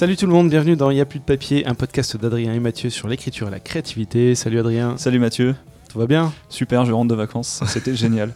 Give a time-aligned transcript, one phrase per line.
[0.00, 2.88] Salut tout le monde, bienvenue dans Y'a plus de papier, un podcast d'Adrien et Mathieu
[2.88, 4.34] sur l'écriture et la créativité.
[4.34, 4.96] Salut Adrien.
[4.96, 5.54] Salut Mathieu.
[5.90, 6.32] Tout va bien?
[6.48, 7.62] Super, je rentre de vacances.
[7.66, 8.34] C'était génial.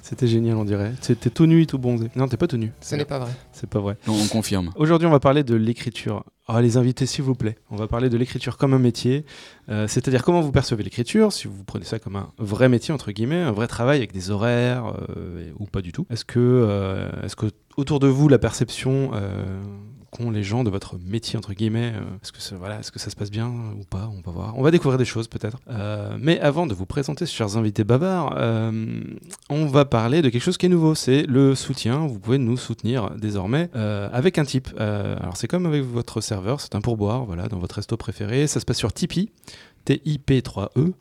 [0.00, 0.94] C'était génial, on dirait.
[1.02, 2.08] T'es tout nu, tout bronzé.
[2.16, 2.72] Non, t'es pas tout nu.
[2.80, 3.30] Ce n'est pas vrai.
[3.52, 3.98] C'est pas vrai.
[4.06, 4.72] Non, on confirme.
[4.76, 6.24] Aujourd'hui, on va parler de l'écriture.
[6.48, 7.58] Alors, les invités, s'il vous plaît.
[7.70, 9.26] On va parler de l'écriture comme un métier.
[9.68, 13.12] Euh, C'est-à-dire comment vous percevez l'écriture, si vous prenez ça comme un vrai métier, entre
[13.12, 16.06] guillemets, un vrai travail avec des horaires, euh, ou pas du tout.
[16.08, 19.44] Est-ce que, euh, est que autour de vous, la perception euh,
[20.10, 22.40] qu'ont les gens de votre métier, entre guillemets, euh, est-ce que,
[22.98, 24.58] ça, se passe bien ou pas On va voir.
[24.58, 25.58] On va découvrir des choses, peut-être.
[25.68, 29.00] Euh, mais avant de vous présenter, chers invités bavards, euh,
[29.50, 30.94] on va parler de quelque chose qui est nouveau.
[30.94, 32.06] C'est le soutien.
[32.06, 34.68] Vous pouvez nous soutenir désormais avec un type.
[34.78, 38.46] alors, c'est comme avec votre serveur, c'est un pourboire, voilà, dans votre resto préféré.
[38.46, 39.30] Ça se passe sur Tipeee.
[39.86, 40.92] TIP3E,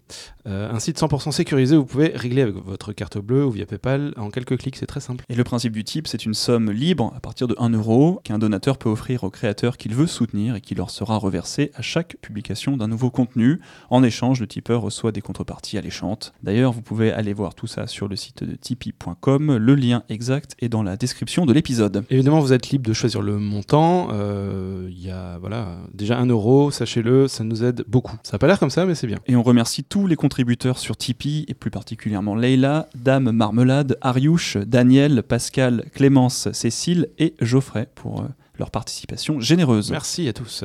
[0.47, 4.13] euh, un site 100% sécurisé vous pouvez régler avec votre carte bleue ou via PayPal
[4.17, 5.23] en quelques clics, c'est très simple.
[5.29, 8.37] Et le principe du type, c'est une somme libre à partir de 1 euro qu'un
[8.37, 12.17] donateur peut offrir aux créateurs qu'il veut soutenir et qui leur sera reversé à chaque
[12.21, 13.59] publication d'un nouveau contenu.
[13.89, 16.33] En échange, le tipeur reçoit des contreparties alléchantes.
[16.43, 19.57] D'ailleurs, vous pouvez aller voir tout ça sur le site de tipeee.com.
[19.57, 22.05] Le lien exact est dans la description de l'épisode.
[22.11, 24.09] Évidemment, vous êtes libre de choisir le montant.
[24.11, 28.15] Euh, Il y a voilà, déjà 1 euro, sachez-le, ça nous aide beaucoup.
[28.21, 29.19] Ça n'a pas l'air comme ça ça, mais c'est bien.
[29.25, 30.34] Et on remercie tous les contributeurs
[30.75, 37.87] sur Tipeee, et plus particulièrement Leila, Dame Marmelade, Ariouche, Daniel, Pascal, Clémence, Cécile et Geoffrey
[37.95, 38.27] pour euh,
[38.59, 39.91] leur participation généreuse.
[39.91, 40.63] Merci à tous.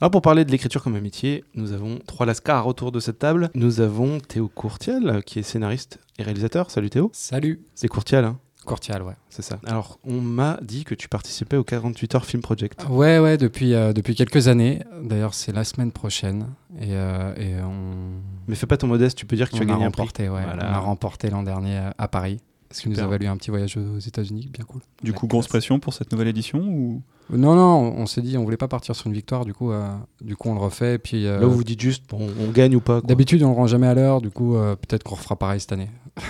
[0.00, 3.18] Alors pour parler de l'écriture comme un métier, nous avons trois lascars autour de cette
[3.18, 3.50] table.
[3.54, 6.70] Nous avons Théo Courtial, qui est scénariste et réalisateur.
[6.70, 7.10] Salut Théo.
[7.12, 7.62] Salut.
[7.74, 9.14] C'est Courtial, hein Courtial, ouais.
[9.28, 9.58] C'est ça.
[9.66, 12.84] Alors, on m'a dit que tu participais au 48 heures Film Project.
[12.88, 14.80] Ouais, ouais, depuis, euh, depuis quelques années.
[15.02, 16.46] D'ailleurs, c'est la semaine prochaine.
[16.80, 18.20] Et, euh, et on...
[18.48, 20.36] Mais fais pas ton modeste, tu peux dire que tu as gagné remporté, un prix.
[20.36, 20.70] Ouais, Voilà.
[20.70, 22.40] On a remporté l'an dernier à Paris.
[22.74, 24.80] Ce qui nous a valu un petit voyage aux États-Unis, bien cool.
[25.02, 27.02] Du coup, grosse pression pour cette nouvelle édition ou...
[27.30, 29.88] Non, non, on s'est dit, on voulait pas partir sur une victoire, du coup, euh,
[30.20, 30.94] du coup on le refait.
[30.94, 33.00] Et puis, euh, Là où vous dites juste, bon, on gagne ou pas.
[33.00, 35.72] d'habitude, on le rend jamais à l'heure, du coup, euh, peut-être qu'on refera pareil cette
[35.72, 35.88] année.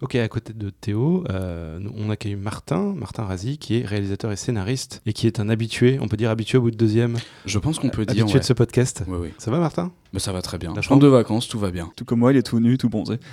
[0.00, 4.36] Ok, à côté de Théo, euh, on accueille Martin, Martin Razi, qui est réalisateur et
[4.36, 7.16] scénariste, et qui est un habitué, on peut dire habitué au bout de deuxième,
[7.46, 8.22] Je pense qu'on peut dire.
[8.22, 8.40] habitué Ouais.
[8.40, 9.02] de ce podcast.
[9.08, 9.28] Oui, oui.
[9.38, 9.90] Ça va Martin?
[10.12, 10.72] Mais ça va très bien.
[10.72, 11.90] La rentre de vacances, tout va bien.
[11.96, 13.18] Tout comme moi, il est tout nu, tout bronzé.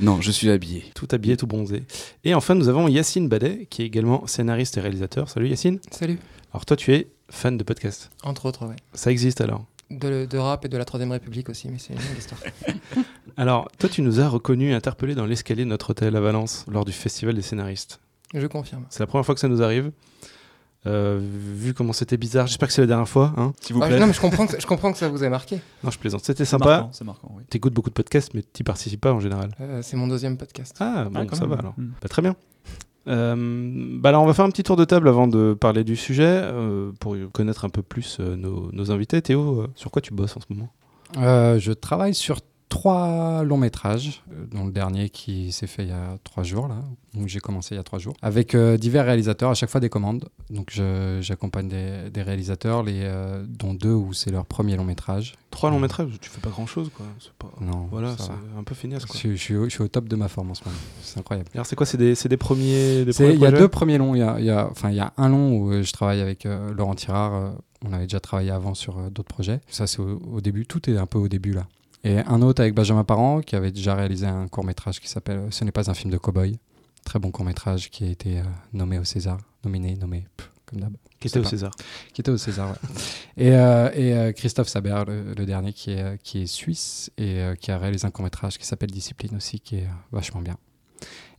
[0.00, 0.82] Non, je suis habillé.
[0.96, 1.84] Tout habillé, tout bronzé.
[2.24, 5.28] Et enfin, nous avons Yacine Badet, qui est également scénariste et réalisateur.
[5.30, 5.78] Salut Yacine.
[5.92, 6.18] Salut.
[6.52, 8.10] Alors toi, tu es fan de podcast.
[8.24, 8.74] Entre autres, ouais.
[8.92, 9.66] Ça existe alors?
[9.92, 12.40] De, de rap et de la Troisième République aussi, mais c'est une longue histoire.
[13.36, 16.84] Alors, toi, tu nous as reconnus interpellés dans l'escalier de notre hôtel à Valence lors
[16.84, 18.00] du festival des scénaristes.
[18.32, 18.84] Je confirme.
[18.90, 19.90] C'est la première fois que ça nous arrive.
[20.86, 21.18] Euh,
[21.56, 23.32] vu comment c'était bizarre, j'espère que c'est la dernière fois.
[23.38, 23.98] Hein S'il vous Ah, plaît.
[23.98, 25.58] non, mais je comprends, que, je comprends que ça vous ait marqué.
[25.82, 26.22] non, je plaisante.
[26.24, 26.66] C'était C'est sympa.
[26.66, 27.42] marquant, C'est marquant, oui.
[27.48, 29.50] T'écoutes beaucoup de podcasts, mais t'y participes pas en général.
[29.62, 30.76] Euh, c'est mon deuxième podcast.
[30.80, 31.50] Ah, bon, Ah, quand ça même.
[31.54, 31.74] va alors.
[31.78, 31.92] Hmm.
[32.02, 32.36] Bah, très bien.
[33.06, 35.94] Euh, bah alors on va faire un petit tour de table avant de parler du
[35.94, 39.20] sujet euh, pour connaître un peu plus euh, nos, nos invités.
[39.20, 40.70] Théo, euh, sur quoi tu bosses en ce moment?
[41.18, 45.88] Euh, je travaille sur trois longs métrages, euh, dont le dernier qui s'est fait il
[45.90, 46.76] y a trois jours, là,
[47.16, 49.80] où j'ai commencé il y a trois jours, avec euh, divers réalisateurs, à chaque fois
[49.80, 50.28] des commandes.
[50.50, 50.72] Donc
[51.20, 55.34] j'accompagne des, des réalisateurs, les, euh, dont deux où c'est leur premier long métrage.
[55.50, 57.06] Trois longs métrages, tu fais pas grand chose quoi.
[57.20, 57.52] C'est pas...
[57.60, 59.16] Non, Voilà, c'est un peu finesse quoi.
[59.22, 61.18] Je, je suis au, je suis au top de ma forme en ce moment, c'est
[61.20, 61.48] incroyable.
[61.54, 63.02] Alors c'est quoi C'est des, des premiers.
[63.02, 64.14] Il y a deux premiers longs.
[64.14, 66.74] Il y a, y a- enfin, y a un long où je travaille avec euh,
[66.74, 67.52] Laurent Tirard.
[67.86, 69.60] on avait déjà travaillé avant sur euh, d'autres projets.
[69.68, 70.66] Ça, c'est au, au début.
[70.66, 71.66] Tout est un peu au début là.
[72.04, 75.46] Et un autre avec Benjamin Parent qui avait déjà réalisé un court métrage qui s'appelle
[75.50, 76.58] Ce n'est pas un film de cow-boy.
[77.04, 78.44] Très bon court métrage qui a été euh,
[78.74, 79.38] nommé au César.
[79.64, 80.92] Nominé, nommé, pff, comme d'hab.
[81.18, 81.48] qui je étaient au pas.
[81.48, 81.72] César.
[82.12, 82.76] Qui était au César, ouais.
[83.46, 87.42] Et, euh, et euh, Christophe Saber, le, le dernier, qui est, qui est suisse et
[87.58, 90.56] qui a réalisé un court-métrage qui s'appelle Discipline aussi, qui est vachement bien.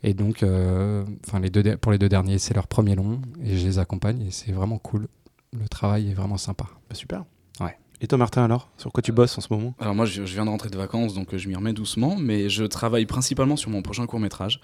[0.04, 0.44] Et donc,
[1.26, 4.22] enfin les deux, pour les deux derniers, c'est leur premier long et je les accompagne
[4.22, 5.08] et c'est vraiment cool.
[5.54, 6.66] Le travail est vraiment sympa.
[6.90, 7.24] Bah, super.
[8.02, 8.70] Et toi Martin alors?
[8.78, 9.74] Sur quoi tu bosses en ce moment?
[9.80, 12.50] Alors moi, je, viens de rentrer de vacances, donc euh, je m'y remets doucement, mais
[12.50, 14.60] je travaille principalement sur mon prochain court métrage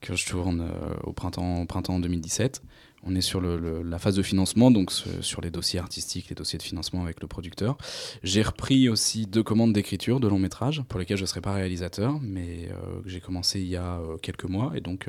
[0.00, 2.62] que je tourne euh, au printemps, au printemps 2017.
[3.02, 6.62] On est sur la phase de financement, donc sur les dossiers artistiques, les dossiers de
[6.62, 7.78] financement avec le producteur.
[8.22, 11.54] J'ai repris aussi deux commandes d'écriture de long métrage pour lesquelles je ne serai pas
[11.54, 14.72] réalisateur, mais euh, que j'ai commencé il y a euh, quelques mois.
[14.74, 15.08] Et donc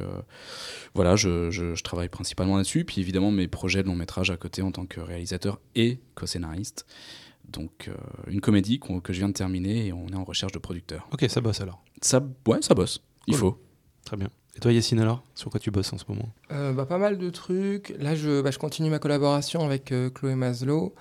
[0.96, 2.86] voilà, je, je- je travaille principalement là-dessus.
[2.86, 6.86] Puis évidemment mes projets de long métrage à côté en tant que réalisateur et co-scénariste.
[7.52, 7.94] Donc euh,
[8.28, 11.08] une comédie que je viens de terminer et on est en recherche de producteur.
[11.12, 11.84] Ok, ça bosse alors.
[12.02, 13.04] Ça, ouais, ça bosse.
[13.28, 13.40] Il Cool.
[13.40, 13.62] faut.
[14.06, 14.30] Très bien.
[14.56, 16.30] Et toi Yacine alors Sur quoi tu bosses en ce moment?
[16.52, 17.94] Euh, bah, pas mal de trucs.
[18.00, 20.94] Là, je, bah, je continue ma collaboration avec euh, Chloé Maslow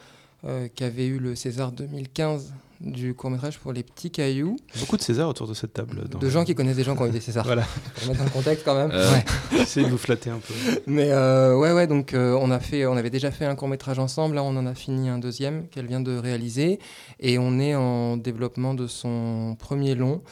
[0.45, 4.57] euh, qui avait eu le César 2015 du court-métrage pour Les Petits Cailloux.
[4.79, 6.09] Beaucoup de César autour de cette table.
[6.09, 7.45] dans- De gens qui connaissent des gens qui ont eu des Césars.
[7.45, 7.63] Voilà.
[7.97, 8.91] Pour mettre dans le contexte quand même.
[8.93, 9.61] Euh, Ouais.
[9.63, 10.55] Essayez de vous flatter un peu.
[10.87, 13.99] Mais euh, ouais, ouais, donc euh, on, a fait, on avait déjà fait un court-métrage
[13.99, 14.37] ensemble.
[14.37, 16.79] Là, on en a fini un deuxième qu'elle vient de réaliser.
[17.19, 20.23] Et on est en développement de son premier long.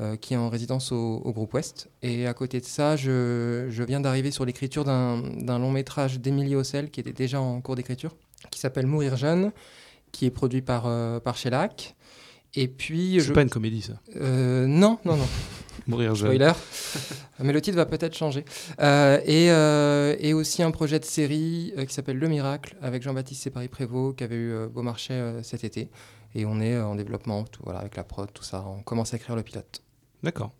[0.00, 1.88] euh, qui est en résidence au, au groupe Ouest.
[2.02, 6.54] Et à côté de ça, je, je viens d'arriver sur l'écriture d'un long métrage d'Émilie
[6.54, 8.14] Hossel, qui était déjà en cours d'écriture,
[8.52, 9.50] qui s'appelle Mourir jeune,
[10.12, 11.96] qui est produit par, euh, par Shellac.
[12.54, 13.32] Et puis, C'est je...
[13.32, 13.94] pas une comédie, ça.
[14.16, 15.26] euh, non, non, non.
[15.86, 16.28] Mourir jeune.
[16.34, 16.52] Spoiler.
[17.40, 18.44] Mais le titre va peut-être changer.
[18.80, 23.42] Euh, et, euh, et aussi un projet de série qui s'appelle Le Miracle avec Jean-Baptiste
[23.44, 25.88] Séparis-Prévost qui avait eu Beaumarchais cet été.
[26.34, 28.64] Et on est en développement, tout, voilà, avec la prod, tout ça.
[28.66, 29.82] On commence à écrire le pilote.
[30.22, 30.50] D'accord.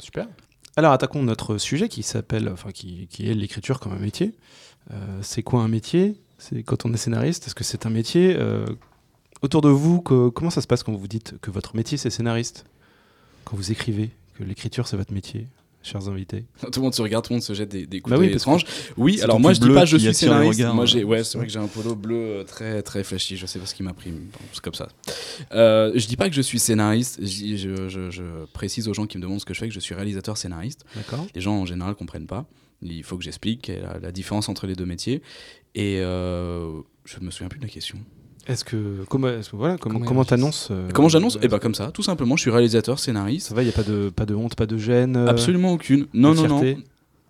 [0.00, 0.26] Super.
[0.76, 4.34] Alors attaquons notre sujet qui s'appelle, enfin qui, qui est l'écriture comme un métier.
[5.20, 6.20] C'est quoi un métier?
[6.38, 8.36] C'est quand on est scénariste, est-ce que c'est un métier?
[9.42, 12.10] Autour de vous, que- comment ça se passe quand vous dites que votre métier c'est
[12.10, 12.64] scénariste?
[13.44, 15.48] Quand vous écrivez que l'écriture c'est votre métier,
[15.82, 18.12] chers invités Tout le monde se regarde, tout le monde se jette des, des coups
[18.14, 18.64] Bah oui, étranges.
[18.96, 20.60] Oui, alors moi je dis pas je qui suis scénariste.
[20.60, 20.86] regards, moi hein.
[20.86, 23.36] j'ai, ouais, c'est vrai que j'ai un polo bleu euh, très très flashy.
[23.36, 24.88] Je sais pas ce qui m'a pris, bon, c'est comme ça.
[25.52, 27.18] Euh, je dis pas que je suis scénariste.
[27.20, 29.74] Je, je- je- je précise aux gens qui me demandent ce que je fais que
[29.74, 30.84] je suis réalisateur scénariste.
[30.94, 32.46] D'accord Les gens en général comprennent pas.
[32.80, 35.20] Il faut que j'explique la différence entre les deux métiers.
[35.74, 37.98] Et euh, je me souviens plus de la question.
[38.46, 41.38] Est-ce que comment est-ce que- voilà comment Comment comment ils t'annonces euh, Comment j'annonce?
[41.42, 42.36] Eh ben comme ça, tout simplement.
[42.36, 43.48] Je suis réalisateur scénariste.
[43.48, 45.16] ça va, il y a pas de pas de honte, pas de gêne.
[45.16, 46.06] euh, Absolument aucune.
[46.12, 46.60] Non non non.
[46.60, 46.82] fierté?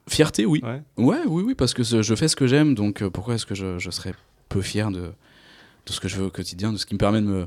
[0.09, 0.61] Fierté, oui.
[0.65, 0.83] Ouais.
[0.97, 3.55] Ouais, oui, oui, parce que je fais ce que j'aime, donc euh, pourquoi est-ce que
[3.55, 4.15] je, je serais
[4.49, 7.21] peu fier de, de ce que je veux au quotidien, de ce qui me permet
[7.21, 7.47] de me,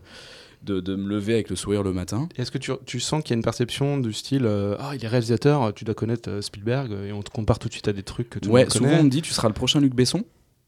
[0.63, 2.29] de, de me lever avec le sourire le matin?
[2.37, 4.91] Et Est-ce que tu, tu sens qu'il y a une perception du style euh, Ah,
[4.95, 7.89] il est réalisateur, tu dois connaître euh, Spielberg, et on te compare tout de suite
[7.89, 9.93] à des trucs que tu Ouais, souvent on me dit tu seras le prochain Luc
[9.93, 10.23] Besson,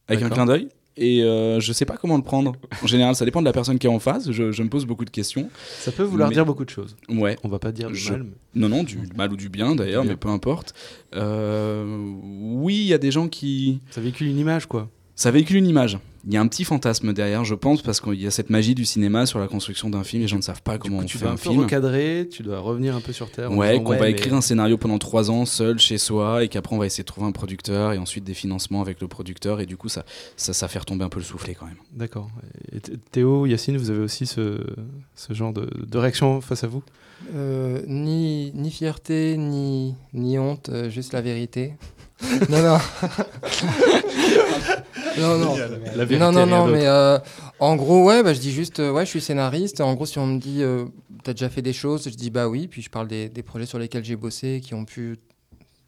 [0.08, 0.68] avec un clin d'œil.
[1.00, 2.52] Et euh, je sais pas comment le prendre.
[2.82, 4.30] En général, ça dépend de la personne qui est en face.
[4.32, 5.48] Je, je me pose beaucoup de questions.
[5.78, 6.96] Ça peut vouloir Mais- dire beaucoup de choses.
[7.08, 7.36] Ouais.
[7.44, 8.24] On va pas dire du Je- mal.
[8.24, 10.74] mais- Non, non, du mal ou du bien d'ailleurs, mais peu importe.
[11.14, 11.84] Euh,
[12.22, 13.80] oui, il y a des gens qui.
[13.90, 14.88] Ça véhicule une image, quoi.
[15.18, 15.98] Ça véhicule une image.
[16.28, 18.76] Il y a un petit fantasme derrière, je pense, parce qu'il y a cette magie
[18.76, 20.22] du cinéma sur la construction d'un film.
[20.22, 21.60] Les gens ne savent pas comment coup, on tu fait un un peu film.
[21.62, 23.50] recadrer, tu dois revenir un peu sur terre.
[23.50, 26.76] Ouais, qu'on va mais- écrire un scénario pendant trois ans seul chez soi et qu'après
[26.76, 29.66] on va essayer de trouver un producteur et ensuite des financements avec le producteur et
[29.66, 30.04] du coup ça,
[30.36, 31.78] ça, ça fait retomber un peu le soufflet quand même.
[31.96, 32.30] D'accord.
[32.70, 34.60] Et Th- Théo, Yacine, vous avez aussi ce,
[35.16, 36.84] ce genre de, de réaction face à vous?
[37.34, 41.74] Euh, ni, ni fierté, ni, ni honte, euh, juste la vérité.
[42.48, 42.78] non, non.
[45.18, 45.56] non, non.
[45.94, 47.18] La vérité, non, non, mais euh,
[47.60, 49.80] en gros, ouais, bah, je dis juste, euh, ouais, je suis scénariste.
[49.80, 50.86] En gros, si on me dit, euh,
[51.22, 52.66] t'as déjà fait des choses, je dis bah oui.
[52.66, 55.18] Puis je parle des, des projets sur lesquels j'ai bossé, qui ont pu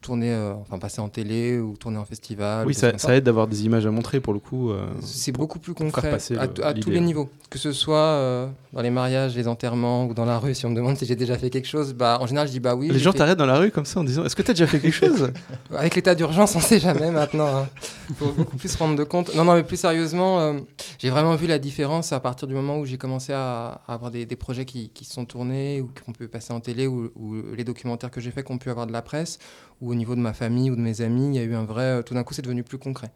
[0.00, 2.66] tourner, euh, enfin passer en télé ou tourner en festival.
[2.66, 4.70] Oui, ça, aide d'avoir des images à montrer pour le coup.
[4.70, 7.28] euh, C'est beaucoup plus concret à, le- à tous les niveaux.
[7.50, 10.70] Que ce soit euh, dans les mariages, les enterrements ou dans la rue, si on
[10.70, 12.88] me demande si j'ai déjà fait quelque chose, bah, en général, je dis bah oui.
[12.88, 14.66] Les gens fait- t'arrêtent dans la rue comme ça en disant Est-ce que t'as déjà
[14.68, 15.32] fait quelque chose?
[15.76, 17.66] Avec l'état d'urgence, on sait jamais maintenant.
[18.08, 19.34] Il faut beaucoup plus se rendre de compte.
[19.34, 20.54] Non, non, mais plus sérieusement,
[20.98, 24.10] j'ai vraiment vu la différence à partir du moment où j'ai commencé à, à avoir
[24.10, 27.10] des, des projets qui, qui se sont tournés ou qu'on peut passer en télé ou,
[27.16, 29.38] ou les documentaires que j'ai faits qu'on pu avoir de la presse
[29.80, 31.64] ou au niveau de ma famille ou de mes amis, il y a eu un
[31.64, 31.82] vrai.
[31.84, 33.10] euh, Tout d'un coup, c'est devenu plus concret.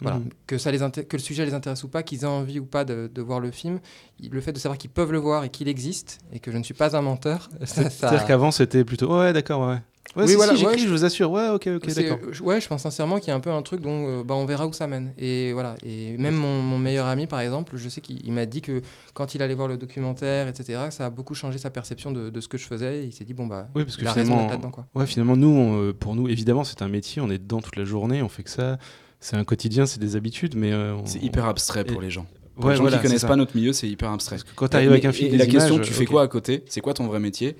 [0.00, 0.18] Voilà.
[0.18, 0.30] Mhm.
[0.46, 2.84] Que, ça les que le sujet les intéresse ou pas, qu'ils aient envie ou pas
[2.84, 3.78] de, de voir le film,
[4.20, 6.64] le fait de savoir qu'ils peuvent le voir et qu'il existe et que je ne
[6.64, 9.78] suis pas un menteur, ça- C'est-à-dire qu'avant c'était plutôt Ouais, d'accord, ouais.
[10.16, 11.30] Ouais, Oui, si, voilà, si, ouais, je vous assure.
[11.30, 12.18] Ouais, ok, ok, d'accord.
[12.32, 14.34] je- ouais, je pense sincèrement qu'il y a un peu un truc dont euh, bah,
[14.34, 15.14] on verra où ça mène.
[15.16, 15.74] Et voilà.
[15.86, 18.82] Et même mon, mon meilleur ami, par exemple, je sais qu'il il m'a dit que
[19.14, 22.40] quand il allait voir le documentaire, etc., ça a beaucoup changé sa perception de, de
[22.42, 23.04] ce que je faisais.
[23.04, 24.86] Et il s'est dit bon bah, Oui, parce que il a raison finalement, quoi.
[24.94, 27.76] Ouais, finalement, nous, on, euh, pour nous, évidemment, c'est un métier, on est dedans toute
[27.76, 28.76] la journée, on fait que ça.
[29.20, 30.72] C'est un quotidien, c'est des habitudes, mais.
[30.72, 32.26] euh, on- C'est hyper abstrait pour Et- les gens.
[32.56, 34.36] Pour Ouais, les gens voilà, qui connaissent pas notre milieu, c'est hyper abstrait.
[34.36, 36.20] Parce que quand t'arrives Mais- avec un film, et la question, images, tu fais quoi
[36.22, 37.56] à côté C'est quoi ton vrai métier?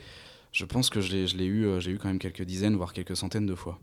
[0.53, 3.17] Je pense que je l'ai, eu, euh, j'ai eu quand même quelques dizaines, voire quelques
[3.17, 3.79] centaines de fois.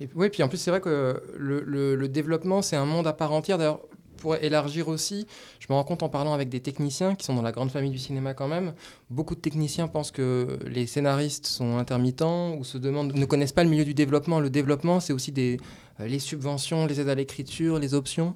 [0.00, 3.06] Et, oui, puis en plus, c'est vrai que le, le- le développement, c'est un monde
[3.06, 3.58] à part entière.
[3.58, 3.80] D'ailleurs,
[4.16, 5.26] pour élargir aussi,
[5.60, 7.90] je me rends compte en parlant avec des techniciens qui sont dans la grande famille
[7.90, 8.74] du cinéma quand même.
[9.10, 13.62] Beaucoup de techniciens pensent que les scénaristes sont intermittents ou se demandent, ne connaissent pas
[13.62, 14.40] le milieu du développement.
[14.40, 15.58] Le développement, c'est aussi des,
[16.00, 18.34] euh, les subventions, les aides à l'écriture, les options.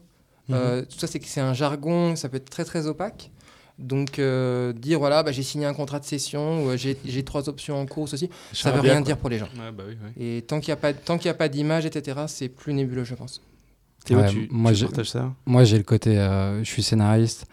[0.49, 0.55] Mhm.
[0.57, 3.31] Euh, tout ça, c'est un jargon, ça peut être très très opaque.
[3.79, 7.49] Donc, euh, dire voilà, bah, j'ai signé un contrat de cession, ou euh, j'ai trois
[7.49, 9.07] options en cours, ceci, ça veut Charabia, rien quoi.
[9.07, 9.49] dire pour les gens.
[9.59, 10.25] Ouais, bah oui, oui.
[10.25, 12.75] Et tant qu'il n'y a pas, tant qu'il y a pas d'image, etc., c'est plus
[12.75, 13.41] nébuleux, je pense.
[14.05, 15.33] Théo, Ouais, tu, moi, tu partages ça?
[15.47, 17.47] Moi, j'ai le côté, euh, je suis scénariste.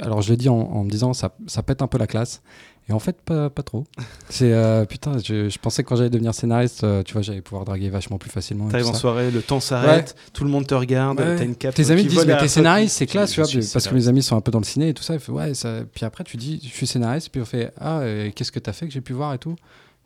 [0.00, 2.42] Alors, je le dis en, en me disant, ça, ça pète un peu la classe.
[2.88, 3.84] Et en fait, pas, pas trop.
[4.28, 7.40] C'est euh, putain, je, je pensais que quand j'allais devenir scénariste, euh, tu vois, j'allais
[7.40, 8.68] pouvoir draguer vachement plus facilement.
[8.68, 9.00] T'arrives en ça.
[9.00, 11.36] soirée, le temps s'arrête, tout le monde te regarde, Ouais.
[11.36, 11.74] t'as une cape.
[11.74, 14.22] Tes amis qui disent, mais t'es scénariste, c'est classe, tu vois, parce que mes amis
[14.22, 15.14] sont un peu dans le ciné et tout ça.
[15.28, 15.52] Ouais.
[15.94, 18.72] Puis après, tu dis, je suis scénariste, puis on fait, ah, euh, qu'est-ce que t'as
[18.72, 19.56] fait que j'ai pu voir et tout?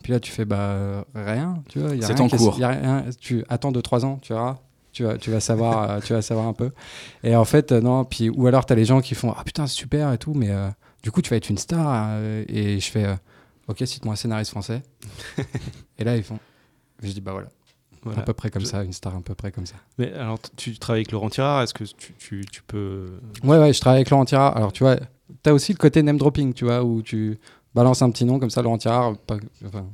[0.01, 1.91] Puis là, tu fais, bah, euh, rien, tu vois.
[2.01, 2.57] C'est en cours.
[2.59, 4.57] y a rien, tu attends 2-3 ans, tu verras.
[4.93, 6.71] Tu vas, tu vas savoir, euh, tu vas savoir un peu.
[7.23, 8.03] Et en fait, euh, non.
[8.03, 10.49] Puis ou alors t'as les gens qui font, ah putain, c'est super et tout, mais
[10.49, 10.67] euh,
[11.03, 11.85] du coup, tu vas être une star.
[12.15, 13.15] euh, et je fais, euh,
[13.67, 14.81] ok, cite-moi un scénariste français.
[15.97, 16.39] et là, ils font,
[17.01, 17.49] je dis, bah voilà,
[18.03, 18.19] Voilà.
[18.19, 19.75] à peu près comme Je- ça, une star à peu près comme ça.
[19.97, 23.19] Mais alors, tu travailles avec Laurent Tirard, est-ce que tu, tu, tu peux.
[23.43, 24.55] Ouais, ouais, je travaille avec Laurent Tirard.
[24.57, 24.97] Alors, tu vois,
[25.43, 27.39] t'as aussi le côté name dropping, tu vois, où tu
[27.73, 29.17] balances un petit nom comme ça, Laurent Tirard.
[29.17, 29.85] pas- enfin,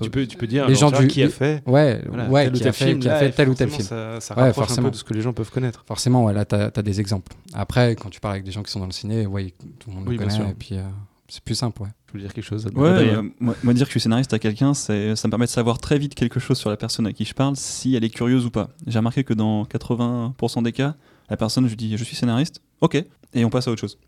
[0.00, 1.62] Tu peux, tu peux dire Les gens du- qui a fait.
[1.66, 3.48] ouais, voilà, ouais, tel ou qui a tel fait, film, qui a là, fait tel
[3.48, 4.18] ou tel forcément, film.
[4.18, 4.86] Ça, ça Ouais, rapproche un forcément.
[4.88, 5.84] peu de ce que les gens peuvent connaître.
[5.86, 7.32] Forcément, ouais, là, t'as as des exemples.
[7.54, 9.96] Après, quand tu parles avec des gens qui sont dans le ciné, ouais, tout le
[9.96, 10.82] monde Oui, le connaît, et puis euh,
[11.28, 11.88] c'est plus simple, ouais.
[12.08, 12.66] Je veux dire quelque chose.
[12.74, 15.44] Ouais, euh, moi, moi, dire que je suis scénariste à quelqu'un, c'est- ça me permet
[15.46, 18.04] de savoir très vite quelque chose sur la personne à qui je parle, si elle
[18.04, 18.68] est curieuse ou pas.
[18.86, 20.94] J'ai remarqué que dans 80% des cas,
[21.28, 23.02] la personne, je lui dis je suis scénariste, ok,
[23.34, 23.98] et on passe à autre chose.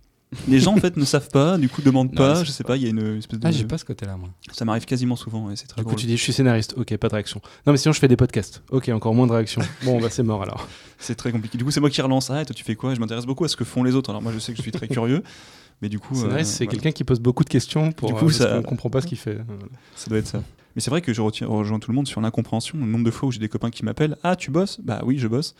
[0.46, 2.56] Les gens en fait ne savent pas, du coup demandent Non, pas, ils je savent
[2.56, 3.46] sais pas, il y a une espèce de.
[3.46, 4.28] Ah, j'ai pas ce côté-là, moi.
[4.52, 6.00] Ça m'arrive quasiment souvent et c'est très Du coup, drôle.
[6.00, 6.74] tu dis je suis scénariste.
[6.76, 7.40] Ok, pas de réaction.
[7.66, 8.62] Non, mais sinon, je fais des podcasts.
[8.70, 9.60] Ok, encore moins de réaction.
[9.84, 10.68] Bon, bah, c'est mort alors.
[11.02, 11.56] C'est très compliqué.
[11.56, 12.28] Du coup, c'est moi qui relance.
[12.30, 12.94] Ah, et toi, tu fais quoi?
[12.94, 14.10] Je m'intéresse beaucoup à ce que font les autres.
[14.10, 15.22] Alors moi, je sais que je suis très curieux,
[15.80, 16.78] mais du coup, Scénariste, euh, c'est voilà.
[16.78, 18.10] quelqu'un qui pose beaucoup de questions pour.
[18.10, 19.38] Du coup, euh, ça- qu'on comprend pas ce qu'il fait.
[19.96, 20.42] Ça doit être ça.
[20.76, 22.78] Mais c'est vrai que je retiens- rejoins tout le monde sur l'incompréhension.
[22.78, 24.78] Le nombre de fois où j'ai des copains qui m'appellent Ah, tu bosses?
[24.82, 25.54] Bah oui, je bosse.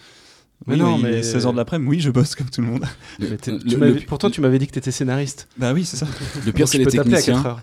[0.67, 2.85] Mais Oui, non, mais- 16h de l'après-midi, oui, je bosse comme tout le monde.
[3.19, 5.49] Le- tu le- pourtant, tu m'avais dit que t'étais scénariste.
[5.57, 6.07] Bah oui, c'est ça.
[6.47, 7.50] Le pire, c'est les peux t'appeler à 4 techniciens.
[7.50, 7.61] heures.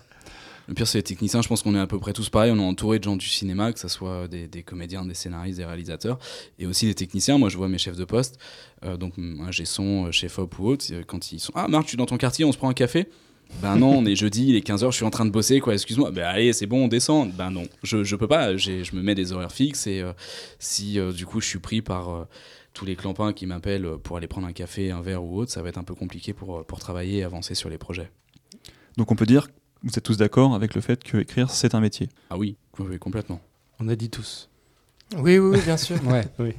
[0.66, 1.40] Le pire, c'est les techniciens.
[1.40, 2.50] Je pense qu'on est à peu près tous pareils.
[2.50, 5.58] On est entouré de gens du cinéma, que ce soit des, des comédiens, des scénaristes,
[5.58, 6.18] des réalisateurs,
[6.58, 7.38] et aussi des techniciens.
[7.38, 8.38] Moi, je vois mes chefs de poste,
[8.84, 11.86] euh, donc un son, euh, chef op ou autre, euh, quand ils sont Ah, Marc,
[11.86, 13.06] tu es dans ton quartier, on se prend un café?
[13.62, 15.72] Ben non, on est jeudi, il est 15h, je suis en train de bosser, quoi,
[15.72, 16.10] excuse-moi.
[16.10, 17.32] Ben allez, c'est bon, on descend.
[17.32, 20.12] Ben non, je, je peux pas, je me mets des horaires fixes, et euh,
[20.58, 22.26] si euh, du coup je suis pris par.
[22.78, 25.62] Tous les clampins qui m'appellent pour aller prendre un café, un verre ou autre, ça
[25.62, 28.08] va être un peu compliqué pour, pour travailler et avancer sur les projets.
[28.96, 29.48] Donc on peut dire
[29.82, 32.08] vous êtes tous d'accord avec le fait que écrire, c'est un métier?
[32.30, 33.40] Ah oui, oui, oui, complètement.
[33.80, 34.48] On a dit tous.
[35.16, 35.96] Oui, oui, oui, bien sûr.
[36.06, 36.24] Ouais.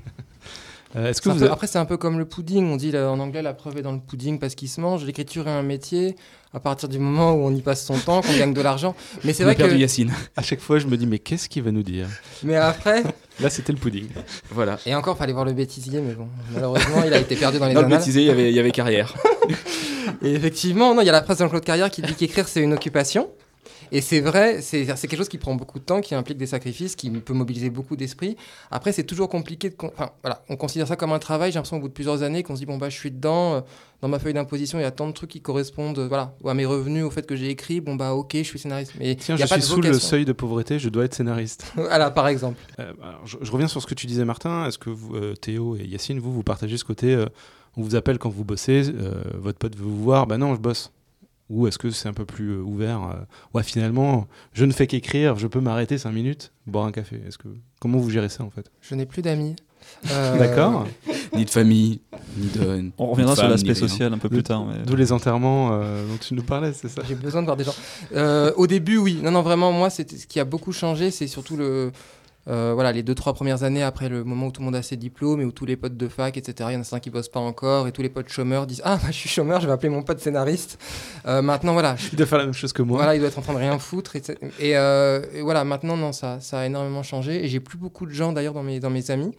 [0.95, 2.65] Euh, Est-ce que vous peu- avez- Après, c'est un peu comme le pudding.
[2.71, 5.05] On dit là, en anglais, la preuve est dans le pudding parce qu'il se mange.
[5.05, 6.15] L'écriture est un métier
[6.51, 8.95] à partir du moment où on y passe son temps, qu'on gagne de l'argent.
[9.23, 9.79] Mais c'est On a vrai perdu que.
[9.81, 10.11] Yacine.
[10.35, 12.07] à chaque fois, je me dis, mais qu'est-ce qu'il va nous dire?
[12.43, 13.03] Mais après.
[13.39, 14.07] Là, c'était le pudding.
[14.49, 14.79] Voilà.
[14.87, 17.75] Et encore, fallait voir le bêtisier, mais bon, malheureusement, il a été perdu dans les
[17.75, 19.13] Dans le bêtisier, il y avait, il y avait carrière.
[20.23, 22.61] Et effectivement, non, il y a la phrase de Jean-Claude Carrière qui dit qu'écrire, c'est
[22.61, 23.29] une occupation.
[23.91, 26.95] Et c'est vrai, c'est quelque chose qui prend beaucoup de temps, qui implique des sacrifices,
[26.95, 28.37] qui peut mobiliser beaucoup d'esprit.
[28.71, 29.75] Après, c'est toujours compliqué de.
[29.75, 31.51] con- Enfin, voilà, on considère ça comme un travail.
[31.51, 33.55] J'ai l'impression au bout de plusieurs années qu'on se dit bon bah je suis dedans.
[33.55, 33.61] euh,
[34.01, 36.65] Dans ma feuille d'imposition, il y a tant de trucs qui correspondent, voilà, à mes
[36.65, 37.81] revenus, au fait que j'ai écrit.
[37.81, 38.93] Bon bah ok, je suis scénariste.
[38.99, 41.05] Mais Tiens, y a je pas suis de sous le seuil de pauvreté, je dois
[41.05, 41.65] être scénariste.
[41.75, 42.57] voilà, par exemple.
[42.79, 44.67] Euh, alors, je, je reviens sur ce que tu disais, Martin.
[44.67, 47.25] Est-ce que vous, euh, Théo et Yacine, vous, vous partagez ce côté euh,
[47.75, 48.83] On vous appelle quand vous bossez,
[49.33, 50.91] votre pote veut vous voir, bah non, je bosse.
[51.49, 53.15] Ou est-ce que c'est un peu plus euh, ouvert euh,
[53.53, 57.19] Ouais, finalement, je ne fais qu'écrire, je peux m'arrêter 5 minutes, boire un café.
[57.27, 57.47] Est-ce que
[57.79, 58.69] comment vous gérez ça en fait?
[58.81, 59.55] Je n'ai plus d'amis.
[60.11, 60.85] Euh, D'accord.
[61.33, 62.01] Ni de famille,
[62.37, 62.91] ni de.
[62.97, 64.65] On reviendra de sur l'aspect social un peu plus tard.
[64.65, 67.01] mais- D'où les enterrements euh, dont tu nous parlais, c'est ça?
[67.07, 67.75] J'ai besoin de voir des gens.
[68.15, 69.19] Euh, au début, oui.
[69.23, 71.91] Non, non, vraiment, moi, ce qui a beaucoup changé, c'est surtout le.
[72.49, 74.81] Euh, voilà, les deux, trois premières années après le moment où tout le monde a
[74.81, 76.99] ses diplômes et où tous les potes de fac, etc., il y en a certains
[76.99, 79.61] qui bossent pas encore et tous les potes chômeurs disent Ah, bah, je suis chômeur,
[79.61, 80.79] je vais appeler mon pote scénariste.
[81.27, 82.97] Euh, maintenant, voilà, je- Il doit faire la même chose que moi.
[82.97, 84.15] voilà, il doit être en train de rien foutre.
[84.15, 84.21] Et,
[84.59, 87.43] et, euh, et voilà, maintenant, non, ça, ça a énormément changé.
[87.45, 89.31] Et j'ai plus beaucoup de gens, d'ailleurs, dans mes, dans mes amis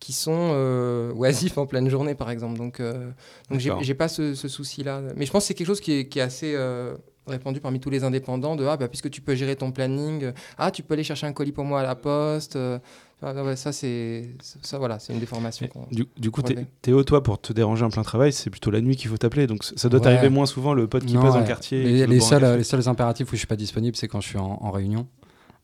[0.00, 2.58] qui sont euh, oisifs en pleine journée, par exemple.
[2.58, 3.10] Donc, euh,
[3.50, 5.00] donc j'ai pas ce, ce souci-là.
[5.16, 6.94] Mais je pense que c'est quelque chose qui est, qui est assez euh,
[7.26, 10.70] répandu parmi tous les indépendants de Ah, bah, puisque tu peux gérer ton planning, ah,
[10.70, 12.56] tu peux aller chercher un colis pour moi à la poste.
[12.56, 12.78] euh,
[13.22, 14.28] ah, ouais, ça, c'est
[14.62, 15.68] ça, voilà, c'est une déformation.
[15.90, 16.42] Du, du coup.
[16.82, 19.46] Théo, toi, pour te déranger en plein travail, c'est plutôt la nuit qu'il faut t'appeler.
[19.46, 20.04] Donc ça doit Ouais.
[20.04, 21.48] t'arriver moins souvent le pote qui Non, passe dans le ouais.
[21.48, 21.82] quartier.
[21.82, 24.38] Les, les seuls, les seuls impératifs où je suis pas disponible, c'est quand je suis
[24.38, 25.06] en, en réunion.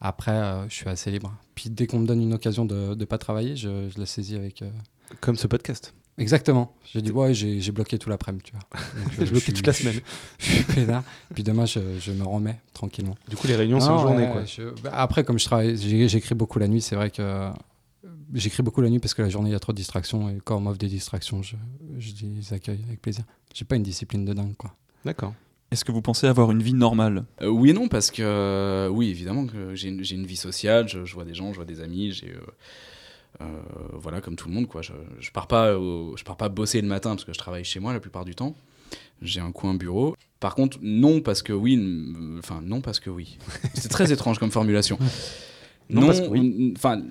[0.00, 1.34] Après, euh, je suis assez libre.
[1.54, 4.36] Puis dès qu'on me donne une occasion de ne pas travailler, je, je la saisis
[4.36, 4.62] avec.
[4.62, 4.70] euh,
[5.20, 5.92] Comme ce podcast.
[6.18, 6.74] Exactement.
[6.92, 8.80] J'ai dit, ouais, j'ai bloqué tout l'après-midi, tu vois.
[9.04, 10.00] Donc, J'ai bloqué je toute la suis- semaine.
[10.38, 10.64] Je suis.
[11.34, 13.16] Puis demain, je, je me remets tranquillement.
[13.28, 14.26] Du coup, les réunions, c'est en journée.
[14.26, 14.44] ouais, quoi.
[14.44, 15.76] je- bah, après, comme je travaille,
[16.08, 17.50] j'écris beaucoup la nuit, c'est vrai que
[18.34, 20.28] j'écris beaucoup la nuit parce que la journée, il y a trop de distractions.
[20.28, 21.56] Et quand on m'offre des distractions, je,
[21.98, 23.24] je les accueille avec plaisir.
[23.54, 24.74] J'ai pas une discipline de dingue, quoi.
[25.04, 25.32] D'accord.
[25.70, 27.24] Est-ce que vous pensez avoir une vie normale?
[27.42, 31.04] Euh, oui et non, parce que euh, oui, évidemment que j'ai une, vie sociale, je,
[31.04, 32.30] je vois des gens, je vois des amis, j'ai.
[32.32, 32.40] euh,
[33.94, 34.82] voilà, comme tout le monde, quoi.
[34.82, 37.64] Je, je pars pas, au- je pars pas bosser le matin parce que je travaille
[37.64, 38.54] chez moi la plupart du temps.
[39.22, 40.14] j'ai un coin bureau.
[40.40, 41.78] Par contre, non parce que oui,
[42.38, 43.38] enfin non parce que oui.
[43.74, 44.98] C'est très étrange comme formulation.
[45.90, 46.72] Non, parce que oui.
[46.76, 47.02] Enfin,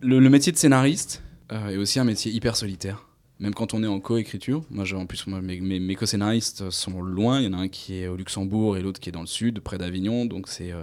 [0.00, 1.22] le, le métier de scénariste
[1.52, 3.05] euh, est aussi un métier hyper solitaire.
[3.38, 7.44] Même quand on est en co-écriture, moi j'ai- en plus mes, co-scénaristes sont loin, il
[7.44, 9.60] y en a un qui est au Luxembourg et l'autre qui est dans le sud,
[9.60, 10.82] près d'Avignon, donc c'est euh,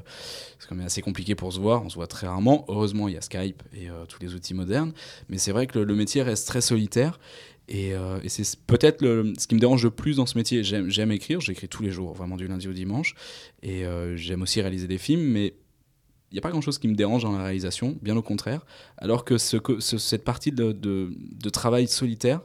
[0.69, 2.65] quand même assez compliqué pour se voir, on se voit très rarement.
[2.67, 4.93] Heureusement il y a Skype et euh, tous les outils modernes,
[5.29, 7.19] mais c'est vrai que le, métier reste très solitaire.
[7.69, 10.63] Et, euh, et c'est peut-être ce qui me dérange le plus dans ce métier.
[10.63, 13.15] J'aime écrire, j'écris tous les jours, vraiment du lundi au dimanche.
[13.61, 15.53] Et euh, j'aime aussi réaliser des films, mais
[16.33, 18.65] n'y a pas grand-chose qui me dérange dans la réalisation, bien au contraire.
[18.97, 22.41] Alors que ce, co- ce- cette partie de, de- de travail solitaire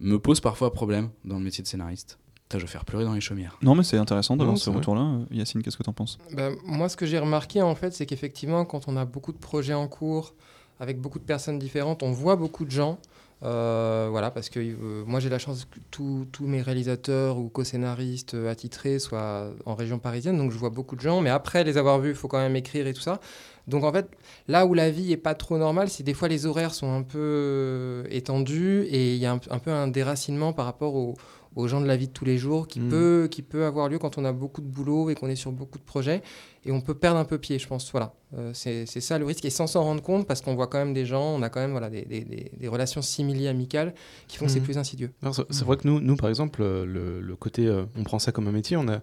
[0.00, 2.18] me pose parfois problème dans le métier de scénariste.
[2.48, 3.58] Putain, je vais faire pleurer dans les chaumières.
[3.60, 5.18] Non, mais c'est intéressant d'avoir ce retour-là.
[5.30, 6.18] Yacine, qu'est-ce que t'en penses?
[6.32, 9.38] Ben, moi, ce que j'ai remarqué, en fait, c'est qu'effectivement, quand on a beaucoup de
[9.38, 10.34] projets en cours,
[10.80, 12.98] avec beaucoup de personnes différentes, on voit beaucoup de gens.
[13.44, 18.34] Euh, voilà, parce que euh, moi, j'ai la chance que tous mes réalisateurs ou co-scénaristes
[18.34, 21.20] euh, attitrés soient en région parisienne, donc je vois beaucoup de gens.
[21.20, 23.20] Mais après les avoir vus, il faut quand même écrire et tout ça.
[23.68, 24.08] Donc en fait,
[24.48, 27.02] là où la vie est pas trop normale, c'est des fois les horaires sont un
[27.02, 31.16] peu étendus et il y a un, un peu un déracinement par rapport aux,
[31.58, 32.88] aux gens de la vie de tous les jours qui, Mhm.
[32.88, 35.50] peut, qui peut avoir lieu quand on a beaucoup de boulot et qu'on est sur
[35.52, 36.22] beaucoup de projets.
[36.64, 37.90] Et on peut perdre un peu pied, je pense.
[37.90, 38.14] Voilà.
[38.36, 39.44] Euh, c'est c'est ça le risque.
[39.44, 41.60] Et sans s'en rendre compte, parce qu'on voit quand même des gens, on a quand
[41.60, 43.92] même voilà, des, des- des- des relations simili-amicales
[44.28, 44.64] qui font que c'est Mhm.
[44.66, 45.10] plus insidieux.
[45.32, 48.18] C'est c'est vrai que nous, nous, par exemple, euh, le, le côté, euh, on prend
[48.18, 49.00] ça comme un métier, on a,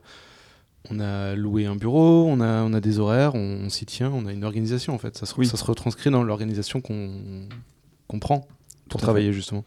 [0.92, 4.12] on a loué un bureau, on a, on a des horaires, on, on s'y tient,
[4.12, 5.18] on a une organisation en fait.
[5.18, 5.46] Ça se, Oui.
[5.48, 7.48] ça se retranscrit dans l'organisation qu'on
[8.08, 8.48] qu'on prend
[8.88, 9.66] pour travailler justement.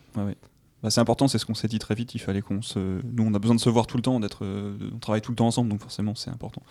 [0.82, 2.14] Bah, c'est important, c'est ce qu'on s'est dit très vite.
[2.14, 2.78] Il fallait qu'on se.
[3.04, 4.44] Nous, on a besoin de se voir tout le temps, d'être.
[4.44, 6.62] euh, on travaille tout le temps ensemble, donc forcément, c'est important.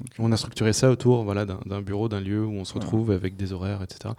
[0.00, 2.72] Donc, On a structuré ça autour voilà, d'un d'un bureau, d'un lieu où on se
[2.72, 2.84] Voilà.
[2.86, 4.14] retrouve avec des horaires, etc.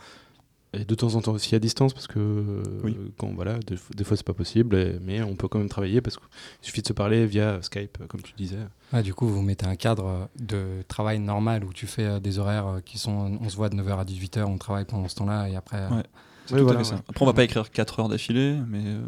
[0.73, 2.97] Et de temps en temps aussi à distance parce que euh, Oui.
[3.17, 6.01] quand voilà, des, fois- des fois c'est pas possible, mais on peut quand même travailler
[6.01, 6.25] parce qu'il
[6.61, 8.57] suffit de se parler via Skype, euh, comme tu disais.
[8.91, 12.19] Ouais, du coup, vous mettez un cadre euh, de travail normal où tu fais euh,
[12.19, 13.37] des horaires euh, qui sont.
[13.41, 15.77] On se voit de 9h à 18h, on travaille pendant ce temps-là et après.
[15.77, 16.03] euh, Ouais.
[16.45, 16.95] C'est Oui, tout à voilà, fait ça.
[16.95, 17.01] ouais.
[17.09, 19.01] Après, on va pas écrire 4 heures d'affilée, mais euh,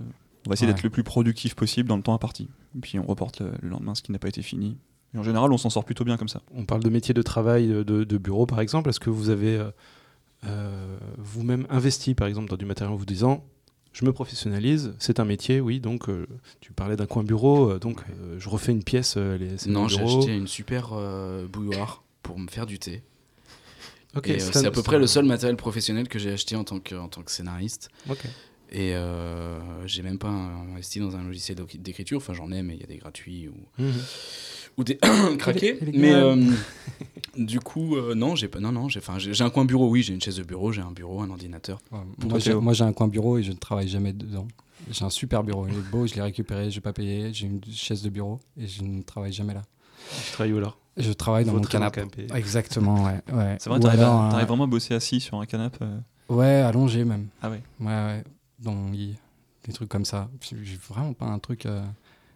[0.45, 0.73] on va essayer Ouais.
[0.73, 2.47] d'être le plus productif possible dans le temps imparti.
[2.75, 4.77] Et puis on reporte le, le lendemain ce qui n'a pas été fini.
[5.13, 6.41] Et en général, on s'en sort plutôt bien comme ça.
[6.53, 8.89] On parle de métier de travail, de, de- bureau par exemple.
[8.89, 9.71] Est-ce que vous avez euh,
[10.45, 13.43] euh, vous-même investi par exemple dans du matériel en vous disant
[13.93, 16.27] je me professionnalise, c'est un métier, oui, donc euh,
[16.61, 19.87] tu parlais d'un coin bureau, euh, donc euh, je refais une pièce, euh, les, Non,
[19.87, 23.01] j'ai acheté une super euh, bouilloire pour me faire du thé.
[24.25, 26.79] Et, euh, c'est à peu près le seul matériel professionnel que j'ai acheté en tant
[26.79, 27.89] que, en tant que scénariste.
[28.71, 32.17] Et euh, j'ai même pas investi dans un logiciel d'éc- d'écriture.
[32.17, 33.83] Enfin, j'en ai, mais il y a des gratuits ou,
[34.77, 34.97] ou des
[35.39, 35.77] craqués.
[35.93, 36.51] Mais euh,
[37.37, 38.59] du coup, euh, non, j'ai pas.
[38.59, 38.99] Non, non, j'ai.
[38.99, 39.89] Enfin, j'ai j'ai un coin bureau.
[39.89, 41.79] Oui, j'ai une chaise de bureau, j'ai un bureau, un ordinateur.
[41.91, 41.99] Ouais,
[42.29, 44.47] moi, j'ai, moi, j'ai un coin bureau et je ne travaille jamais dedans.
[44.91, 45.65] J'ai un super bureau.
[45.67, 47.33] Il est beau, je l'ai récupéré, je n'ai pas payé.
[47.33, 49.63] J'ai une chaise de bureau et je ne travaille jamais là.
[50.25, 50.77] Tu travailles où alors?
[50.97, 52.01] Je travaille dans mon canapé.
[52.01, 52.27] canapé.
[52.35, 53.21] Exactement, ouais.
[53.33, 53.57] ouais.
[53.59, 55.77] C'est vrai, t'arrives, un- t'arrives vraiment à bosser assis sur un canapé.
[55.81, 57.27] euh, Ouais, allongé même.
[57.41, 57.61] Ah ouais.
[57.79, 58.23] Ouais, ouais.
[58.59, 59.15] Dans mon lit.
[59.65, 60.29] Des trucs comme ça.
[60.41, 61.65] J'ai vraiment pas un truc.
[61.65, 61.83] euh,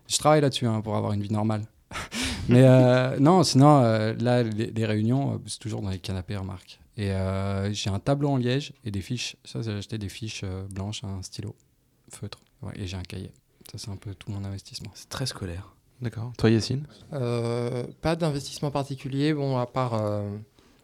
[0.07, 1.65] Je travaille là-dessus hein, pour avoir une vie normale.
[2.49, 6.37] Mais euh, non, sinon, euh, là, les, les réunions, euh, c'est toujours dans les canapés,
[6.37, 6.79] remarque.
[6.97, 9.35] Et euh, j'ai un tableau en liège et des fiches.
[9.45, 11.55] Ça, j'ai acheté des fiches euh, blanches, un stylo,
[12.09, 12.39] feutre.
[12.61, 13.31] Ouais, et j'ai un cahier.
[13.71, 14.91] Ça, c'est un peu tout mon investissement.
[14.93, 15.73] C'est très scolaire.
[16.01, 16.31] D'accord.
[16.37, 16.83] Toi, Yacine
[17.13, 20.21] Euh, pas d'investissement particulier, bon, à part euh,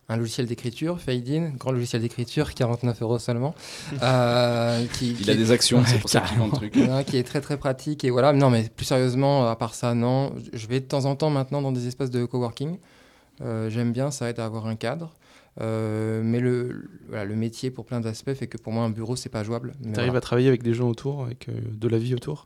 [0.09, 3.55] un logiciel d'écriture, Fade-in, grand logiciel d'écriture, 49 euros seulement.
[4.03, 6.77] euh, qui, Il qui a est- des actions, c'est pour ça qu'il vend le truc.
[7.07, 10.33] Qui est très très pratique et voilà non mais plus sérieusement à part ça non
[10.53, 12.77] je vais de temps en temps maintenant dans des espaces de coworking
[13.41, 15.13] Euh, j'aime bien ça aide à avoir un cadre
[15.59, 18.91] Euh, mais le, le- voilà, le métier pour plein d'aspects fait que pour moi un
[18.91, 20.17] bureau c'est pas jouable Tu arrives voilà.
[20.19, 22.45] à travailler avec des gens autour, avec euh, de la vie autour?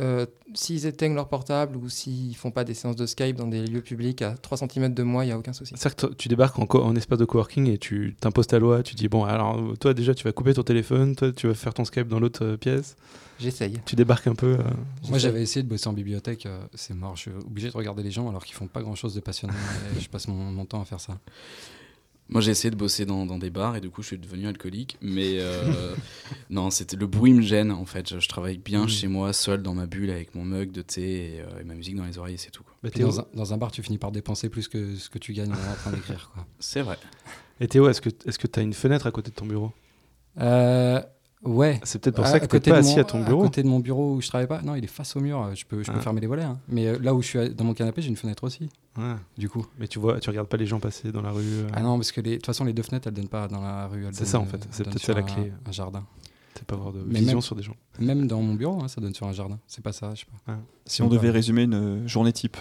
[0.00, 0.24] Euh,
[0.54, 3.82] s'ils éteignent leur portable ou s'ils font pas des séances de Skype dans des lieux
[3.82, 6.58] publics à 3 cm de moi il y a aucun souci C'est-à-dire que tu débarques
[6.58, 9.92] en, en espace de coworking et tu t'imposes ta loi, tu dis bon alors toi
[9.92, 12.56] déjà tu vas couper ton téléphone, toi tu vas faire ton Skype dans l'autre euh,
[12.56, 12.96] pièce,
[13.38, 14.56] j'essaye tu débarques un peu.
[14.58, 14.62] euh,
[15.10, 16.46] Moi, j'avais essayé de bosser en bibliothèque.
[16.46, 17.16] euh, c'est mort.
[17.16, 19.54] Je suis obligé de regarder les gens alors qu'ils font pas grand-chose de passionnant.
[19.96, 21.18] et je passe mon, mon temps à faire ça.
[22.28, 24.46] Moi, j'ai essayé de bosser dans, dans des bars et du coup, je suis devenu
[24.46, 24.96] alcoolique.
[25.02, 25.94] Mais euh,
[26.50, 28.08] non, c'était le bruit me gêne en fait.
[28.08, 28.88] Je, je travaille bien Mm.
[28.88, 31.74] chez moi, seul dans ma bulle avec mon mug de thé et, euh, et ma
[31.74, 32.62] musique dans les oreilles, c'est tout.
[32.62, 32.74] quoi.
[32.82, 35.18] bah, Théo, dans, un, dans un bar, tu finis par dépenser plus que ce que
[35.18, 36.30] tu gagnes en train d'écrire.
[36.32, 36.46] quoi.
[36.58, 36.96] C'est vrai.
[37.60, 39.72] Et Théo, est-ce que est-ce que tu as une fenêtre à côté de ton bureau?
[40.40, 41.02] Euh,
[41.44, 41.80] ouais.
[41.84, 43.22] C'est peut-être pour À- ça que à tu côté pas de assis mon- à ton
[43.24, 43.42] bureau.
[43.42, 44.62] À côté de mon bureau où je travaille pas.
[44.62, 45.40] Non, il est face au mur.
[45.42, 46.02] euh, Je peux, je peux Ah.
[46.02, 46.42] fermer les volets.
[46.44, 46.58] hein.
[46.68, 48.68] Mais euh, là où je suis dans mon canapé, j'ai une fenêtre aussi.
[48.96, 49.14] Ouais.
[49.38, 49.64] Du coup.
[49.78, 51.42] Mais tu vois, tu regardes pas les gens passer dans la rue.
[51.44, 51.68] euh.
[51.72, 53.60] Ah non, parce que les- de toute façon, les deux fenêtres, elles donnent pas dans
[53.60, 54.06] la rue.
[54.12, 54.66] C'est ça, en euh, fait.
[54.70, 55.52] C'est donnent peut-être ça la clé.
[55.66, 56.04] Un jardin.
[56.54, 57.74] C'est pas avoir de Mais vision même- sur des gens.
[57.98, 59.58] Même dans mon bureau, hein, ça donne sur un jardin.
[59.66, 60.58] C'est pas ça, je sais pas.
[60.84, 62.56] Si on devait résumer une euh, journée type,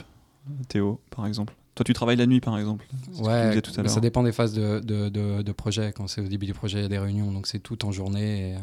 [0.69, 1.53] Théo, par exemple.
[1.81, 2.85] Toi, tu travailles la nuit, par exemple.
[3.23, 5.91] Ouais, tout à ça dépend des phases de, de, de- de projet.
[5.95, 7.91] Quand c'est au début du projet, il y a des réunions, donc c'est tout en
[7.91, 8.55] journée.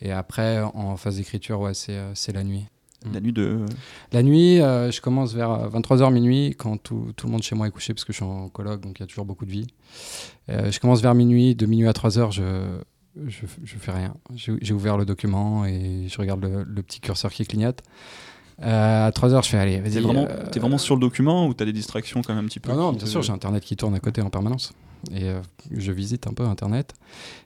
[0.00, 2.64] Et, et après, en phase d'écriture, ouais, c'est euh, c'est la nuit.
[3.12, 3.64] La nuit de.
[4.12, 7.68] La nuit, euh, je commence vers 23h minuit, quand tout, tout le monde chez moi
[7.68, 9.50] est couché, parce que je suis en coloc, donc il y a toujours beaucoup de
[9.52, 9.66] vie.
[10.48, 12.42] Euh, je commence vers minuit, de minuit à 3h, je,
[13.26, 14.14] je, je fais rien.
[14.34, 17.82] J'ai j'ai ouvert le document et je regarde le, le petit curseur qui clignote.
[18.62, 19.92] Euh, à 3h, je fais, vas-y.
[19.94, 22.48] T'es vraiment, euh, t'es vraiment sur le document ou t'as des distractions quand même un
[22.48, 24.30] petit peu non, non, qui bien te- sûr, j'ai Internet qui tourne à côté en
[24.30, 24.72] permanence.
[25.10, 26.94] Et euh, je visite un peu Internet.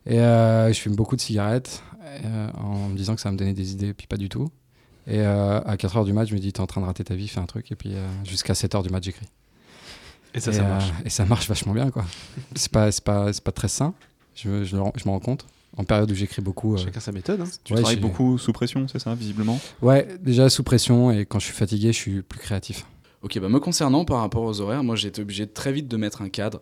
[0.04, 1.82] Et euh, je fume beaucoup de cigarettes
[2.58, 4.48] en me disant que ça va me donner des idées, puis pas du tout.
[5.06, 7.28] Et à 4h du match, je me dis, t'es en train de rater ta vie,
[7.28, 7.70] fais un truc.
[7.72, 9.26] Et puis jusqu'à 7h du match, j'écris.
[10.34, 10.92] Et ça, et, ça marche.
[11.04, 12.04] et ça marche vachement bien, quoi.
[12.54, 13.94] c'est pas, pas, pas très sain.
[14.34, 15.46] Je, je, je m'en rends compte.
[15.76, 16.74] En période où j'écris beaucoup.
[16.74, 17.40] euh, Chacun sa méthode.
[17.42, 17.44] hein.
[17.64, 19.58] Tu Ouais, travailles j'ai- beaucoup sous pression, c'est ça, visiblement?
[19.82, 21.10] Ouais, déjà sous pression.
[21.10, 22.86] Et quand je suis fatigué, je suis plus créatif.
[23.22, 25.88] Ok, bah me concernant par rapport aux horaires, moi j'ai été obligé de très vite
[25.88, 26.60] de mettre un cadre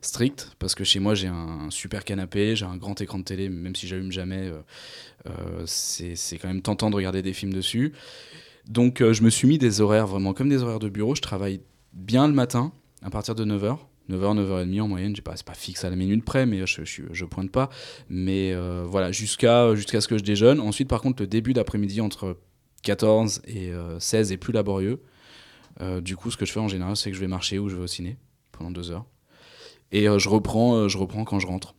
[0.00, 3.48] strict parce que chez moi j'ai un super canapé, j'ai un grand écran de télé,
[3.50, 4.60] même si j'allume jamais, euh,
[5.26, 7.92] euh, c'est c'est quand même tentant de regarder des films dessus.
[8.68, 11.14] Donc euh, je me suis mis des horaires vraiment comme des horaires de bureau.
[11.14, 11.60] Je travaille
[11.92, 13.76] bien le matin à partir de 9h.
[14.10, 17.50] 9h, 9h30 en moyenne, pas, c'est pas fixe à la minute près, mais je, pointe
[17.50, 17.68] pas.
[18.08, 20.60] Mais euh, voilà, jusqu'à jusqu'à ce que je déjeune.
[20.60, 22.38] Ensuite, par contre, le début d'après-midi entre
[22.82, 25.00] 14 et euh, 16 est plus laborieux.
[25.80, 27.68] Euh, du coup, ce que je fais en général, c'est que je vais marcher ou
[27.68, 28.16] je vais au ciné
[28.52, 29.06] pendant deux heures.
[29.92, 31.74] Et euh, je, reprends, euh, je reprends quand je rentre.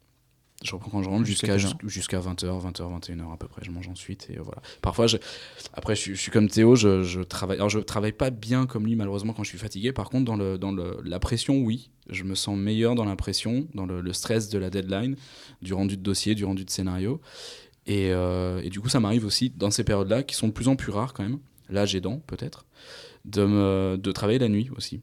[0.61, 3.61] Je reprends quand je rentre Jusqu'à jusqu'à 20h, 20h, 21h à peu près.
[3.63, 4.61] Je mange ensuite et voilà.
[4.81, 5.15] Parfois, je...
[5.73, 7.55] après, je, suis- je suis comme Théo, je, je travaille.
[7.57, 9.93] Alors, je travaille pas bien comme lui, malheureusement, quand je suis fatigué.
[9.93, 11.91] Par contre, dans, le, dans le, la pression, oui.
[12.09, 15.15] Je me sens meilleur dans la pression, dans le, le stress de la deadline,
[15.61, 17.21] du rendu de dossier, du rendu de scénario.
[17.87, 20.67] Et, euh, et du coup, ça m'arrive aussi dans ces périodes-là, qui sont de plus
[20.67, 22.65] en plus rares quand même, l'âge aidant peut-être,
[23.25, 25.01] de, me, de travailler la nuit aussi.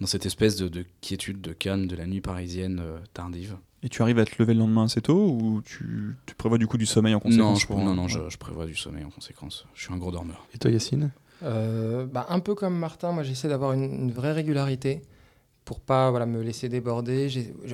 [0.00, 3.56] Dans cette espèce de, de quiétude, de calme de la nuit parisienne euh, tardive.
[3.82, 6.66] Et tu arrives à te lever le lendemain assez tôt ou tu, tu prévois du
[6.66, 9.04] coup du sommeil en conséquence Non, je, pour- non, non je, je prévois du sommeil
[9.04, 9.66] en conséquence.
[9.74, 10.46] Je suis un gros dormeur.
[10.54, 11.12] Et toi, Yacine?
[11.44, 15.02] Euh, bah, un peu comme Martin, moi j'essaie d'avoir une, une vraie régularité
[15.64, 17.28] pour pas voilà, me laisser déborder.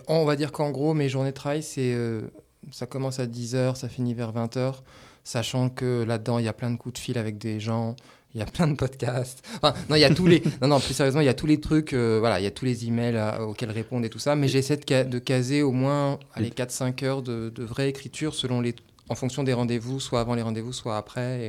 [0.08, 2.22] On va dire qu'en gros, mes journées de travail, c'est, euh,
[2.70, 4.80] ça commence à 10h, ça finit vers 20h,
[5.22, 7.96] sachant que là-dedans, il y a plein de coups de fil avec des gens.
[8.34, 9.44] Il y a plein de podcasts.
[9.56, 10.42] Enfin, non, il y a tous les.
[10.60, 11.92] Non, non, plus sérieusement, il y a tous les trucs.
[11.92, 14.34] euh, voilà, il y a tous les emails euh, auxquels répondre et tout ça.
[14.34, 18.34] Mais j'essaie de, ca- de caser au moins les 4-5 heures de, de vraie écriture
[18.34, 18.74] selon les,
[19.08, 21.46] en fonction des rendez-vous, soit avant les rendez-vous, soit après.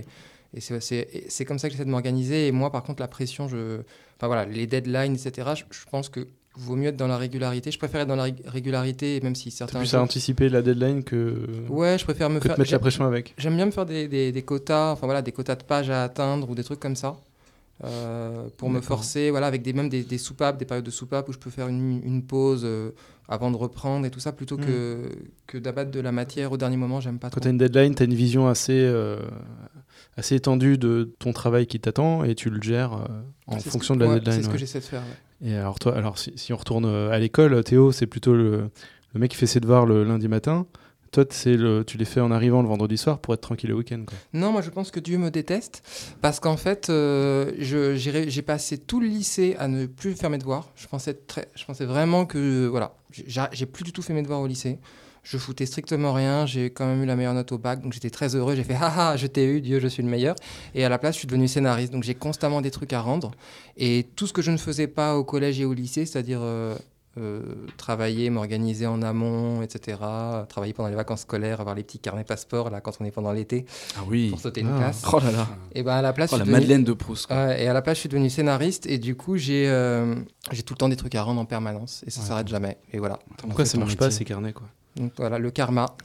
[0.54, 2.48] Et, et c'est- c'est et c'est comme ça que j'essaie de m'organiser.
[2.48, 3.82] Et moi, par contre, la pression, je,
[4.18, 5.54] enfin voilà, les deadlines, etc.
[5.56, 7.72] Je, je pense que vaut mieux être dans la régularité.
[7.72, 9.80] Je préfère être dans la ré- régularité, même si certains.
[9.80, 12.56] plus à anticiper la deadline que, Ouais, je préfère me faire.
[12.56, 13.34] te mettre la pression avec.
[13.38, 16.04] J'aime bien me faire des, des- des quotas, enfin voilà, des quotas de pages à
[16.04, 17.18] atteindre ou des trucs comme ça.
[17.84, 21.28] euh, pour me forcer, voilà, avec des, même des, des soupapes, des périodes de soupapes
[21.28, 22.92] où je peux faire une, une pause euh,
[23.28, 25.10] avant de reprendre et tout ça, plutôt que,
[25.46, 27.42] que d'abattre de la matière au dernier moment, j'aime pas Quand trop.
[27.42, 29.20] tu as une deadline, tu as une vision assez, euh,
[30.16, 32.94] assez étendue de ton travail qui t'attend et tu le gères
[33.48, 34.38] en fonction que- de la ouais, deadline.
[34.38, 35.02] C'est ce que j'essaie de faire.
[35.02, 35.08] ouais.
[35.44, 38.70] Et alors toi, alors si, on retourne euh, à l'école, Théo, c'est plutôt le,
[39.14, 40.66] mec qui fait ses devoirs le lundi matin.
[41.12, 44.04] Toi, le, tu les fais en arrivant le vendredi soir pour être tranquille le week-end.
[44.34, 45.82] Non, moi je pense que Dieu me déteste
[46.22, 50.70] parce qu'en fait, euh, j'ai passé tout le lycée à ne plus faire mes devoirs.
[50.76, 54.42] Je pensais, très, je pensais vraiment que voilà, j'ai plus du tout fait mes devoirs
[54.42, 54.80] au lycée.
[55.28, 56.46] Je foutais strictement rien.
[56.46, 58.56] J'ai quand même eu la meilleure note au bac, donc j'étais très heureux.
[58.56, 60.36] J'ai fait haha, je t'ai eu, Dieu, je suis le meilleur.
[60.76, 63.32] Et à la place, je suis devenu scénariste, donc j'ai constamment des trucs à rendre.
[63.76, 66.76] Et tout ce que je ne faisais pas au collège et au lycée, c'est-à-dire euh,
[67.18, 67.42] euh,
[67.78, 69.98] travailler, m'organiser en amont, etc.
[70.48, 73.32] Travailler pendant les vacances scolaires, avoir les petits carnets passeports là quand on est pendant
[73.32, 73.66] l'été
[73.98, 74.30] Ah oui.
[74.30, 74.78] pour sauter une Ah.
[74.78, 75.02] classe.
[75.12, 75.48] Oh là là.
[75.74, 77.26] Et ben à la place, Oh, la devenu- Madeleine de Proust.
[77.26, 77.58] quoi.
[77.58, 80.14] Et à la place, je suis devenu scénariste et du coup, j'ai euh,
[80.52, 82.28] j'ai tout le temps des trucs à rendre en permanence et ça Ouais.
[82.28, 82.78] s'arrête jamais.
[82.94, 83.18] Et voilà.
[83.38, 84.68] Pourquoi ça ton marche pas ces carnets quoi?
[84.96, 85.96] Donc voilà, le karma.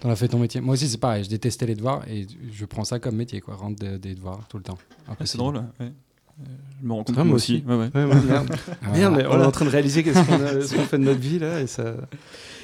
[0.00, 0.60] T'en as fait ton métier.
[0.60, 1.24] Moi aussi, c'est pareil.
[1.24, 3.54] Je détestais les devoirs et je prends ça comme métier, quoi.
[3.56, 4.78] Rendre des, des devoirs tout le temps.
[5.08, 5.62] Ah, c'est drôle, ouais.
[5.80, 5.88] Euh,
[6.82, 7.64] Je me rends compte moi aussi.
[7.66, 7.88] Ouais, ouais.
[7.94, 8.54] Ouais, ouais, merde.
[8.82, 9.44] Ah, Merde, mais on voilà.
[9.44, 11.62] est en train de réaliser qu'est-ce qu'on a- ce qu'on fait de notre vie là
[11.62, 11.94] et ça.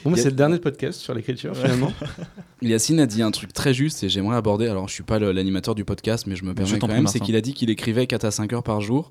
[0.05, 1.91] Bon, a- c'est le dernier podcast sur l'écriture finalement.
[2.61, 4.69] Yacine a dit un truc très juste et j'aimerais aborder.
[4.69, 7.07] Alors, je suis pas l'animateur du podcast, mais je me permets quand même.
[7.07, 9.11] C'est qu'il a dit qu'il écrivait 4 à 5 heures par jour.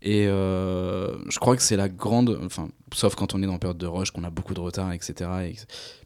[0.00, 2.38] Et euh, je crois que c'est la grande.
[2.44, 5.28] Enfin, sauf quand on est dans période de rush, qu'on a beaucoup de retard, etc.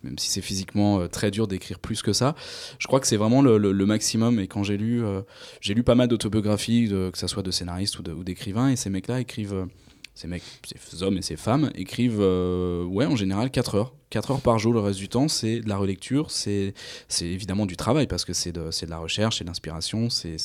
[0.02, 2.35] Même si c'est physiquement euh, très dur d'écrire plus que ça,
[2.78, 4.40] je crois que c'est vraiment le, maximum.
[4.40, 5.22] Et quand j'ai lu, euh,
[5.61, 9.20] j'ai lu pas mal d'autobiographies, que ça soit de scénaristes ou d'écrivains, et ces mecs-là
[9.20, 9.66] écrivent.
[10.14, 13.94] Ces mecs, ces hommes et ces femmes écrivent, euh, ouais, en général 4 heures.
[14.11, 16.75] 4 heures par jour, le reste du temps, c'est de la relecture, c'est
[17.22, 20.37] évidemment du travail, parce que c'est de, de la recherche, c'est de l'inspiration, c'est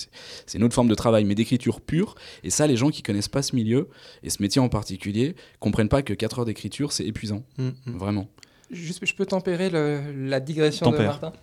[0.54, 2.16] une autre forme de travail, mais d'écriture pure.
[2.44, 3.90] Et ça, les gens qui connaissent pas ce milieu,
[4.24, 7.98] et ce métier en particulier, comprennent pas que 4 heures d'écriture, c'est épuisant, Mm, mm.
[7.98, 8.30] vraiment.
[8.70, 11.08] Juste, je peux tempérer le- la digression de Tempère.
[11.08, 11.34] Martin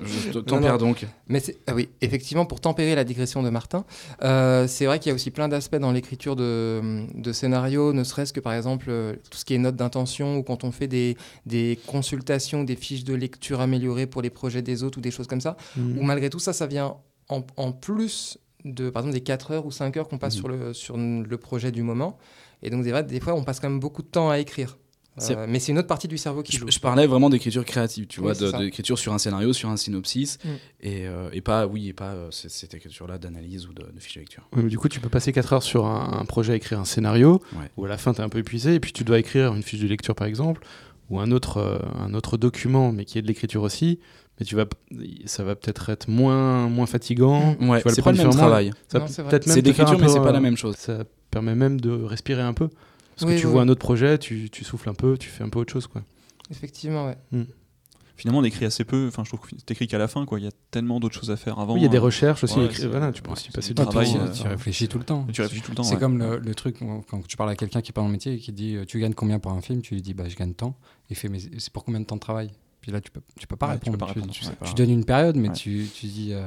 [0.00, 0.78] Je te- Non, tempère non.
[0.78, 1.06] donc.
[1.28, 3.84] Mais ah oui, effectivement, pour tempérer la digression de Martin,
[4.22, 8.04] euh, c'est vrai qu'il y a aussi plein d'aspects dans l'écriture de, de scénarios, ne
[8.04, 10.88] serait-ce que par exemple euh, tout ce qui est notes d'intention ou quand on fait
[10.88, 15.10] des, des consultations, des fiches de lecture améliorées pour les projets des autres ou des
[15.10, 15.98] choses comme ça, Mm.
[15.98, 16.96] où malgré tout ça, ça vient
[17.28, 20.40] en, en plus de, par exemple, des 4 heures ou 5 heures qu'on passe Mhm.
[20.40, 22.16] sur, le, sur le projet du moment.
[22.62, 24.78] Et donc, des fois, on passe quand même beaucoup de temps à écrire.
[25.20, 26.70] Euh, mais c'est une autre partie du cerveau qui Je, joue.
[26.70, 30.38] je parlais vraiment d'écriture créative, tu Oui, vois, d'écriture sur un scénario, sur un synopsis,
[30.42, 30.48] Mm.
[30.80, 34.14] et, euh, et pas, oui, et pas euh, cette écriture-là d'analyse ou de, de fiche
[34.14, 34.48] de lecture.
[34.56, 36.86] Mais du coup, tu peux passer 4 heures sur un, un projet à écrire un
[36.86, 37.70] scénario, Ouais.
[37.76, 39.62] où à la fin, tu es un peu épuisé, et puis tu dois écrire une
[39.62, 40.62] fiche de lecture, par exemple,
[41.10, 43.98] ou un autre, euh, un autre document, mais qui est de l'écriture aussi.
[44.40, 44.64] Mais tu vas,
[45.26, 47.54] ça va peut-être être moins, moins fatigant.
[47.60, 47.68] Mm.
[47.68, 48.72] Ouais, Tu vas le c'est pas le prendre même travail.
[49.42, 50.76] C'est d'écriture, mais c'est pas la même chose.
[50.78, 52.70] Ça permet même de respirer un peu.
[53.16, 53.66] Parce Oui, que tu oui, vois oui.
[53.68, 55.86] un autre projet, tu, tu souffles un peu, tu fais un peu autre chose.
[55.86, 56.02] Quoi.
[56.50, 57.46] Effectivement, ouais.
[58.16, 59.06] Finalement, on écrit assez peu.
[59.08, 60.38] Enfin, je trouve que t'écris qu'à la fin, quoi.
[60.38, 61.74] Il y a tellement d'autres choses à faire avant.
[61.74, 62.58] Oui, il y a des euh, recherches aussi.
[62.58, 64.20] ouais, voilà, tu peux ouais, aussi passer du travail, temps.
[64.20, 65.26] euh, tu réfléchis tout le temps.
[65.32, 65.82] Tu réfléchis tout le temps.
[65.82, 66.00] C'est ouais.
[66.00, 66.76] comme le, le truc
[67.08, 68.84] quand tu parles à quelqu'un qui est pas dans le métier et qui dit euh,
[68.84, 70.76] tu gagnes combien pour un film, tu lui dis bah je gagne tant.
[71.10, 72.50] Il fait mais c'est pour combien de temps de travail?
[72.80, 73.98] Puis là tu peux tu peux pas Ouais, tu répondre.
[73.98, 75.54] peux pas Tu- répondre, donnes une période mais Ouais.
[75.54, 76.46] tu, tu dis euh,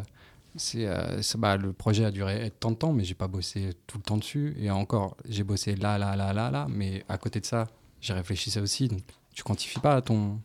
[0.57, 3.71] c'est euh, c'est- bah, le projet a duré tant de temps mais j'ai pas bossé
[3.87, 7.17] tout le temps dessus et encore j'ai bossé là là là là là mais à
[7.17, 7.67] côté de ça
[8.01, 9.01] j'ai réfléchi ça aussi donc
[9.33, 10.39] tu quantifies pas ton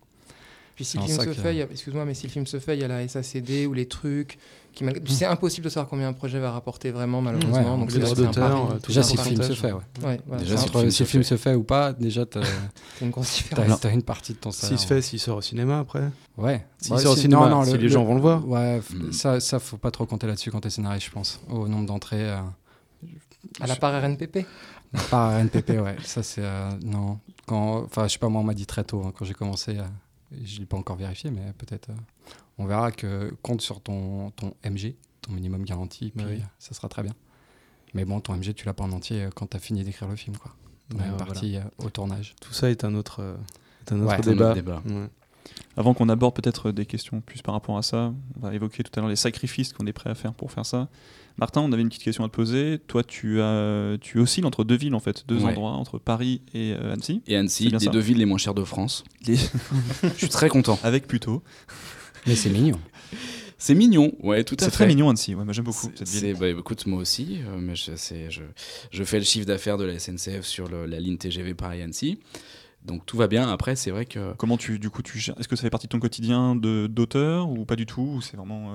[0.75, 2.81] Puis si le film se fait, a- excuse-moi, mais si le film se fait, il
[2.81, 4.38] y a la SACD ou les trucs.
[4.73, 7.75] Qui mal- C'est impossible de savoir combien un projet va rapporter vraiment, malheureusement.
[7.75, 9.81] Ouais, donc c'est d'auteur, euh, tout déjà ça, si le film se fait ouais.
[10.05, 11.29] Ouais, voilà, Déjà, si le film si se film fait.
[11.29, 12.41] se fait ou pas déjà t'as
[13.03, 13.67] une grosse différence.
[13.67, 16.09] t'as- t'as une partie de ton salaire S'il se fait, s'il sort au cinéma après.
[16.39, 18.15] ouais S'il Ouais, sort au si- cinéma, non, non, si le- les le- gens vont
[18.15, 18.47] le voir.
[18.49, 19.13] Ouais, Mm.
[19.13, 21.41] ça, ça, faut pas trop compter là-dessus quand t'es scénariste, je pense.
[21.51, 22.31] Au nombre d'entrées.
[22.31, 22.39] euh,
[23.61, 24.47] À la part RNPP.
[25.11, 25.97] Par RNPP, ouais.
[26.05, 26.43] Ça, c'est.
[26.45, 27.19] euh, non.
[27.47, 29.77] Quand, enfin, je sais pas, moi, on m'a dit très tôt, hein, quand j'ai commencé.
[30.45, 31.90] Je l'ai pas encore vérifié, mais peut-être.
[31.90, 31.95] euh,
[32.59, 36.43] on verra que compte sur ton, ton MG, ton minimum garanti, puis oui.
[36.59, 37.14] ça sera très bien.
[37.95, 40.16] Mais bon, ton MG, tu l'as pas en entier euh, quand t'as fini d'écrire le
[40.16, 40.53] film, quoi.
[40.93, 41.25] As Ouais, une voilà.
[41.25, 42.35] partie euh, au tournage.
[42.40, 43.37] Tout ça est un autre, euh,
[43.87, 44.47] est un autre Ouais, c'est un débat.
[44.51, 44.83] autre débat.
[44.87, 45.09] Ouais.
[45.77, 48.91] Avant qu'on aborde peut-être des questions plus par rapport à ça, on va évoquer tout
[48.97, 50.89] à l'heure les sacrifices qu'on est prêt à faire pour faire ça.
[51.39, 52.79] Martin, on avait une petite question à te poser.
[52.87, 55.45] Toi, tu, as, tu oscilles entre deux villes, en fait, deux Ouais.
[55.51, 57.91] endroits, entre Paris et euh, Annecy, Et Annecy, C'est les ça.
[57.91, 59.05] deux villes les moins chères de France.
[59.27, 59.37] Les-
[60.03, 60.79] Je suis très content.
[60.83, 61.43] avec plutôt.
[62.27, 62.79] Mais c'est mignon.
[63.57, 64.71] C'est mignon, ouais, tout à C'est fait.
[64.73, 66.37] très mignon Annecy, ouais, j'aime beaucoup C'est- cette c'est- ville.
[66.39, 68.43] bah, écoute, moi aussi, euh, mais je, c'est- je,
[68.91, 72.19] je fais le chiffre d'affaires de la SNCF sur le- la ligne TGV Paris-Annecy.
[72.85, 73.49] Donc tout va bien.
[73.49, 75.87] Après, c'est vrai que Comment tu, du coup, tu gères- est-ce que ça fait partie
[75.87, 78.73] de ton quotidien de d'auteur ou pas du tout Ou c'est vraiment,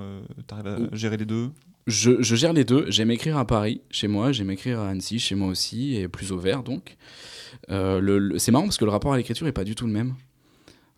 [0.48, 1.50] tu arrives à gérer les deux?
[1.88, 2.86] Je, je gère les deux.
[2.90, 4.32] J'aime écrire à Paris, chez moi.
[4.32, 6.98] J'aime écrire à Annecy, chez moi aussi, et plus au vert, donc.
[7.70, 9.86] Euh, le- le- c'est marrant parce que le rapport à l'écriture est pas du tout
[9.86, 10.14] le même.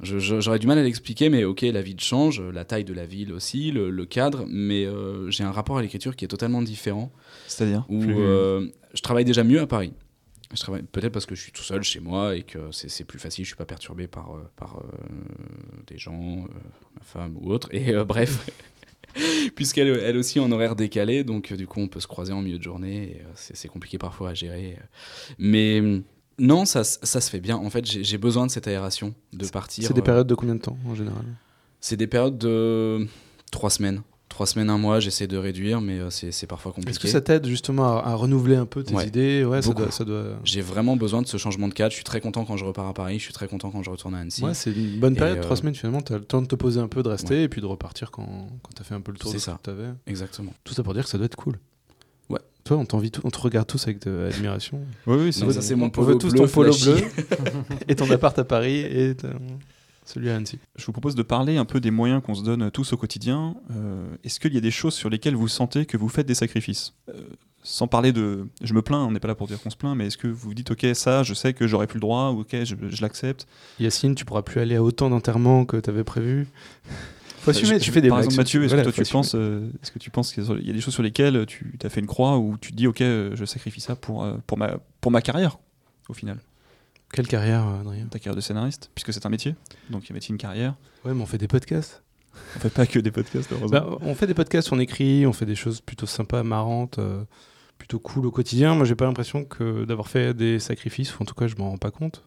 [0.01, 3.33] J'aurais du mal à l'expliquer, mais ok, la ville change, la taille de la ville
[3.33, 7.11] aussi, le, le cadre, mais euh, j'ai un rapport à l'écriture qui est totalement différent.
[7.47, 7.83] C'est-à-dire?
[7.89, 9.93] Où Plus- euh, je travaille déjà mieux à Paris.
[10.53, 13.19] Je travaille peut-être parce que je suis tout seul chez moi et que c'est plus
[13.19, 14.83] facile, je suis pas perturbé par, euh, par euh,
[15.87, 16.47] des gens, euh,
[16.95, 17.67] ma femme ou autre.
[17.73, 18.49] Et bref,
[19.55, 22.57] puisqu'elle elle aussi en horaire décalé, donc du coup on peut se croiser en milieu
[22.57, 23.17] de journée.
[23.17, 24.77] et, c'est compliqué parfois à gérer.
[25.37, 26.01] Mais
[26.39, 27.57] non, ça, ça se fait bien.
[27.57, 29.85] En fait, j'ai besoin de cette aération, de partir.
[29.85, 31.25] C'est des périodes de combien de temps en général?
[31.81, 33.05] C'est des périodes de
[33.51, 34.01] trois semaines.
[34.37, 36.91] Trois semaines, un mois, j'essaie de réduire, mais euh, c'est parfois compliqué.
[36.91, 39.43] Est-ce que ça t'aide justement à, à renouveler un peu tes Ouais, idées?
[39.43, 39.81] Ouais, ça beaucoup.
[39.81, 41.89] doit, ça doit- J'ai vraiment besoin de ce changement de cadre.
[41.89, 43.17] Je suis très content quand je repars à Paris.
[43.17, 44.43] Je suis très content quand je retourne à Annecy.
[44.43, 46.01] Ouais, c'est une bonne période, euh, trois semaines finalement.
[46.01, 48.11] Tu as le temps de te poser un peu, de rester et puis de repartir
[48.11, 48.27] quand,
[48.61, 49.57] quand tu as fait un peu le tour de C'est ce ça.
[49.57, 49.89] que tu avais.
[50.05, 50.53] Exactement.
[50.63, 51.57] Tout ça pour dire que ça doit être cool.
[52.29, 52.37] Ouais.
[52.63, 54.81] Toi, on, on te regarde tous avec de l'admiration.
[55.07, 56.97] Oui, oui, c'est ça, mon on polo veut tous bleu ton polo bleu
[57.87, 59.15] et ton appart à Paris et
[60.07, 60.59] celui à Annecy.
[60.75, 63.55] Je vous propose de parler un peu des moyens qu'on se donne tous au quotidien.
[63.71, 66.35] Euh, Est-ce qu'il y a des choses sur lesquelles vous sentez que vous faites des
[66.35, 66.93] sacrifices?
[67.09, 67.13] Euh,
[67.63, 68.47] Sans parler de.
[68.63, 70.27] Je me plains, on n'est pas là pour dire qu'on se plaint, mais est-ce que
[70.27, 73.01] vous dites, ok, ça, je sais que j'aurais plus le droit, ou ok, je, je
[73.01, 73.45] l'accepte
[73.79, 76.47] Yacine, tu pourras plus aller à autant d'enterrements que tu avais prévu.
[77.39, 78.25] Faut assumer, Je- tu fais des Par blagues.
[78.27, 80.69] exemple, Mathieu, est-ce Voilà, que toi tu penses, euh, est-ce que tu penses qu'il y
[80.69, 83.01] a des choses sur lesquelles tu as fait une croix ou tu te dis, ok,
[83.01, 85.57] euh, je sacrifie ça pour, euh, pour, ma, pour ma carrière,
[86.09, 86.39] au final,
[87.13, 89.55] Quelle carrière, euh, Adrien ta carrière de scénariste, puisque c'est un métier,
[89.89, 90.75] donc il y a métier une carrière.
[91.05, 92.03] Ouais, mais on fait des podcasts.
[92.55, 93.69] On fait pas que des podcasts, heureusement.
[93.69, 96.99] Bah, on fait des podcasts, on écrit, on fait des choses plutôt sympas, marrantes.
[96.99, 97.23] euh,
[97.79, 98.75] plutôt cool au quotidien.
[98.75, 101.69] Moi, j'ai pas l'impression que d'avoir fait des sacrifices, ou en tout cas, je m'en
[101.71, 102.23] rends pas compte.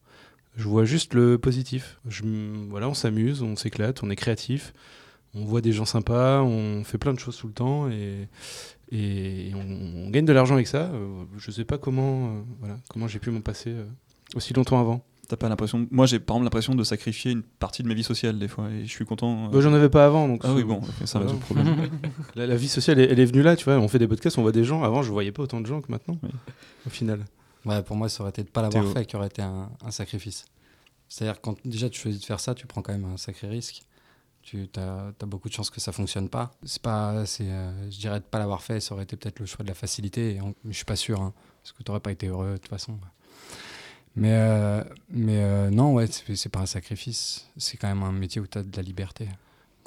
[0.57, 1.99] Je vois juste le positif.
[2.09, 2.23] Je,
[2.69, 4.73] voilà, on s'amuse, on s'éclate, on est créatif,
[5.35, 8.29] on voit des gens sympas, on fait plein de choses tout le temps et,
[8.91, 10.91] et on, on gagne de l'argent avec ça.
[10.93, 13.85] Euh, je sais pas comment, euh, voilà, comment j'ai pu m'en passer euh,
[14.35, 15.03] aussi longtemps avant.
[15.29, 15.87] T'as pas l'impression.
[15.93, 18.69] Moi, j'ai par exemple l'impression de sacrifier une partie de ma vie sociale des fois,
[18.71, 19.47] et je suis content.
[19.47, 21.89] euh, Bah, J'en avais pas avant, donc Ah oui, bon, ça résout le problème.
[22.35, 23.75] La, la vie sociale, elle, elle est venue là, tu vois.
[23.79, 24.83] On fait des podcasts, on voit des gens.
[24.83, 26.31] Avant, je voyais pas autant de gens que maintenant, Oui.
[26.87, 27.25] au final.
[27.65, 29.91] Ouais, pour moi, ça aurait été de pas l'avoir fait qui aurait été un, un
[29.93, 30.47] sacrifice.
[31.09, 33.83] C'est-à-dire, quand déjà tu choisis de faire ça, tu prends quand même un sacré risque.
[34.43, 36.51] Tu as, beaucoup de chances que ça fonctionne pas.
[36.65, 39.47] C'est pas, c'est, euh, je dirais de pas l'avoir fait, ça aurait été peut-être le
[39.47, 40.37] choix de la facilité.
[40.37, 42.57] Et on- je suis pas sûr, hein, parce que tu n'aurais pas été heureux de
[42.57, 42.99] toute façon.
[44.17, 47.47] Mais, euh, mais euh, non, ouais, c'est pas un sacrifice.
[47.57, 49.29] C'est quand même un métier où tu as de la liberté,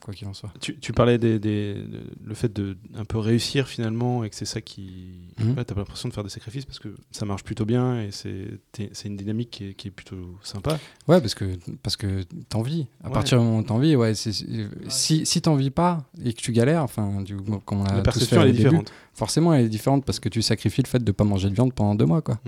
[0.02, 0.52] quoi qu'il en soit.
[0.62, 4.36] Tu, tu parlais des, des- de- le fait de un peu réussir finalement et que
[4.36, 5.12] c'est ça qui.
[5.40, 5.58] Mhm.
[5.58, 8.12] Ouais, t'as pas l'impression de faire des sacrifices parce que ça marche plutôt bien et
[8.12, 8.46] c'est
[8.94, 10.80] c'est une dynamique qui est, qui est plutôt sympa.
[11.08, 12.88] Ouais, parce que, parce que t'en vis.
[13.04, 13.14] À Ouais.
[13.14, 16.52] partir du moment où t'en vis, ouais, si, si t'en vis pas et que tu
[16.54, 18.92] galères, enfin, du, comme on a La perception elle est début, différente.
[19.14, 21.74] forcément elle est différente parce que tu sacrifies le fait de pas manger de viande
[21.74, 22.40] pendant deux mois, quoi.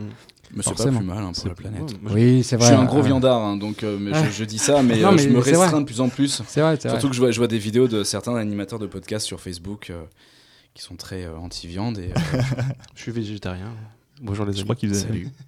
[0.54, 1.96] Mais c'est pas plus mal hein, pour la planète.
[2.08, 2.68] je- Oui, c'est Je vrai.
[2.68, 5.10] suis un gros euh, viandard, hein, donc euh, mais je, je dis ça, mais, Non,
[5.10, 6.42] euh, mais je me restreins de plus en plus.
[6.48, 6.98] C'est vrai, c'est vrai.
[7.00, 9.90] Surtout que je vois, je vois des vidéos de certains animateurs de podcasts sur Facebook
[9.90, 10.04] euh,
[10.74, 11.98] qui sont très euh, anti-viande.
[11.98, 12.42] Et, euh,
[12.96, 13.72] Je suis végétarien.
[14.22, 14.64] Bonjour les Je amis.
[14.66, 15.30] crois qu'ils salut.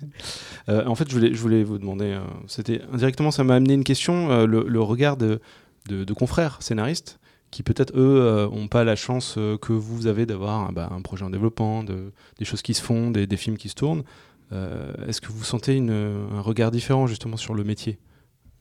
[0.69, 3.73] Euh, en fait, je voulais, je voulais vous demander, euh, c'était indirectement, ça m'a amené
[3.75, 5.39] une question, euh, le, le regard de,
[5.87, 7.19] de, de confrères scénaristes
[7.51, 11.23] qui peut-être eux n'ont pas la chance euh, que vous avez d'avoir bah, un projet
[11.23, 14.03] en développement, de, des choses qui se font, des, des films qui se tournent.
[14.51, 17.97] Euh, Est-ce que vous sentez une, un regard différent justement sur le métier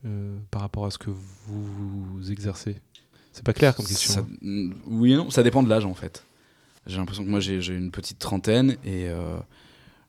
[0.05, 2.81] euh, par rapport à ce que vous exercez?
[3.31, 4.13] C'est pas clair comme question.
[4.13, 4.27] Ça- hein.
[4.41, 6.25] mm, oui et non, ça dépend de l'âge en fait.
[6.87, 9.37] J'ai l'impression que moi j'ai une petite trentaine et euh,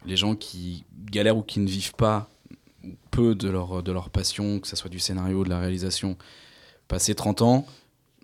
[0.06, 2.28] les gens qui galèrent ou qui ne vivent pas
[3.10, 6.16] peu de leur, de leur passion, que ce soit du scénario, de la réalisation,
[6.86, 7.66] passé 30 ans,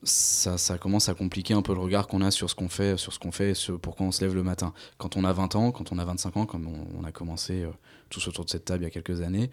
[0.05, 2.97] ça, ça commence à compliquer un peu le regard qu'on a sur ce qu'on fait,
[2.97, 4.73] sur ce qu'on fait, et ce pourquoi on se lève le matin.
[4.99, 7.62] Quand on a 20 ans, quand on a 25 ans, comme on, on a commencé
[7.62, 7.71] euh,
[8.11, 9.51] tous autour de cette table il y a quelques années,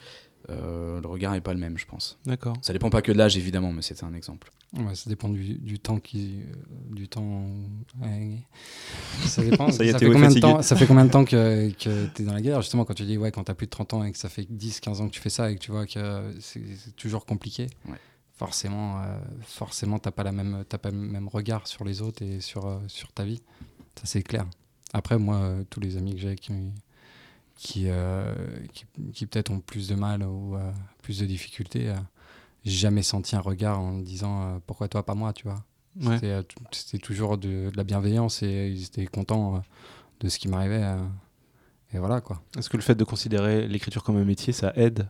[0.50, 2.18] euh, le regard n'est pas le même, je pense.
[2.26, 2.56] D'accord.
[2.62, 4.52] Ça dépend pas que de l'âge évidemment, mais c'était un exemple.
[4.74, 7.46] Ouais, ça dépend du, du temps qui, euh, du temps.
[8.02, 8.38] ouais.
[9.26, 9.70] Ça dépend.
[9.72, 12.34] Ça fait combien de temps Ça fait combien de temps que, que tu es dans
[12.34, 14.12] la guerre Justement, quand tu dis ouais, quand tu as plus de 30 ans et
[14.12, 16.62] que ça fait 10-15 ans que tu fais ça et que tu vois que c'est
[16.78, 17.68] c'est toujours compliqué.
[17.88, 17.98] Ouais.
[18.42, 22.24] Forcément, euh, forcément, t'as pas la même, t'as pas le même regard sur les autres
[22.24, 23.40] et sur euh, sur ta vie.
[23.94, 24.48] Ça c'est clair.
[24.94, 26.52] Après, moi, euh, tous les amis que j'ai qui
[27.56, 27.88] qui,
[28.74, 30.58] qui, qui peut-être ont plus de mal ou
[31.04, 31.94] plus de difficultés,
[32.66, 35.64] j'ai jamais senti un regard en me disant pourquoi toi, pas moi, tu vois?
[36.02, 36.18] Ouais.
[36.72, 39.62] C'était, toujours de, de la bienveillance et ils étaient contents
[40.20, 40.98] de ce qui m'arrivait.
[41.94, 42.42] et voilà quoi.
[42.58, 45.08] Est-ce que le fait de considérer l'écriture comme un métier, ça aide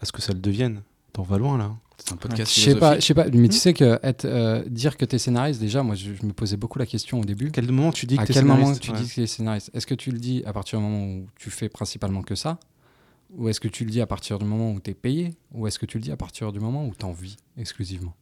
[0.00, 0.84] à ce que ça le devienne?
[1.12, 1.64] T'en vas loin là.
[1.64, 1.78] hein.
[1.98, 4.64] C'est un podcast Je sais pas, je sais pas, mais tu sais que être, euh,
[4.66, 7.24] dire que tu es scénariste, déjà, moi je, je me posais beaucoup la question au
[7.26, 7.48] début.
[7.48, 9.00] À quel moment tu dis que à t'es quel moment scénariste tu Ouais.
[9.02, 9.70] dis que scénariste?
[9.74, 12.58] Est-ce que tu le dis à partir du moment où tu fais principalement que ça?
[13.36, 15.34] Ou est-ce que tu le dis à partir du moment où tu es payé?
[15.52, 18.14] Ou est-ce que tu le dis à partir du moment où tu en vis exclusivement?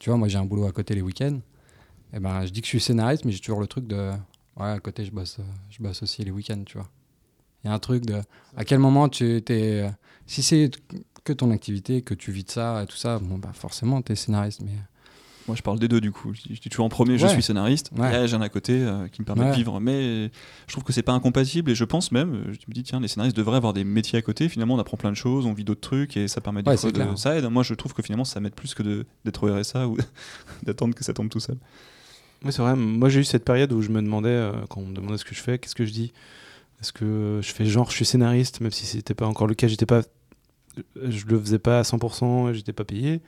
[0.00, 1.38] Tu vois, moi j'ai un boulot à côté les week-ends.
[2.12, 4.10] Et ben, je dis que je suis scénariste, mais j'ai toujours le truc de.
[4.56, 6.88] Ouais, à côté, je bosse, euh, je bosse aussi les week-ends, tu vois.
[7.62, 8.20] Il y a un truc de.
[8.56, 9.90] À quel moment tu es.
[10.26, 10.70] Si c'est
[11.24, 14.12] que ton activité, que tu vis de ça et tout ça, bon, bah forcément, tu
[14.12, 14.60] es scénariste.
[14.64, 14.72] Mais
[15.48, 16.32] Moi, je parle des deux du coup.
[16.34, 17.90] Je dis, je dis toujours en premier, je suis scénariste.
[17.96, 18.26] Ouais.
[18.28, 19.50] J'ai un à côté euh, qui me permet Ouais.
[19.50, 19.80] de vivre.
[19.80, 20.30] Mais
[20.66, 23.00] je trouve que c'est pas incompatible et je pense même, euh, je me dis, tiens,
[23.00, 24.48] les scénaristes devraient avoir des métiers à côté.
[24.48, 26.90] Finalement, on apprend plein de choses, on vit d'autres trucs et ça permet de de-
[26.90, 27.18] clair.
[27.18, 27.44] Ça aide.
[27.46, 29.96] Moi, je trouve que finalement, ça m'aide plus que d'être au RSA ou
[30.62, 31.56] d'attendre que ça tombe tout seul.
[32.44, 32.74] Oui, c'est vrai.
[32.76, 35.24] Moi, j'ai eu cette période où je me demandais, euh, quand on me demandait ce
[35.24, 36.12] que je fais, qu'est-ce que je dis?
[36.80, 39.66] Est-ce que je fais genre, je suis scénariste, même si c'était pas encore le cas,
[39.68, 40.00] j'étais pas,
[41.08, 43.20] je le faisais pas à 100%, et j'étais pas payé.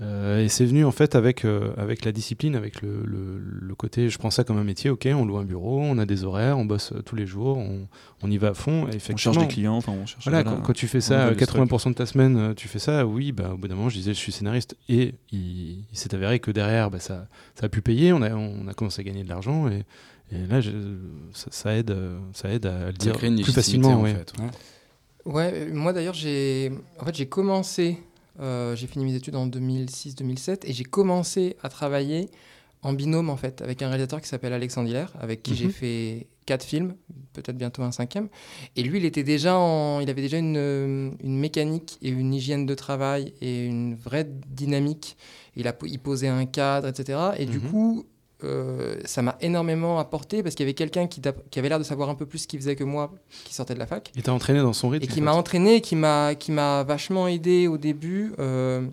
[0.00, 3.74] Euh, et c'est venu en fait avec, euh, avec la discipline, avec le, le, le
[3.74, 6.22] côté, je prends ça comme un métier, ok, on loue un bureau, on a des
[6.22, 7.88] horaires, on bosse euh, tous les jours, on,
[8.22, 8.82] on y va à fond.
[8.82, 10.22] Et On effectivement, cherche des clients, enfin, on cherche.
[10.22, 10.58] Voilà, voilà.
[10.58, 12.78] quand, quand tu fais on ça, veut euh, des 80% de ta semaine, tu fais
[12.78, 14.76] ça, oui, bah, au bout d'un moment, je disais, je suis scénariste.
[14.88, 17.26] Et il, il s'est avéré que derrière, bah, ça,
[17.58, 19.66] ça a pu payer, on a, on a commencé à gagner de l'argent.
[19.68, 19.82] Et,
[20.30, 20.70] et là, je-
[21.32, 21.92] ça, ça aide,
[22.34, 23.94] ça aide à le Ça dire plus facilement.
[23.94, 24.14] en ouais.
[24.14, 24.32] fait.
[24.38, 24.46] Ouais,
[25.36, 27.98] euh, moi d'ailleurs, j'ai en fait, j'ai commencé,
[28.40, 32.30] euh, j'ai fini mes études en 2006-2007 et j'ai commencé à travailler
[32.82, 35.70] en binôme en fait avec un réalisateur qui s'appelle Alexandre Hiller, avec qui j'ai Mhm.
[35.72, 36.94] fait quatre films,
[37.32, 38.28] peut-être bientôt un cinquième.
[38.76, 42.64] Et lui, il était déjà en, il avait déjà une, une mécanique et une hygiène
[42.66, 45.16] de travail et une vraie dynamique.
[45.56, 47.18] Il a, il posait un cadre, etc.
[47.38, 47.68] Et du Mhm.
[47.70, 48.06] coup,
[48.44, 51.20] euh, ça m'a énormément apporté parce qu'il y avait quelqu'un qui,
[51.58, 53.12] avait l'air de savoir un peu plus ce qu'il faisait que moi,
[53.44, 55.04] qui sortait de la fac, Il t'a entraîné dans son rythme.
[55.04, 58.86] et qui m'a entraîné, et qui m'a, qui m'a vachement aidé au début euh,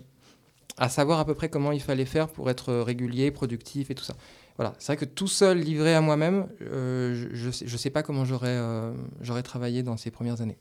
[0.78, 4.04] à savoir à peu près comment il fallait faire pour être régulier, productif et tout
[4.04, 4.16] ça.
[4.56, 8.24] Voilà, c'est vrai que tout seul, livré à moi-même, euh, je, je, sais, pas comment
[8.24, 10.56] j'aurais, euh, j'aurais travaillé dans ces premières années.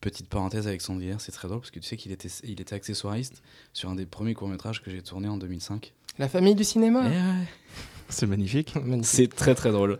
[0.00, 2.74] Petite parenthèse avec Sandvillers, c'est très drôle parce que tu sais qu'il était, il était
[2.74, 3.42] accessoiriste
[3.72, 5.94] sur un des premiers courts-métrages que j'ai tourné en 2005.
[6.18, 7.46] La famille du cinéma Eh ouais.
[8.12, 8.74] C'est magnifique.
[9.02, 9.98] C'est très très drôle.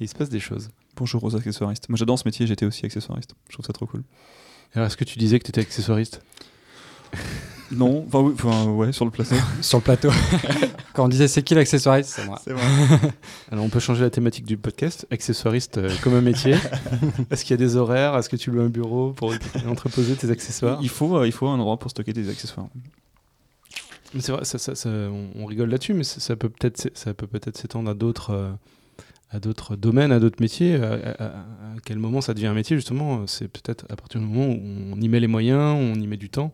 [0.00, 0.70] Il se passe des choses.
[0.96, 1.88] Bonjour aux accessoiristes.
[1.88, 3.34] Moi j'adore ce métier, j'étais aussi accessoiriste.
[3.48, 4.02] Je trouve ça trop cool.
[4.74, 6.22] Alors, est-ce que tu disais que tu étais accessoiriste?
[7.74, 9.34] Non, enfin, oui, enfin, ouais, sur le plateau.
[9.62, 10.10] Sur le plateau.
[10.92, 12.38] Quand on disait c'est qui l'accessoiriste, c'est moi.
[13.50, 15.06] Alors, on peut changer la thématique du podcast.
[15.10, 16.54] Accessoiriste euh, comme un métier.
[17.30, 18.14] Est-ce qu'il y a des horaires?
[18.18, 19.32] Est-ce que tu loues un bureau pour
[19.66, 20.80] entreposer tes accessoires?
[20.82, 22.66] Il faut, euh, il faut un endroit pour stocker des accessoires.
[24.18, 27.26] C'est vrai, ça, ça- ça- on, on rigole là-dessus, mais ça, peut peut-être ça peut
[27.26, 28.52] peut-être s'étendre à d'autres euh,
[29.30, 30.76] à d'autres domaines, à d'autres métiers.
[30.76, 31.44] À, à-
[31.84, 33.26] quel moment ça devient un métier justement?
[33.26, 34.60] C'est peut-être à partir du moment où
[34.92, 36.52] on y met les moyens, on y met du temps,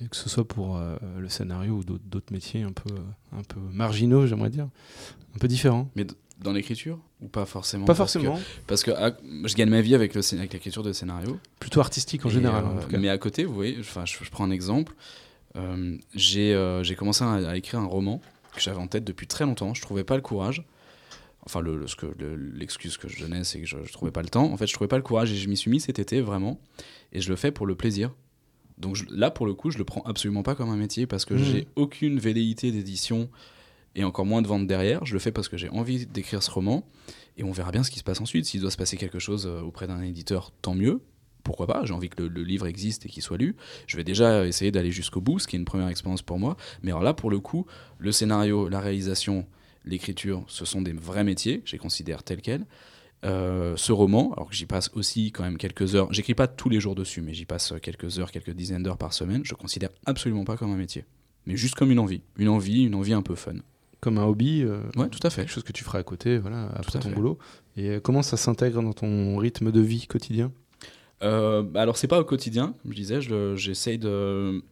[0.00, 2.92] et que ce soit pour euh, le scénario ou d'autres métiers un peu
[3.32, 4.68] un peu marginaux, j'aimerais dire,
[5.36, 5.88] un peu différents.
[5.94, 6.04] Mais
[6.42, 7.84] dans l'écriture ou pas forcément?
[7.84, 9.12] Pas parce que- forcément, Parce que, ah,
[9.44, 11.38] je gagne ma vie avec, le, avec l'écriture de scénario.
[11.60, 12.64] plutôt artistique en Et, général.
[12.64, 12.98] euh, en tout cas.
[12.98, 14.94] mais à côté, vous voyez, je, je prends un exemple.
[15.56, 18.20] Euh, j'ai euh, j'ai commencé à, à écrire un roman
[18.54, 19.74] que j'avais en tête depuis très longtemps.
[19.74, 20.64] Je trouvais pas le courage.
[21.46, 24.10] Enfin, le, le- ce que- le- l'excuse que je donnais, c'est que je, je trouvais
[24.12, 24.52] pas le temps.
[24.52, 26.60] En fait, je trouvais pas le courage et je m'y suis mis cet été vraiment.
[27.12, 28.12] Et je le fais pour le plaisir.
[28.78, 31.24] Donc je- là, pour le coup, je le prends absolument pas comme un métier parce
[31.24, 31.42] que Mhm.
[31.44, 33.28] j'ai aucune velléité d'édition
[33.96, 35.04] et encore moins de vente derrière.
[35.04, 36.86] Je le fais parce que j'ai envie d'écrire ce roman
[37.38, 38.44] et on verra bien ce qui se passe ensuite.
[38.44, 41.00] S'il doit se passer quelque chose euh, auprès d'un éditeur, tant mieux.
[41.44, 43.56] Pourquoi pas J'ai envie que le, le livre existe et qu'il soit lu.
[43.86, 46.56] Je vais déjà essayer d'aller jusqu'au bout, ce qui est une première expérience pour moi.
[46.82, 47.66] Mais alors là, pour le coup,
[47.98, 49.46] le scénario, la réalisation,
[49.84, 52.66] l'écriture, ce sont des vrais métiers, je les considère tels quels.
[53.24, 56.70] Euh, ce roman, alors que j'y passe aussi quand même quelques heures, j'écris pas tous
[56.70, 59.90] les jours dessus, mais j'y passe quelques heures, quelques dizaines d'heures par semaine, je considère
[60.06, 61.04] absolument pas comme un métier.
[61.46, 62.22] Mais juste comme une envie.
[62.38, 63.56] Une envie, une envie un peu fun.
[64.00, 64.62] Comme un hobby.
[64.62, 65.42] euh, Ouais, tout à fait.
[65.42, 67.14] Quelque chose que tu feras à côté, voilà, après ton fait.
[67.14, 67.38] boulot.
[67.76, 70.50] Et euh, comment ça s'intègre dans ton rythme de vie quotidien?
[71.22, 74.62] Euh, bah alors c'est pas au quotidien, je disais, je j'essaye de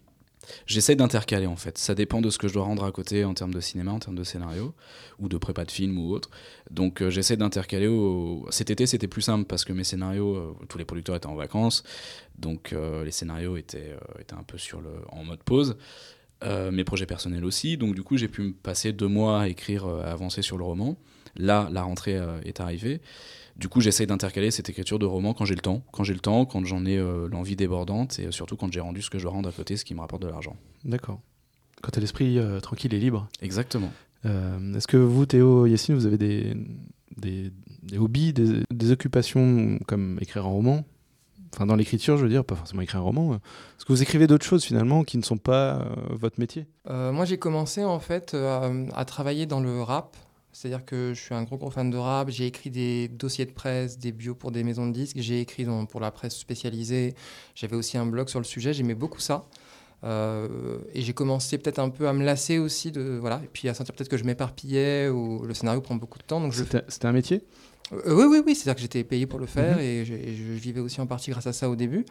[0.66, 1.78] j'essaye d'intercaler en fait.
[1.78, 3.98] Ça dépend de ce que je dois rendre à côté en termes de cinéma, en
[3.98, 4.74] termes de scénario
[5.18, 6.30] ou de prépa de film ou autre.
[6.70, 7.88] Donc euh, j'essaie d'intercaler.
[8.50, 11.34] Cet été c'était plus simple parce que mes scénarios, euh, tous les producteurs étaient en
[11.34, 11.82] vacances,
[12.38, 15.76] donc euh, les scénarios étaient, étaient un peu sur le en mode pause.
[16.70, 19.86] Mes projets personnels aussi, donc du coup j'ai pu me passer deux mois à écrire,
[19.86, 20.96] à avancer sur le roman.
[21.34, 23.00] Là, la rentrée est arrivée.
[23.58, 25.82] Du coup, j'essaye d'intercaler cette écriture de roman quand j'ai le temps.
[25.92, 28.80] Quand j'ai le temps, quand j'en ai euh, l'envie débordante et euh, surtout quand j'ai
[28.80, 30.56] rendu ce que je dois rendre à côté, ce qui me rapporte de l'argent.
[30.84, 31.20] D'accord.
[31.82, 33.28] Quand tu as l'esprit euh, tranquille et libre.
[33.42, 33.90] Exactement.
[34.26, 36.54] Euh, Est-ce que vous, Théo, Yacine, vous avez des,
[37.16, 37.52] des,
[37.82, 40.84] des hobbies, des, des occupations comme écrire un roman?
[41.54, 43.34] Enfin, dans l'écriture, je veux dire, pas forcément écrire un roman.
[43.34, 46.66] Est-ce que vous écrivez d'autres choses finalement qui ne sont pas euh, votre métier?
[46.90, 50.16] Euh, moi, j'ai commencé en fait euh, à travailler dans le rap.
[50.52, 52.30] C'est-à-dire que je suis un gros gros fan de rap.
[52.30, 55.16] J'ai écrit des dossiers de presse, des bios pour des maisons de disques.
[55.18, 57.14] J'ai écrit pour la presse spécialisée.
[57.54, 58.72] J'avais aussi un blog sur le sujet.
[58.72, 59.46] J'aimais beaucoup ça.
[60.04, 63.68] Euh, et j'ai commencé peut-être un peu à me lasser aussi de voilà et puis
[63.68, 67.06] à sentir peut-être que je m'éparpillais ou le scénario prend beaucoup de temps donc c'était
[67.06, 67.42] un métier?
[67.92, 69.82] Euh, oui, oui, oui, c'est-à-dire que j'étais payé pour le faire Mhm.
[69.82, 72.04] et, je, et je vivais aussi en partie grâce à ça au début.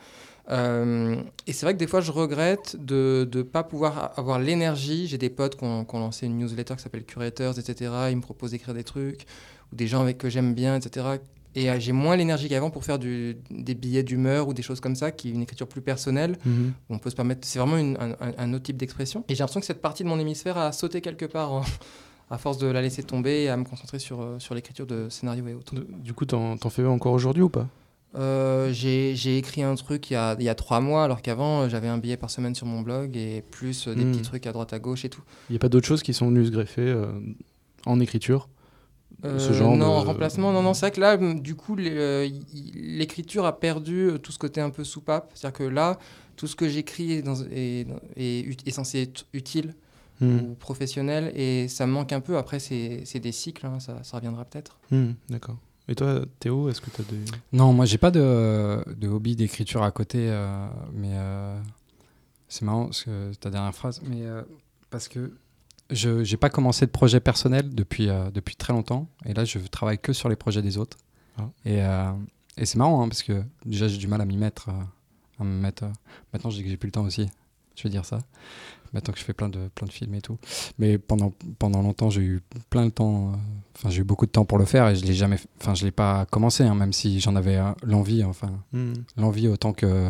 [0.50, 1.16] Euh,
[1.46, 5.08] et c'est vrai que des fois, je regrette de ne pas pouvoir avoir l'énergie.
[5.08, 7.92] J'ai des potes qui ont, qui ont lancé une newsletter qui s'appelle Curators, etc.
[8.12, 9.26] Ils me proposent d'écrire des trucs,
[9.72, 11.06] ou des gens avec que j'aime bien, etc.
[11.56, 14.80] Et euh, j'ai moins l'énergie qu'avant pour faire du- des billets d'humeur ou des choses
[14.80, 16.38] comme ça, qui est une écriture plus personnelle.
[16.46, 16.50] où
[16.90, 17.46] On peut se permettre.
[17.48, 19.24] C'est vraiment une- un- un autre type d'expression.
[19.28, 21.64] Et j'ai l'impression que cette partie de mon hémisphère a sauté quelque part en-
[22.30, 25.08] à force de la laisser tomber et à me concentrer sur, euh, sur l'écriture de
[25.10, 25.74] scénarios et autres.
[26.04, 27.68] Du coup, t'en fais encore aujourd'hui ou pas?
[28.16, 31.62] Euh, j'ai écrit un truc il y a, il y a trois mois, alors qu'avant,
[31.62, 34.12] euh, j'avais un billet par semaine sur mon blog et plus euh, des Hmm.
[34.12, 35.22] petits trucs à droite à gauche et tout.
[35.50, 37.08] Il n'y a pas d'autres choses qui sont venues se greffer euh,
[37.86, 38.50] en écriture?
[39.24, 40.74] Ce genre non, de- en remplacement, non, non.
[40.74, 45.32] C'est vrai que là, du coup, l'écriture a perdu tout ce côté un peu soupape.
[45.34, 45.98] C'est-à-dire que là,
[46.36, 49.76] tout ce que j'écris est, est censé être utile
[50.20, 50.38] Hmm.
[50.40, 52.38] ou professionnel et ça me manque un peu.
[52.38, 54.80] Après, c'est c'est des cycles, hein, ça, ça reviendra peut-être.
[54.92, 55.58] Hmm, D'accord.
[55.88, 57.20] Et toi, Théo, est-ce que tu as des.
[57.54, 61.58] Non, moi j'ai pas de, de hobby d'écriture à côté, euh, mais euh,
[62.50, 64.42] c'est marrant ce que ta dernière phrase, mais euh,
[64.90, 65.32] parce que
[65.92, 69.60] je j'ai pas commencé de projet personnel depuis euh, depuis très longtemps, et là je
[69.60, 70.98] travaille que sur les projets des autres.
[71.38, 71.44] Ah.
[71.64, 72.12] Et, euh,
[72.58, 74.84] et c'est marrant hein, parce que déjà j'ai du mal à m'y mettre, euh,
[75.40, 75.84] à me mettre.
[75.84, 75.92] euh,
[76.34, 77.30] maintenant je dis que j'ai plus le temps aussi.
[77.76, 78.20] je vais dire ça.
[78.94, 80.38] Maintenant que je fais plein de, plein de films et tout.
[80.78, 83.32] Mais pendant, pendant longtemps, j'ai eu plein de temps.
[83.32, 83.36] euh,
[83.78, 85.38] Enfin, j'ai eu beaucoup de temps pour le faire et je l'ai jamais.
[85.62, 88.24] Enfin, je l'ai pas commencé, hein, même si j'en avais euh, l'envie.
[88.24, 88.94] Enfin, Hmm.
[89.18, 90.10] l'envie autant que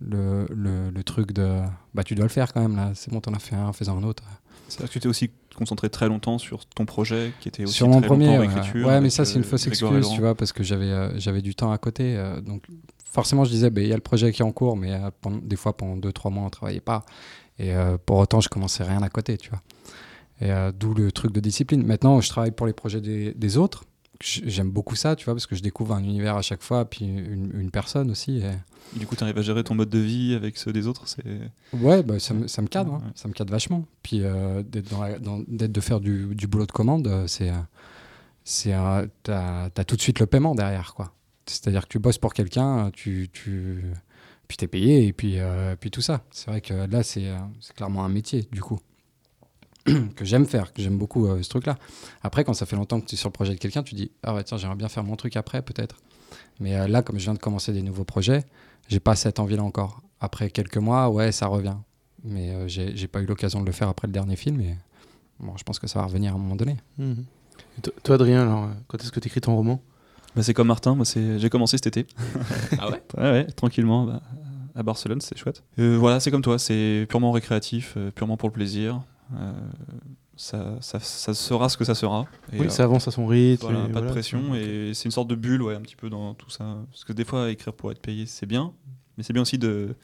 [0.00, 1.60] le, le, le truc de.
[1.94, 2.92] Bah, tu dois le faire quand même là.
[2.94, 4.22] C'est bon, t'en as fait un, fais-en un autre.
[4.68, 7.88] C'est-à-dire que tu t'es aussi concentré très longtemps sur ton projet qui était aussi Sur
[7.88, 8.86] mon très premier, longtemps écriture.
[8.88, 11.42] Ouais, mais ça, c'est une euh, fausse excuse, tu vois, parce que j'avais euh, j'avais
[11.42, 12.16] du temps à côté.
[12.16, 12.64] euh, donc,
[13.04, 15.10] forcément, je disais, ben, il y a le projet qui est en cours, mais euh,
[15.20, 17.04] pendant- des fois, pendant 2-3 mois, on travaillait pas.
[17.58, 19.62] Et euh, pour autant, je commençais rien à côté, tu vois.
[20.40, 21.84] Et euh, d'où le truc de discipline.
[21.86, 23.84] Maintenant, je travaille pour les projets des, des autres.
[24.20, 27.04] J'aime beaucoup ça, tu vois, parce que je découvre un univers à chaque fois, puis
[27.04, 28.38] une, une personne aussi.
[28.38, 31.06] et- Du coup, tu arrives à gérer ton mode de vie avec ceux des autres.
[31.08, 31.24] C'est
[31.72, 33.02] Ouais, bah, ça, me, ça me cadre, hein.
[33.04, 33.12] Ouais.
[33.16, 33.84] ça me cadre vachement.
[34.02, 37.52] Puis euh, d'être dans la- dans- d'être de faire du, du boulot de commande, c'est,
[38.44, 38.72] c'est,
[39.22, 41.12] t'as, t'as tout de suite le paiement derrière, quoi.
[41.46, 43.82] C'est-à-dire que tu bosses pour quelqu'un, tu, tu,
[44.54, 46.22] puis t'es payé et puis, euh, puis tout ça.
[46.30, 48.78] C'est vrai que là, c'est, euh, c'est clairement un métier, du coup,
[49.84, 51.76] que j'aime faire, que j'aime beaucoup euh, ce truc-là.
[52.22, 54.12] Après, quand ça fait longtemps que tu es sur le projet de quelqu'un, tu dis
[54.22, 55.96] ah ouais tiens, j'aimerais bien faire mon truc après, peut-être.
[56.60, 58.44] Mais euh, là, comme je viens de commencer des nouveaux projets,
[58.88, 60.02] j'ai pas cette envie-là encore.
[60.20, 61.76] Après quelques mois, ouais, ça revient.
[62.22, 64.60] Mais euh, j'ai j'ai pas eu l'occasion de le faire après le dernier film.
[64.60, 64.76] Et
[65.40, 66.76] bon, je pense que ça va revenir à un moment donné.
[67.82, 69.82] To- Toi, Adrien, alors, quand est-ce que tu écris ton roman?
[70.34, 70.94] Bah, c'est comme Martin.
[70.94, 72.06] Moi, c'est j'ai commencé cet été.
[72.78, 73.02] Ah ouais?
[73.18, 74.04] Ouais, ouais, tranquillement.
[74.06, 74.22] bah,
[74.74, 75.62] à Barcelone, c'est chouette.
[75.78, 76.58] Euh, voilà, c'est comme toi.
[76.58, 79.02] C'est purement récréatif, euh, purement pour le plaisir.
[79.34, 79.52] Euh,
[80.36, 82.26] ça, ça, ça sera ce que ça sera.
[82.52, 83.66] Et, Oui, euh, ça avance à son rythme.
[83.70, 86.34] Voilà, pas de pression et c'est une sorte de bulle ouais, un petit peu dans
[86.34, 86.78] tout ça.
[86.90, 88.72] Parce que des fois, écrire pour être payé, c'est bien,
[89.16, 89.94] mais c'est bien aussi de,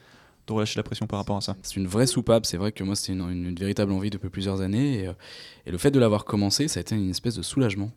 [0.47, 1.55] de relâcher la pression par rapport à ça.
[1.63, 2.45] C'est une vraie soupape.
[2.45, 5.03] C'est vrai que moi, c'était une, une- une véritable envie depuis plusieurs années.
[5.03, 5.09] Et,
[5.65, 7.91] et le fait de l'avoir commencé, ça a été une espèce de soulagement.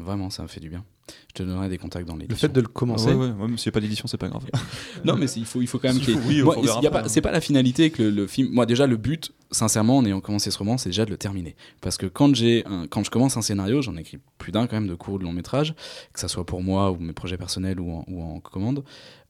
[0.00, 0.84] Vraiment, ça me fait du bien.
[1.28, 2.48] Je te donnerai des contacts dans Le l'édition.
[2.48, 3.08] fait de le commencer.
[3.08, 4.44] Ouais, ouais, ouais, même s'il n'y a pas d'édition, c'est pas grave.
[5.04, 6.80] Non, mais il faut, il faut quand même qu'il y ait- Oui, Moi, faut verra
[6.82, 8.48] y a après, pas- c'est pas la finalité que le, le film.
[8.52, 11.56] Moi, déjà, le but, sincèrement, en ayant commencé ce roman, c'est déjà de le terminer.
[11.80, 14.86] Parce que quand j'ai, quand je commence un scénario, j'en écris plus d'un quand même
[14.88, 15.74] de courts ou de longs métrages,
[16.12, 18.84] que ça soit pour moi ou mes projets personnels ou en, ou en commande.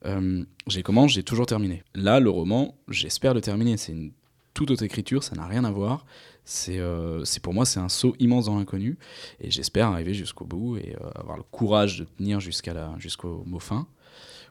[0.04, 1.82] Euh, j'ai commencé, j'ai toujours terminé.
[1.94, 3.76] Là, le roman, j'espère le terminer.
[3.78, 4.12] C'est une
[4.52, 6.04] toute autre écriture, ça n'a rien à voir.
[6.52, 8.98] C'est, euh, c'est pour moi, c'est un saut immense dans l'inconnu,
[9.40, 13.44] et j'espère arriver jusqu'au bout et euh, avoir le courage de tenir jusqu'à la, jusqu'au
[13.46, 13.86] mot fin.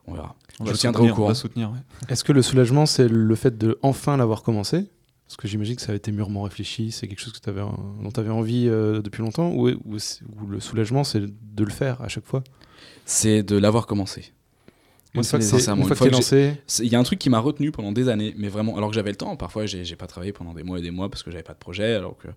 [0.07, 0.37] On verra.
[0.61, 1.33] On Je tiendrai soutenir, au courant.
[1.33, 1.79] Soutenir, ouais.
[2.07, 4.85] Est-ce que le soulagement, c'est le fait de enfin l'avoir commencé?
[5.27, 8.11] Parce que j'imagine que ça a été mûrement réfléchi, c'est quelque chose que avais, dont
[8.13, 12.07] tu avais envie euh, depuis longtemps, ou, ou le soulagement, c'est de le faire à
[12.07, 12.45] chaque fois?
[13.03, 14.31] C'est de l'avoir commencé.
[15.15, 15.23] Une
[15.95, 16.53] fois que c'est- lancé,
[16.85, 18.95] Il y a un truc qui m'a retenu pendant des années, mais vraiment, alors que
[18.95, 21.31] j'avais le temps, parfois j'ai pas travaillé pendant des mois et des mois parce que
[21.31, 22.27] j'avais pas de projet, alors que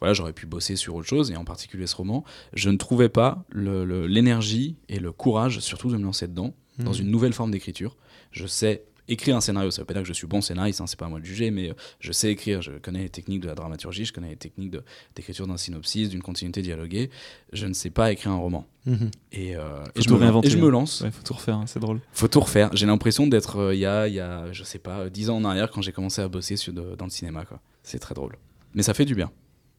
[0.00, 3.08] voilà, j'aurais pu bosser sur autre chose, et en particulier ce roman, je ne trouvais
[3.08, 7.00] pas l'énergie et le courage, surtout de me lancer dedans, dans Mhm.
[7.02, 7.96] une nouvelle forme d'écriture.
[8.32, 10.86] Je sais écrire un scénario, ça veut pas dire que je suis bon scénariste, hein,
[10.86, 13.40] c'est pas à moi de juger, mais euh, je sais écrire, je connais les techniques
[13.40, 14.74] de la dramaturgie, je connais les techniques
[15.14, 17.10] d'écriture d'un synopsis, d'une continuité dialoguée,
[17.52, 18.66] je ne sais pas écrire un roman.
[18.86, 19.10] Mhm.
[19.32, 21.00] Et, euh, et je, me, et je me lance.
[21.00, 22.00] Ouais, faut tout refaire, hein, c'est drôle.
[22.12, 22.70] Faut tout refaire.
[22.74, 25.44] J'ai l'impression d'être euh, il y, a, y a, je sais pas, 10 ans en
[25.44, 27.44] arrière quand j'ai commencé à bosser sur de- dans le cinéma.
[27.82, 28.36] C'est très drôle.
[28.74, 29.30] Mais ça fait du bien.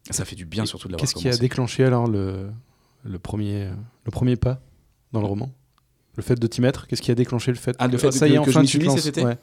[0.10, 2.50] Ça fait du bien surtout de l'avoir Qu'est-ce qui a déclenché alors le,
[3.04, 3.70] le, premier,
[4.06, 4.62] le premier pas
[5.12, 5.52] dans le roman?
[6.18, 8.12] Le fait de t'y mettre Qu'est-ce qui a déclenché le fait Ah, le que, fait
[8.12, 9.38] ça que- y est, enfin tu lances cet été Ouais.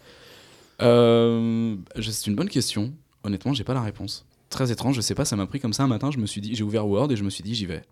[0.82, 2.92] Euh, C'est une bonne question.
[3.22, 4.26] Honnêtement, j'ai pas la réponse.
[4.50, 6.40] Très étrange, je sais pas, ça m'a pris comme ça un matin, je me suis
[6.40, 7.82] dit, j'ai ouvert Word et je me suis dit, j'y vais.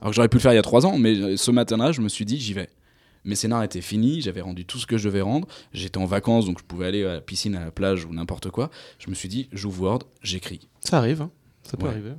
[0.00, 1.92] Alors que j'aurais pu le faire il y a 3 ans, mais euh, ce matin-là,
[1.92, 2.68] je me suis dit, j'y vais.
[3.24, 6.46] Mes scénars étaient finis, j'avais rendu tout ce que je devais rendre, j'étais en vacances,
[6.46, 8.70] donc je pouvais aller à la piscine, à la plage ou n'importe quoi.
[8.98, 10.68] Je me suis dit, j'ouvre Word, j'écris.
[10.80, 11.30] Ça arrive, hein.
[11.64, 11.90] ça peut Ouais.
[11.90, 12.12] arriver.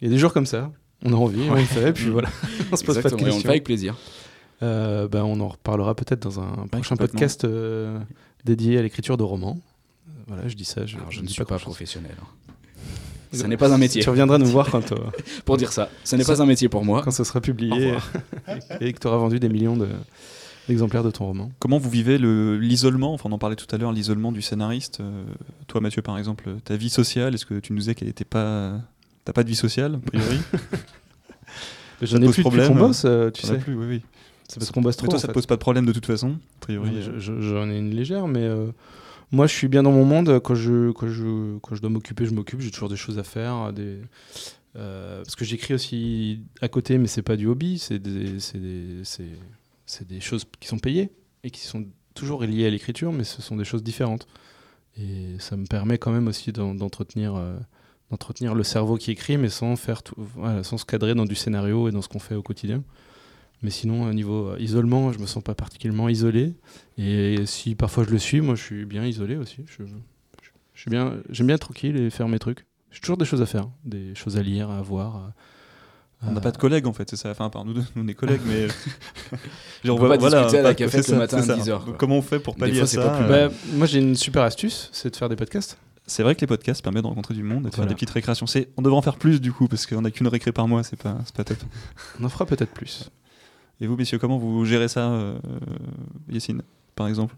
[0.00, 0.72] Il y a des jours comme ça,
[1.04, 2.30] on a envie, on le fait, et puis voilà,
[2.72, 3.50] on se pose pas de et on le fait questions.
[3.50, 3.96] avec plaisir.
[4.62, 7.98] Euh, ben, on en reparlera peut-être dans un prochain podcast euh,
[8.44, 9.58] dédié à l'écriture de romans.
[10.08, 12.14] Euh, Voilà, je dis ça, je, Alors, je je ne suis pas professionnel.
[12.20, 12.26] hein.
[13.32, 14.00] Ce n'est pas un métier.
[14.02, 14.96] Tu reviendras nous voir quand, euh,
[15.44, 17.02] Pour dire ça, ce n'est pas un métier pour moi.
[17.02, 17.92] quand ce sera publié
[18.80, 19.88] et que tu auras vendu des millions de-
[20.68, 21.50] d'exemplaires de ton roman.
[21.58, 25.00] Comment vous vivez le- l'isolement Enfin, on en parlait tout à l'heure, l'isolement du scénariste.
[25.00, 25.24] Euh,
[25.66, 28.80] toi, Mathieu, par exemple, ta vie sociale, est-ce que tu nous disais qu'elle n'était pas.
[29.26, 30.38] T'as pas de vie sociale, a priori
[32.02, 33.56] J'en ai plus depuis problème, qu'on bosse, euh, tu sais.
[33.58, 34.02] plus, oui, oui.
[34.48, 35.06] C'est parce qu'on bosse Mais trop.
[35.08, 36.90] toi, en ça te pose pas de problème de toute façon, a priori.
[36.96, 38.66] Euh, je- je- J'en ai une légère, mais euh,
[39.32, 40.40] moi je suis bien dans mon monde.
[40.40, 42.60] Quand je, quand je, quand je dois m'occuper, je m'occupe.
[42.60, 43.72] J'ai toujours des choses à faire.
[43.72, 43.98] Des,
[44.76, 47.78] euh, parce que j'écris aussi à côté, mais c'est pas du hobby.
[47.78, 49.02] C'est des, des,
[50.08, 51.10] des choses qui sont payées
[51.44, 51.84] et qui sont
[52.14, 54.26] toujours liées à l'écriture, mais ce sont des choses différentes.
[54.98, 57.34] Et ça me permet quand même aussi d'en- d'entretenir.
[57.36, 57.56] euh,
[58.12, 61.34] d'entretenir le cerveau qui écrit, mais sans faire tout, voilà, sans se cadrer dans du
[61.34, 62.84] scénario et dans ce qu'on fait au quotidien.
[63.62, 66.54] Mais sinon, au niveau euh, isolement, je me sens pas particulièrement isolé.
[66.98, 69.64] Et si parfois je le suis, moi je suis bien isolé aussi.
[69.66, 69.94] Je, je-
[70.74, 72.66] Je suis bien, j'aime bien être tranquille et faire mes trucs.
[72.90, 75.16] J'ai toujours des choses à faire, des choses à lire, à voir.
[75.16, 75.32] à-
[76.28, 77.30] On n'a pas de collègues en fait, c'est ça.
[77.30, 78.68] Enfin, par nous deux, nous on est collègues, mais.
[79.88, 81.54] On peut pas discuter à la cafette le matin à c'est ça.
[81.56, 81.94] 10 heures, quoi.
[81.98, 83.86] Comment on fait pour Des pallier fois, à c'est ça pas plus euh, Bah, moi,
[83.86, 85.78] j'ai une super astuce, c'est de faire des podcasts.
[86.06, 88.10] C'est vrai que les podcasts permettent de rencontrer du monde et de faire des petites
[88.10, 88.46] récréations.
[88.46, 90.82] C'est- On devrait en faire plus du coup, parce qu'on n'a qu'une récré par mois,
[90.84, 91.58] c'est pas, c'est pas top.
[92.20, 93.10] On en fera peut-être plus.
[93.80, 95.38] Et vous, messieurs, comment vous gérez ça, euh,
[96.30, 96.62] Yacine,
[96.94, 97.34] par exemple?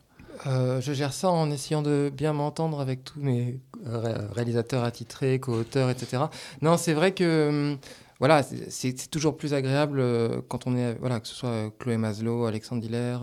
[0.47, 3.59] Euh, je gère ça en essayant de bien m'entendre avec tous mes
[3.89, 6.24] euh, ré- réalisateurs attitrés, co-auteurs, etc.
[6.62, 7.78] Non, c'est vrai que hum,
[8.20, 10.01] voilà, c'est- toujours plus agréable
[10.49, 13.16] quand on est, voilà, que ce soit Chloé Maslow, Alexandre Diller,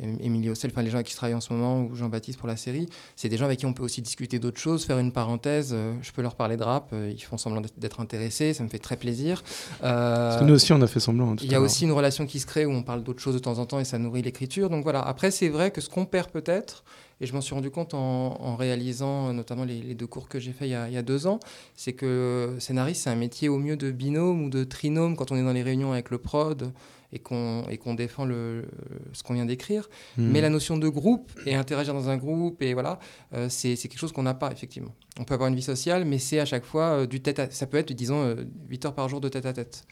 [0.00, 2.38] Em- Émilie Ossel, enfin les gens avec qui je travaille en ce moment, ou Jean-Baptiste
[2.38, 4.98] pour la série, c'est des gens avec qui on peut aussi discuter d'autres choses, faire
[4.98, 5.70] une parenthèse.
[5.72, 8.68] euh, je peux leur parler de rap, euh, ils font semblant d'être- intéressés, ça me
[8.68, 9.42] fait très plaisir.
[9.82, 11.34] Euh, Parce que nous aussi, on a fait semblant.
[11.34, 13.34] tout il y a aussi une relation qui se crée où on parle d'autres choses
[13.34, 14.70] de temps en temps et ça nourrit l'écriture.
[14.70, 16.84] Donc voilà, après c'est vrai que ce qu'on perd peut-être,
[17.20, 20.38] et je m'en suis rendu compte en, en réalisant notamment les, les deux cours que
[20.38, 21.40] j'ai fait il y, a, il y a deux ans,
[21.74, 25.36] c'est que scénariste c'est un métier au mieux de binôme ou de trinôme quand on
[25.36, 26.70] est dans les réunions avec le prod
[27.12, 28.64] et qu'on qu'on défend le,
[29.12, 29.88] ce qu'on vient d'écrire.
[30.16, 30.28] Hmm.
[30.30, 32.98] Mais la notion de groupe et interagir dans un groupe, et voilà,
[33.34, 34.94] euh, c'est quelque chose qu'on n'a pas, effectivement.
[35.18, 37.50] On peut avoir une vie sociale, mais c'est à chaque fois euh, du tête à
[37.50, 39.84] Ça peut être, disons, euh, 8 heures par jour de tête à tête.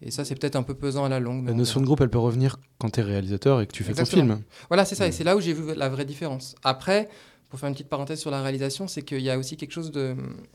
[0.00, 1.46] Et ça, c'est peut-être un peu pesant à la longue.
[1.46, 3.82] La on notion de groupe, elle peut revenir quand tu es réalisateur et que tu
[3.82, 4.22] fais Exactement.
[4.22, 4.44] ton film.
[4.68, 5.06] Voilà, c'est ça.
[5.06, 5.12] Et Mm.
[5.12, 6.54] c'est là où j'ai vu la vraie différence.
[6.62, 7.08] Après,
[7.48, 9.90] pour faire une petite parenthèse sur la réalisation, c'est qu'il y a aussi quelque chose
[9.90, 10.14] de.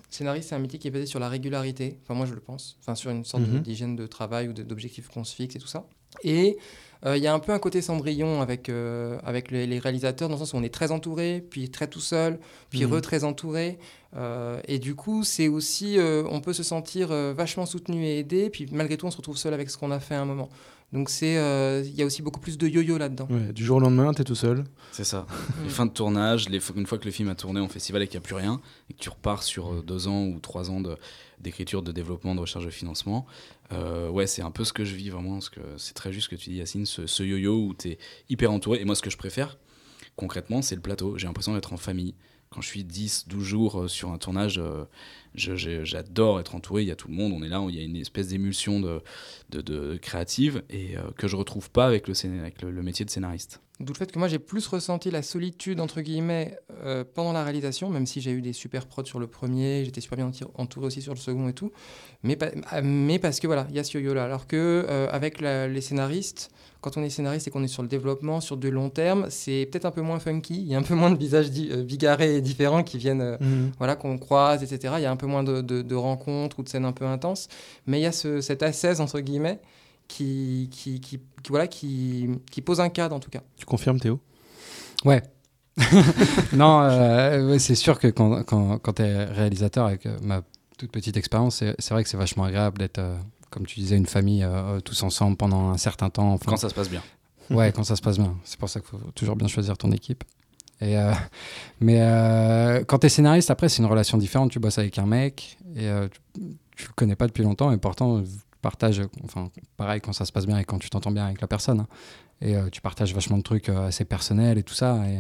[0.09, 1.97] Scénariste, c'est un métier qui est basé sur la régularité.
[2.03, 2.77] Enfin, moi, je le pense.
[2.81, 3.59] Enfin, sur une sorte Mhm.
[3.61, 5.87] d'hygiène de travail ou d'objectifs qu'on se fixe et tout ça.
[6.23, 6.57] Et
[7.05, 10.29] euh, il y a un peu un côté Cendrillon avec, euh, avec les, les réalisateurs,
[10.29, 12.39] dans le sens où on est très entouré, puis très tout seul,
[12.69, 12.93] puis Mhm.
[12.95, 13.77] re très entouré.
[14.15, 15.97] Euh, et du coup, c'est aussi.
[15.97, 19.17] euh, on peut se sentir euh, vachement soutenu et aidé, puis malgré tout, on se
[19.17, 20.49] retrouve seul avec ce qu'on a fait à un moment.
[20.93, 23.27] Donc, c'est, euh, il y a aussi beaucoup plus de yo-yo là-dedans.
[23.31, 24.63] Ouais, du jour au lendemain, tu es tout seul.
[24.91, 25.21] C'est ça.
[25.21, 25.63] Mm.
[25.63, 28.07] Les fins de tournage, les, une fois que le film a tourné en festival et
[28.07, 28.61] qu'il n'y a plus rien,
[28.91, 30.95] et que tu repars sur deux ans ou trois ans de-
[31.39, 33.25] d'écriture, de, développement, de recherche de financement,
[33.73, 35.33] euh, ouais, c'est un peu ce que je vis vraiment.
[35.33, 37.89] Parce que c'est très juste ce que tu dis, Yacine, ce, ce yo-yo où tu
[37.89, 37.97] es
[38.29, 38.81] hyper entouré.
[38.81, 39.57] Et moi, ce que je préfère,
[40.15, 41.17] concrètement, c'est le plateau.
[41.17, 42.15] J'ai l'impression d'être en famille.
[42.49, 44.85] Quand je suis 10, 12 jours euh, sur un tournage, euh,
[45.35, 46.83] j'adore être entouré.
[46.83, 48.79] Il y a tout le monde, on est là, il y a une espèce d'émulsion
[48.79, 53.59] de, créative et que je retrouve pas avec, le métier de scénariste.
[53.83, 57.43] D'où le fait que moi j'ai plus ressenti la solitude entre guillemets euh, pendant la
[57.43, 60.87] réalisation, même si j'ai eu des super prods sur le premier, j'étais super bien entouré
[60.87, 61.71] aussi sur le second et tout,
[62.23, 64.23] mais, pa- ah, mais parce que voilà, il y a ce yo-yo là.
[64.25, 66.49] Alors que euh, avec la- les scénaristes,
[66.81, 69.67] quand on est scénariste et qu'on est sur le développement, sur du long terme, c'est
[69.71, 72.35] peut-être un peu moins funky, il y a un peu moins de visages euh, bigarrés
[72.37, 73.37] et différents qui viennent, euh,
[73.77, 74.95] voilà, qu'on croise, etc.
[74.97, 77.05] Il y a un peu moins de, de- de rencontres ou de scènes un peu
[77.05, 77.47] intenses,
[77.87, 79.59] mais il y a ce, cette assaise entre guillemets
[80.13, 83.41] qui, qui, qui, qui- voilà, qui, qui pose un cadre en tout cas.
[83.57, 84.19] Tu confirmes, Théo?
[85.05, 85.23] Ouais.
[86.53, 90.41] non, euh, c'est sûr que quand, quand, quand tu es réalisateur avec euh, ma
[90.77, 93.17] toute petite expérience, c'est c'est vrai que c'est vachement agréable d'être, euh,
[93.49, 96.33] comme tu disais, une famille euh, tous ensemble pendant un certain temps.
[96.33, 97.01] Enfin, Quand ça se passe bien.
[97.49, 98.35] Ouais, quand ça se passe bien.
[98.45, 100.23] C'est pour ça qu'il faut toujours bien choisir ton équipe.
[100.79, 101.11] Et euh,
[101.81, 104.49] mais euh, quand tu es scénariste, après, c'est une relation différente.
[104.51, 106.41] Tu bosses avec un mec et euh, tu,
[106.77, 108.23] tu le connais pas depuis longtemps et pourtant,
[108.63, 111.47] partages, enfin, pareil, quand ça se passe bien et quand tu t'entends bien avec la
[111.47, 111.81] personne.
[111.81, 111.87] hein.
[112.41, 114.99] Et euh, tu partages vachement de trucs euh, assez personnels et tout ça.
[115.07, 115.19] Et,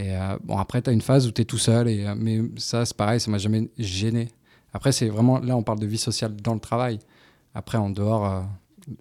[0.00, 1.88] et euh, bon, après, tu as une phase où tu es tout seul.
[1.88, 4.28] Et, mais ça, c'est pareil, ça m'a jamais gêné.
[4.72, 6.98] Après, c'est vraiment, là, on parle de vie sociale dans le travail.
[7.54, 8.44] Après, en dehors,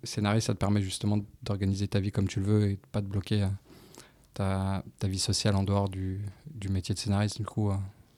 [0.03, 3.01] scénariste, ça te permet justement d'organiser ta vie comme tu le veux et de pas
[3.01, 3.47] te bloquer
[4.33, 6.21] ta, ta vie sociale en dehors du,
[6.53, 7.37] du métier de scénariste.
[7.37, 7.71] Du coup,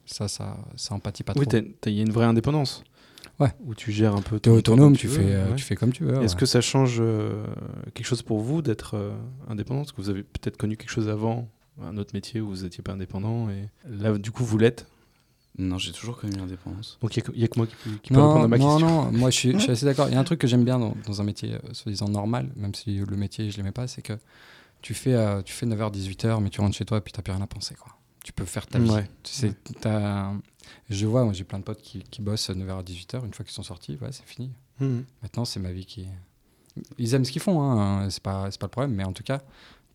[0.06, 1.60] ça, ça, ça empathie pas Oui, trop.
[1.80, 2.82] t'as- il y a une vraie indépendance.
[3.40, 3.52] Ouais.
[3.64, 4.38] Où tu gères un peu.
[4.38, 5.56] T'es ton- autonome, tu, veux, fais, euh, ouais.
[5.56, 6.22] tu fais comme tu veux.
[6.22, 6.40] Est-ce ouais.
[6.40, 7.44] que ça change euh,
[7.94, 9.12] quelque chose pour vous d'être euh,
[9.48, 9.80] indépendant?
[9.80, 11.48] Parce que vous avez peut-être connu quelque chose avant,
[11.82, 13.48] un autre métier où vous n'étiez pas indépendant.
[13.50, 14.86] Et là, du coup, vous l'êtes?
[15.58, 16.98] Non, j'ai toujours connu l'indépendance.
[17.00, 18.70] Donc, il n'y a, que moi qui, peux- qui peux non, répondre à ma non,
[18.78, 18.88] question.
[19.04, 20.08] non, moi je suis, je suis assez d'accord.
[20.08, 22.50] Il y a un truc que j'aime bien dans, dans un métier euh, soi-disant normal,
[22.56, 24.14] même si le métier je l'aimais pas, c'est que
[24.82, 27.22] tu fais, euh, tu fais 9h-18h, mais tu rentres chez toi et puis tu n'as
[27.22, 27.74] plus rien à penser.
[27.76, 27.92] Quoi.
[28.24, 28.90] Tu peux faire ta vie.
[28.90, 29.08] Ouais.
[29.22, 30.32] Tu sais, t'as-
[30.90, 33.62] Je vois, moi j'ai plein de potes qui, qui bossent 9h-18h, une fois qu'ils sont
[33.62, 34.50] sortis, ouais, c'est fini.
[34.80, 35.04] Mhm.
[35.22, 36.06] Maintenant, c'est ma vie qui.
[36.98, 39.22] Ils aiment ce qu'ils font, hein, c'est pas, c'est pas le problème, mais en tout
[39.22, 39.42] cas,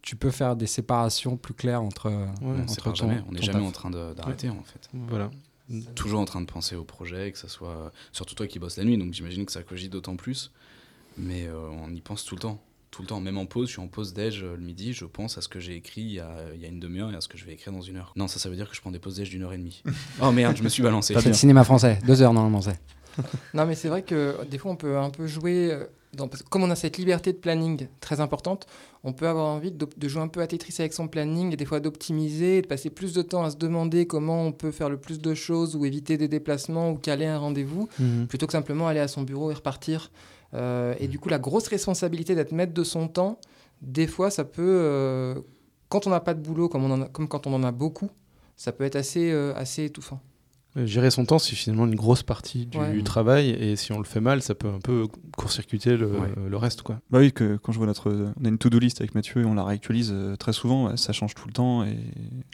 [0.02, 2.10] tu peux faire des séparations plus claires entre.
[2.10, 3.22] Ouais, entre ton- jamais.
[3.28, 3.68] On n'est jamais taf.
[3.68, 4.90] en train d'arrêter en fait.
[4.94, 5.30] Voilà.
[5.96, 7.92] Toujours en train de penser au projet, que ça soit.
[8.12, 10.52] Surtout toi qui bosses la nuit, donc j'imagine que ça cogite d'autant plus.
[11.18, 12.64] Mais euh, on y pense tout le temps.
[12.92, 13.20] Tout le temps.
[13.20, 15.48] Même en pause, je suis en pause déj euh, le midi, je pense à ce
[15.48, 17.38] que j'ai écrit il y a, il y a une demi-heure et à ce que
[17.38, 18.12] je vais écrire dans une heure.
[18.16, 19.84] Non, ça, ça veut dire que je prends des pauses déj d'une heure et demie.
[20.22, 21.14] oh merde, je me suis balancé.
[21.20, 22.80] C'est le cinéma français, deux heures normalement, c'est.
[23.54, 25.72] Non, mais c'est vrai que des fois, on peut un peu jouer.
[25.72, 28.66] euh, dans- parce que comme on a cette liberté de planning très importante,
[29.04, 31.56] on peut avoir envie de, de jouer un peu à Tetris avec son planning et
[31.56, 34.72] des fois d'optimiser, et de passer plus de temps à se demander comment on peut
[34.72, 38.26] faire le plus de choses ou éviter des déplacements ou caler un rendez-vous Mhm.
[38.28, 40.10] plutôt que simplement aller à son bureau et repartir.
[40.54, 43.40] Euh, et du coup, la grosse responsabilité d'être maître de son temps,
[43.82, 45.36] des fois, ça peut, euh,
[45.90, 47.72] quand on n'a pas de boulot, comme, on en a- comme quand on en a
[47.72, 48.10] beaucoup,
[48.56, 50.20] ça peut être assez, euh, assez étouffant.
[50.76, 53.02] Gérer son temps, c'est finalement une grosse partie du Ouais.
[53.02, 56.28] travail, et si on le fait mal, ça peut un peu court-circuiter le, Ouais.
[56.48, 57.00] le reste, quoi.
[57.10, 58.12] Bah oui, que quand je vois notre.
[58.40, 61.34] On a une to-do list avec Mathieu et on la réactualise très souvent, ça change
[61.34, 61.84] tout le temps.
[61.86, 61.98] Et...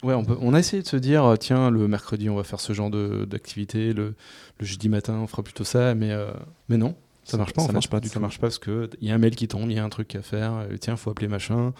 [0.02, 2.62] Ouais, on, peut, on a essayé de se dire, tiens, le mercredi, on va faire
[2.62, 4.16] ce genre de- d'activité, le,
[4.60, 6.32] le jeudi matin, on fera plutôt ça, mais, euh,
[6.70, 6.96] mais non.
[7.26, 7.62] Ça marche pas.
[7.62, 7.74] en ça fait.
[7.74, 8.20] marche pas du ça tout.
[8.22, 9.90] marche pas parce que il y a un mail qui tombe, il y a un
[9.90, 10.54] truc à faire.
[10.54, 11.74] euh, tiens, faut appeler machin.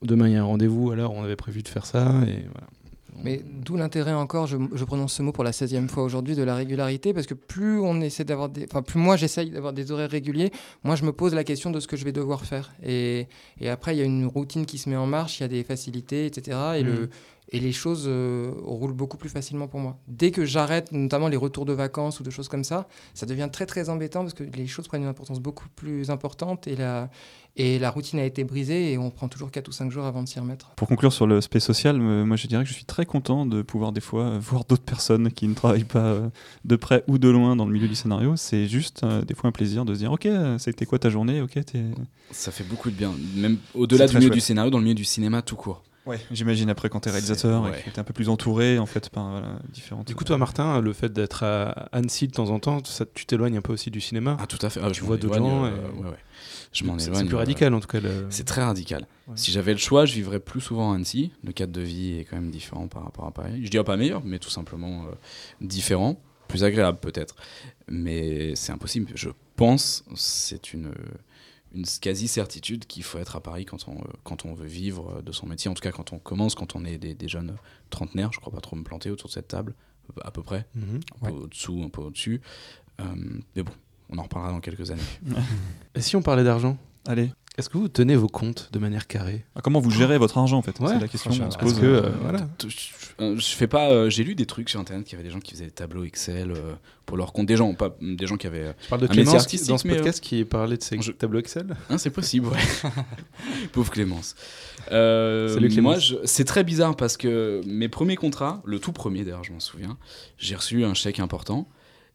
[0.00, 0.90] Demain, il y a un rendez-vous.
[0.92, 2.66] Alors, on avait prévu de faire ça et voilà.
[3.22, 6.42] Mais d'où l'intérêt encore, je, je prononce ce mot pour la 16e fois aujourd'hui, de
[6.42, 8.64] la régularité, parce que plus on essaie d'avoir des.
[8.64, 10.50] Enfin, plus moi j'essaye d'avoir des horaires réguliers,
[10.82, 12.72] moi je me pose la question de ce que je vais devoir faire.
[12.82, 13.28] Et,
[13.60, 15.48] et après, il y a une routine qui se met en marche, il y a
[15.48, 16.56] des facilités, etc.
[16.78, 17.10] Et, le,
[17.52, 19.98] et les choses euh, roulent beaucoup plus facilement pour moi.
[20.08, 23.48] Dès que j'arrête, notamment les retours de vacances ou de choses comme ça, ça devient
[23.52, 27.10] très très embêtant parce que les choses prennent une importance beaucoup plus importante et la,
[27.56, 30.22] et la routine a été brisée et on prend toujours 4 ou 5 jours avant
[30.22, 30.70] de s'y remettre.
[30.76, 33.60] Pour conclure sur l'aspect social, euh, moi je dirais que je suis très content de
[33.60, 36.28] pouvoir des fois euh, voir d'autres personnes qui ne travaillent pas euh,
[36.64, 38.34] de près ou de loin dans le milieu du scénario.
[38.36, 40.26] C'est juste euh, des fois un plaisir de se dire Ok,
[40.58, 41.42] c'était quoi ta journée?
[41.42, 41.58] Ok.
[42.30, 44.34] Ça fait beaucoup de bien, même au-delà du milieu chouette.
[44.34, 45.82] du scénario, dans le milieu du cinéma tout court.
[46.04, 47.82] Ouais, j'imagine après quand t'es réalisateur et ouais.
[47.84, 50.06] que t'es un peu plus entouré en fait par voilà, différentes.
[50.08, 53.24] Du coup, toi, Martin, le fait d'être à Annecy de temps en temps, ça, tu
[53.24, 54.36] t'éloignes un peu aussi du cinéma.
[54.40, 54.80] Ah, tout à fait.
[54.82, 56.16] Ah, Tu je vois d'autres gens euh, et- ouais, ouais.
[56.72, 57.14] Je m'en éloigne.
[57.20, 58.00] C'est plus euh, radical en tout cas.
[58.00, 59.06] le- C'est très radical.
[59.28, 59.34] Ouais.
[59.36, 61.30] Si j'avais le choix, je vivrais plus souvent à Annecy.
[61.44, 63.60] Le cadre de vie est quand même différent par rapport à Paris.
[63.64, 65.12] Je dirais pas meilleur, mais tout simplement euh,
[65.60, 66.18] différent.
[66.48, 67.36] Plus agréable peut-être.
[67.88, 69.10] Mais c'est impossible.
[69.14, 70.92] Je pense, c'est une,
[71.74, 75.32] une quasi-certitude qu'il faut être à Paris quand on, euh, quand on veut vivre de
[75.32, 75.70] son métier.
[75.70, 77.56] En tout cas, quand on commence, quand on est des, des jeunes
[77.90, 78.30] trentenaires.
[78.32, 79.74] Je crois pas trop me planter autour de cette table,
[80.22, 80.66] à peu près.
[80.74, 81.00] Mhm.
[81.20, 81.32] Un Ouais.
[81.32, 82.40] peu au-dessous, un peu au-dessus.
[83.00, 83.04] Euh,
[83.56, 83.72] mais bon,
[84.10, 85.02] on en reparlera dans quelques années.
[85.94, 86.76] Et si on parlait d'argent?
[87.06, 89.44] Allez, Est-ce que vous tenez vos comptes de manière carrée?
[89.54, 90.80] Ah, comment vous gérez votre argent en fait?
[90.80, 90.88] Ouais.
[90.94, 91.78] C'est la question qu'on se pose.
[91.78, 92.48] que euh, euh, voilà.
[92.66, 93.90] Je, je fais pas.
[93.90, 95.70] euh, J'ai lu des trucs sur internet qu'il y avait des gens qui faisaient des
[95.70, 96.72] tableaux Excel euh,
[97.04, 97.44] pour leur compte.
[97.44, 98.74] Des gens, pas des gens qui avaient.
[98.82, 101.40] Je parle de Un Clémence qui- dans ce podcast qui parlait de ses je- tableaux
[101.40, 101.76] Excel.
[101.90, 102.58] Hein, c'est possible, ouais.
[103.72, 104.34] Pauvre Clémence.
[104.90, 106.14] Euh, Salut, Clémence.
[106.24, 109.98] C'est très bizarre parce que mes premiers contrats, le tout premier d'ailleurs, je m'en souviens,
[110.38, 111.68] j'ai reçu un chèque important.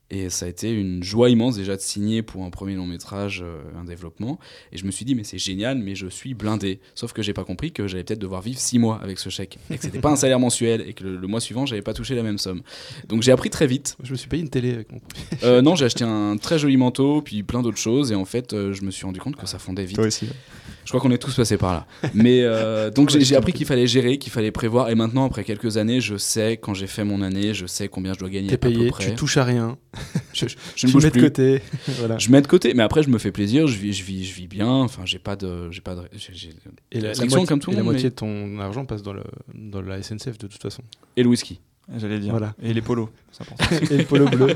[0.09, 3.41] Et ça a été une joie immense déjà de signer pour un premier long métrage,
[3.43, 4.39] euh, un développement.
[4.71, 6.79] Et je me suis dit, mais c'est génial, mais je suis blindé.
[6.95, 9.57] Sauf que j'ai pas compris que j'allais peut-être devoir vivre six mois avec ce chèque.
[9.69, 11.93] Et que c'était pas un salaire mensuel et que le, le mois suivant, j'avais pas
[11.93, 12.61] touché la même somme.
[13.09, 13.97] Donc j'ai appris très vite.
[14.01, 15.01] Je me suis payé une télé avec mon
[15.43, 18.11] Euh, non, j'ai acheté un très joli manteau, puis plein d'autres choses.
[18.13, 19.97] Et en fait, euh, je me suis rendu compte que ça fondait vite.
[19.97, 20.25] Toi aussi.
[20.25, 20.31] ouais.
[20.87, 21.85] Je crois qu'on est tous passés par là.
[22.13, 24.89] Mais euh, donc j'ai appris qu'il fallait gérer, qu'il fallait prévoir.
[24.89, 28.13] Et maintenant, après quelques années, je sais quand j'ai fait mon année, je sais combien
[28.13, 29.03] je dois gagner T'es à peu payé, près.
[29.09, 29.77] tu touches à rien,
[30.33, 31.61] Je, je tu ne bouge mets de côté.
[31.99, 32.17] voilà.
[32.17, 34.33] Je mets de côté, mais après je me fais plaisir, je vis, je vis, je
[34.33, 34.69] vis bien.
[34.69, 36.03] Enfin, j'ai pas de, j'ai pas de,
[36.93, 39.03] Et la, moitié, comme tout le et la monde, moitié mais- de ton argent passe
[39.03, 39.23] dans, le,
[39.53, 40.83] dans la SNCF de toute façon.
[41.17, 41.59] et le whisky.
[41.97, 42.31] J'allais dire.
[42.31, 42.53] Voilà.
[42.63, 43.09] Et les polos.
[43.91, 44.53] Et le polo bleu.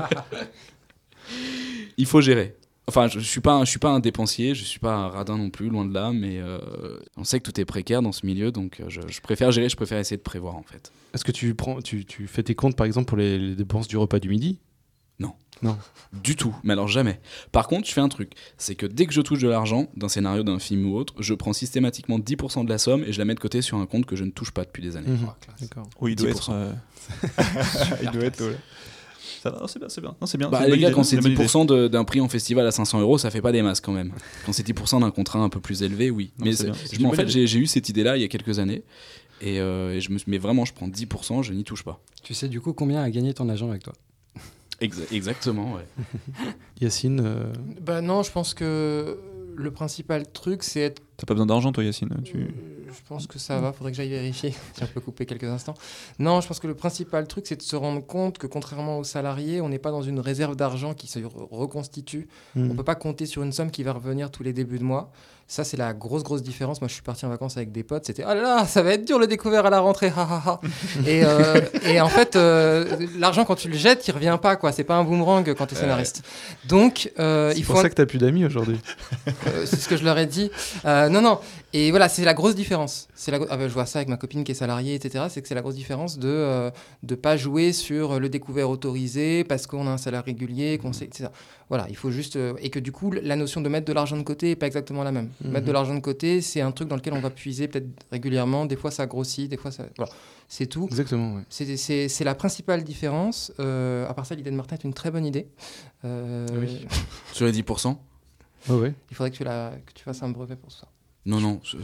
[1.96, 2.54] Il faut gérer.
[2.88, 5.08] Enfin, je, je suis pas, un- je suis pas un dépensier, je suis pas un
[5.08, 6.12] radin non plus, loin de là.
[6.12, 6.58] Mais euh,
[7.16, 9.68] on sait que tout est précaire dans ce milieu, donc euh, je, je préfère gérer,
[9.68, 10.92] je préfère essayer de prévoir en fait.
[11.14, 13.86] Est-ce que tu, prends, tu, tu fais tes comptes par exemple pour les, les dépenses
[13.88, 14.58] du repas du midi?
[16.12, 17.20] Du tout, mais alors jamais.
[17.52, 20.08] Par contre, je fais un truc, c'est que dès que je touche de l'argent, d'un
[20.08, 23.24] scénario, d'un film ou autre, je prends systématiquement 10% de la somme et je la
[23.24, 25.06] mets de côté sur un compte que je ne touche pas depuis des années.
[25.60, 25.88] D'accord.
[26.00, 26.32] Oui, il doit 10%.
[26.32, 26.50] être.
[26.50, 26.72] euh,
[28.02, 28.42] il doit être.
[28.44, 28.56] ouais.
[29.42, 30.14] Ça va, c'est bien, c'est bien.
[30.20, 30.48] Non, c'est bien.
[30.48, 31.42] Bah les gars, idée, quand c'est une bonne idée.
[31.44, 33.92] 10% de- d'un prix en festival à 500 euros, ça fait pas des masses quand
[33.92, 34.12] même.
[34.46, 36.30] Quand c'est 10% d'un contrat un peu plus élevé, oui.
[36.38, 36.72] Non, mais c'est c'est- bien.
[36.74, 38.84] je C'est m'en- en fait, j'ai j'ai eu cette idée-là il y a quelques années.
[39.40, 42.00] Et, euh, et je me suis, mais vraiment, je prends 10%, je n'y touche pas.
[42.22, 43.92] Tu sais du coup combien a gagné ton agent avec toi?
[44.80, 45.86] Exa- exactement, ouais.
[46.80, 49.18] Yacine, euh, Bah non, je pense que
[49.56, 51.02] le principal truc, c'est être.
[51.16, 52.08] T'as pas besoin d'argent, toi, Yacine.
[52.24, 52.36] Tu...
[52.38, 52.46] Euh,
[52.88, 55.74] Je pense que ça va, faudrait que j'aille vérifier si on peut couper quelques instants.
[56.18, 59.04] Non, je pense que le principal truc, c'est de se rendre compte que contrairement aux
[59.04, 62.28] salariés, on n'est pas dans une réserve d'argent qui se re- reconstitue.
[62.56, 62.70] hmm.
[62.70, 65.10] On peut pas compter sur une somme qui va revenir tous les débuts de mois.
[65.48, 66.80] Ça, c'est la grosse, grosse différence.
[66.80, 68.06] Moi, je suis parti en vacances avec des potes.
[68.06, 70.10] C'était, ah là là, ça va être dur le découvert à la rentrée.
[71.06, 74.56] et, euh, et en fait, euh, l'argent, quand tu le jettes, il revient pas.
[74.56, 74.72] quoi.
[74.72, 76.22] C'est pas un boomerang quand tu es scénariste.
[76.68, 77.82] Donc, euh, c'est il pour faut.
[77.82, 78.78] ça que t'as plus d'amis aujourd'hui.
[79.28, 80.50] Euh, c'est ce que je leur ai dit.
[81.02, 81.38] Euh, Euh, non, non.
[81.72, 83.08] Et voilà, c'est la grosse différence.
[83.14, 83.38] C'est la...
[83.50, 85.24] ah, bah, je vois ça avec ma copine qui est salariée, etc.
[85.30, 86.70] C'est que c'est la grosse différence de ne
[87.02, 91.04] de pas jouer sur le découvert autorisé parce qu'on a un salaire régulier, qu'on sait,
[91.06, 91.28] etc.
[91.68, 92.36] Voilà, il faut juste.
[92.36, 94.66] euh, et que du coup, la notion de mettre de l'argent de côté n'est pas
[94.66, 95.30] exactement la même.
[95.44, 95.50] Mhm.
[95.52, 98.66] Mettre de l'argent de côté, c'est un truc dans lequel on va puiser peut-être régulièrement.
[98.66, 99.84] Des fois, ça grossit, des fois, ça.
[99.96, 100.12] Voilà,
[100.48, 100.84] c'est tout.
[100.90, 101.42] Exactement, ouais.
[101.48, 103.52] C'est- C'est c'est la principale différence.
[103.60, 105.48] Euh, à part ça, l'idée de Martin est une très bonne idée.
[106.04, 106.86] Euh, Oui.
[107.32, 107.96] Sur les 10%
[108.68, 108.94] Ouais, ouais.
[109.10, 110.86] Il faudrait que tu, la, que tu fasses un brevet pour ça.
[111.26, 111.60] Non, non.
[111.64, 111.82] je- je-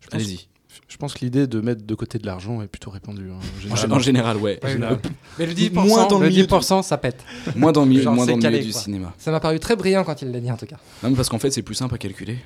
[0.00, 0.48] Je pense- Allez-y.
[0.88, 3.30] Je pense que l'idée de mettre de côté de l'argent est plutôt répandue.
[3.30, 3.92] hein, en général.
[3.92, 4.60] en général, ouais.
[4.62, 4.98] Ouais, général.
[5.38, 7.24] Mais le 10%, Moins dans le le milieu 10% ça pète.
[7.56, 8.82] Moins dans le milieu, Genre, moins dans le calé, milieu du quoi.
[8.82, 9.14] cinéma.
[9.18, 10.76] Ça m'a paru très brillant quand il l'a dit, en tout cas.
[11.02, 12.38] Non, mais parce qu'en fait, c'est plus simple à calculer.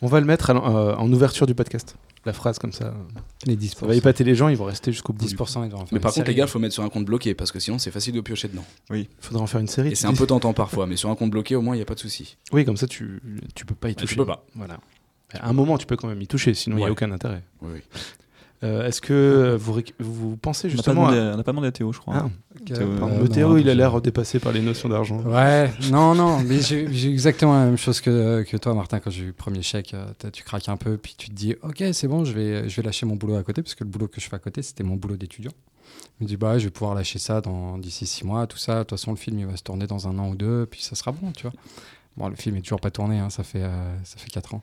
[0.00, 1.96] On va le mettre euh, en ouverture du podcast.
[2.24, 2.94] La phrase comme ça.
[3.46, 3.80] Les 10%.
[3.80, 5.26] Ça va épater les gens, ils vont rester jusqu'au bout.
[5.26, 6.82] 10%, ils doivent en faire Mais une par contre, les gars, il faut mettre sur
[6.84, 8.64] un compte bloqué parce que sinon, c'est facile de piocher dedans.
[8.94, 9.90] Il faudra en faire une série.
[9.90, 11.82] Et c'est un peu tentant parfois, mais sur un compte bloqué, au moins, il n'y
[11.82, 12.36] a pas de souci.
[12.52, 13.20] Oui, comme ça, tu,
[13.54, 14.12] tu peux pas y Ah, toucher.
[14.14, 14.44] tu peux pas.
[14.54, 14.78] Voilà.
[15.38, 16.88] À un moment, tu peux quand même y toucher, sinon il n'y Ouais.
[16.88, 17.42] a aucun intérêt.
[17.62, 17.80] Oui, oui.
[18.62, 19.56] Euh, Est-ce que euh,
[19.98, 21.12] vous, pensez On n'a pas, justement à...
[21.14, 22.14] à- on n'a pas demandé à Théo, je crois.
[22.26, 22.28] Ah,
[22.66, 25.18] Que- Théo, euh, non, Théo, il a l'air dépassé par les notions d'argent.
[25.22, 29.22] Ouais, non, non, mais j'ai exactement la même chose que, que toi, Martin, quand j'ai
[29.22, 29.94] eu le premier chèque.
[29.94, 32.76] euh, tu craques un peu, puis tu te dis, ok, c'est bon, je vais, je
[32.76, 34.60] vais lâcher mon boulot à côté, parce que le boulot que je fais à côté,
[34.60, 35.52] c'était mon boulot d'étudiant.
[36.18, 38.74] Je me dis, bah, je vais pouvoir lâcher ça dans- d'ici six mois, tout ça.
[38.74, 40.82] De toute façon, le film, il va se tourner dans un an ou deux, puis
[40.82, 41.52] ça sera bon, tu vois.
[42.18, 44.62] Bon, le film est toujours pas tourné, hein, ça fait, euh, ça fait quatre ans.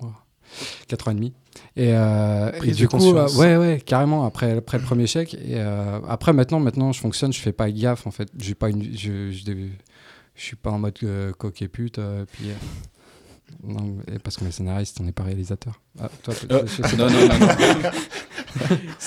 [0.00, 0.14] Voilà.
[0.88, 1.32] Quatre ans et demi.
[1.76, 4.24] Et, euh, Prise et de du coup, euh, ouais, ouais, carrément.
[4.24, 5.34] Après, après le premier chèque.
[5.34, 8.28] Et euh, après, maintenant, maintenant, je fonctionne, je fais pas gaffe, en fait.
[8.38, 9.52] J'ai pas une, je, je,
[10.34, 11.98] je suis pas en mode euh, coq et pute.
[11.98, 12.54] euh, puis, euh,
[13.64, 15.80] non, parce qu'on est scénariste, on n'est pas réalisateur.
[16.00, 16.62] Ah, toi, Euh,
[16.98, 17.90] non, non, non, non.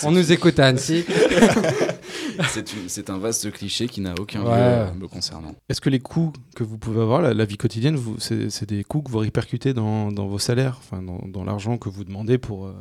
[0.04, 1.06] on nous écoute à Annecy.
[2.88, 4.50] C'est un vaste cliché qui n'a aucun Ouais.
[4.50, 5.54] lieu euh, me concernant.
[5.70, 9.02] Est-ce que les coûts que vous pouvez avoir, la, la vie quotidienne, c'est des coûts
[9.02, 12.66] que vous répercutez dans, dans vos salaires, enfin, dans, dans l'argent que vous demandez pour,
[12.68, 12.74] euh,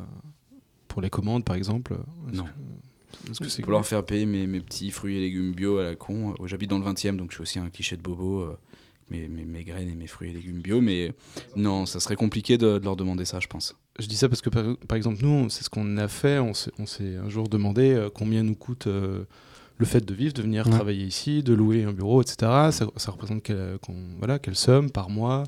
[0.87, 1.95] pour les commandes, par exemple?
[2.31, 2.45] Non.
[3.39, 6.31] que- Pour leur faire payer mes, mes petits fruits et légumes bio à la con.
[6.39, 8.41] Euh, J'habite dans le 20 e donc je suis aussi un cliché de bobo.
[8.41, 8.57] euh,
[9.11, 10.81] mes, mes, mes graines et mes fruits et légumes bio.
[10.81, 11.13] Mais
[11.55, 13.75] non, ça serait compliqué de, de leur demander ça, je pense.
[13.99, 16.39] Je dis ça parce que, par, par exemple, nous, c'est ce qu'on a fait.
[16.39, 19.23] On s'est on s'est un jour demandé euh, combien nous coûte euh,
[19.77, 20.71] le fait de vivre, de venir Ouais.
[20.71, 22.35] travailler ici, de louer un bureau, etc.
[22.71, 23.77] Ça, ça représente quelle,
[24.17, 25.43] voilà, quelle somme par mois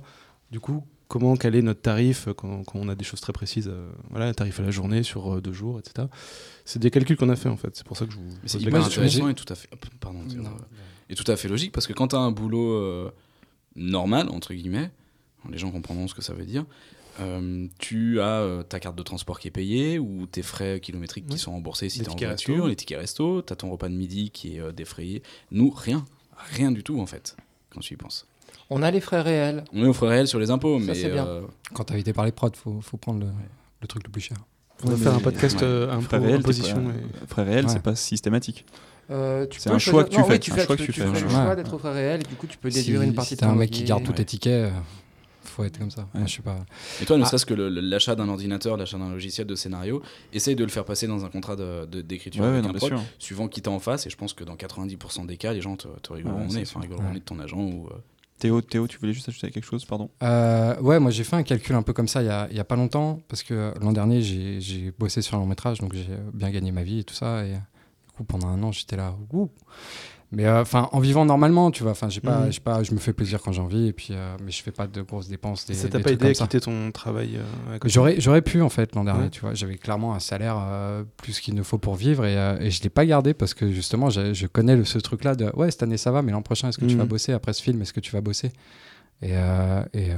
[0.51, 3.67] Du coup, comment caler notre tarif euh, quand, quand on a des choses très précises
[3.67, 6.07] euh, Voilà, un tarif à la journée sur euh, deux jours, etc.
[6.65, 7.75] C'est des calculs qu'on a fait en fait.
[7.75, 8.29] C'est pour ça que je vous.
[8.43, 9.01] Mais c'est hyper question.
[9.01, 9.69] intéressant et tout à fait.
[9.99, 10.19] Pardon.
[10.35, 10.49] Non.
[11.09, 13.11] Et tout à fait logique parce que quand tu as un boulot euh,
[13.75, 14.91] normal, entre guillemets,
[15.51, 16.65] les gens comprendront ce que ça veut dire,
[17.21, 21.27] euh, tu as euh, ta carte de transport qui est payée ou tes frais kilométriques
[21.27, 22.67] qui sont remboursés si tu es en voiture, resto.
[22.67, 25.23] les tickets resto, tu as ton repas de midi qui est euh, défrayé.
[25.51, 26.05] Nous, rien.
[26.53, 27.37] Rien du tout en fait,
[27.69, 28.27] quand tu y penses.
[28.69, 29.63] On a les frais réels.
[29.73, 30.95] On est au frais réel sur les impôts, Ça, mais.
[30.95, 31.25] c'est bien.
[31.25, 31.41] euh,
[31.73, 33.27] Quand t'as invité par les prods, faut, faut prendre le,
[33.81, 34.37] le truc le plus cher.
[34.83, 35.63] On va faire un podcast ouais.
[35.67, 36.83] euh, Frais réels, t'es imposition.
[36.83, 37.71] pas- et- Frais réels, Ouais.
[37.71, 38.65] c'est pas systématique.
[39.11, 40.93] Euh, tu C'est un choix que tu fais, tu un fais, choix tu que peux-
[40.93, 41.55] tu tu fais, fais un le choix.
[41.55, 43.39] d'être au frais réel et du coup tu peux Si, déduire une partie si de
[43.41, 44.71] t'es ton un mec qui garde tous tes tickets,
[45.47, 46.07] faut être comme ça.
[46.13, 46.57] Moi, je sais pas.
[47.01, 47.25] Et toi, ne Ah.
[47.27, 50.01] serait-ce que l'achat d'un ordinateur, l'achat d'un logiciel de scénario,
[50.33, 52.71] essaye de le faire passer dans un contrat de- de- d'écriture Ouais, avec non, un
[52.73, 53.01] bien prod, sûr.
[53.19, 54.05] suivant qui t'as en face.
[54.07, 56.53] Et je pense que dans 90% des cas, les gens te, te rigoleront Ouais, au
[56.53, 57.87] nez, enfin rigoleront de ton agent ou.
[57.87, 57.97] euh,
[58.37, 60.09] Théo, Théo, tu voulais juste ajouter quelque chose, pardon?
[60.21, 62.59] Euh, ouais, moi j'ai fait un calcul un peu comme ça il y a, y
[62.59, 65.93] a pas longtemps, parce que l'an dernier j'ai j'ai bossé sur un long métrage, donc
[65.93, 67.45] j'ai bien gagné ma vie et tout ça.
[67.45, 69.15] Et du coup, pendant un an, j'étais là.
[69.31, 69.49] Ouh.
[70.35, 71.93] Mais euh, enfin, en vivant normalement, tu vois.
[71.93, 74.35] Enfin, j'ai pas, j'ai pas, je me fais plaisir quand j'ai envie, et puis, euh,
[74.43, 75.65] mais je fais pas de grosses dépenses.
[75.65, 78.93] Des, Ça t'a pas aidé à quitter ton travail euh, J'aurais, j'aurais pu en fait
[78.95, 79.29] l'an dernier, Ouais.
[79.29, 79.53] tu vois.
[79.53, 80.57] J'avais clairement un salaire
[81.17, 84.09] plus qu'il ne faut pour vivre et, et je l'ai pas gardé parce que justement,
[84.09, 86.77] je connais le- ce truc-là de ouais, cette année ça va, mais l'an prochain, est-ce
[86.77, 87.31] que tu vas bosser?
[87.31, 88.51] Après ce film Est-ce que tu vas bosser?
[89.21, 90.09] Et, et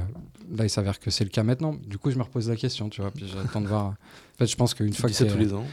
[0.56, 1.74] là, il s'avère que c'est le cas maintenant.
[1.86, 3.10] Du coup, je me repose la question, tu vois.
[3.12, 3.84] Puis j'attends de voir.
[3.86, 3.94] En
[4.38, 5.64] fait, je pense qu'une fois que ça c'est- tous les ans.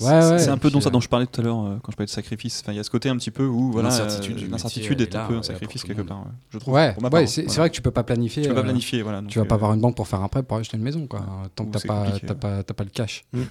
[0.00, 1.76] Ouais, C'est- ouais, un peu dont ça euh, dont je parlais tout à l'heure euh,
[1.82, 2.60] quand je parlais de sacrifice.
[2.62, 5.18] Enfin, il y a ce côté un petit peu où voilà, L'incertitude euh, est un
[5.22, 6.06] là, peu un sacrifice quelque monde.
[6.08, 6.18] part.
[6.20, 6.32] ouais.
[6.50, 6.74] Je trouve.
[6.74, 7.58] Ouais, ouais, c'est, voilà.
[7.58, 8.42] vrai que tu peux pas planifier.
[8.42, 9.22] Tu peux pas euh, planifier, voilà.
[9.26, 11.26] Tu vas pas avoir une banque pour faire un prêt pour acheter une maison, quoi.
[11.56, 12.34] Tant que t'as pas, ouais.
[12.34, 13.24] pas, t'as pas le cash.
[13.32, 13.42] Mm.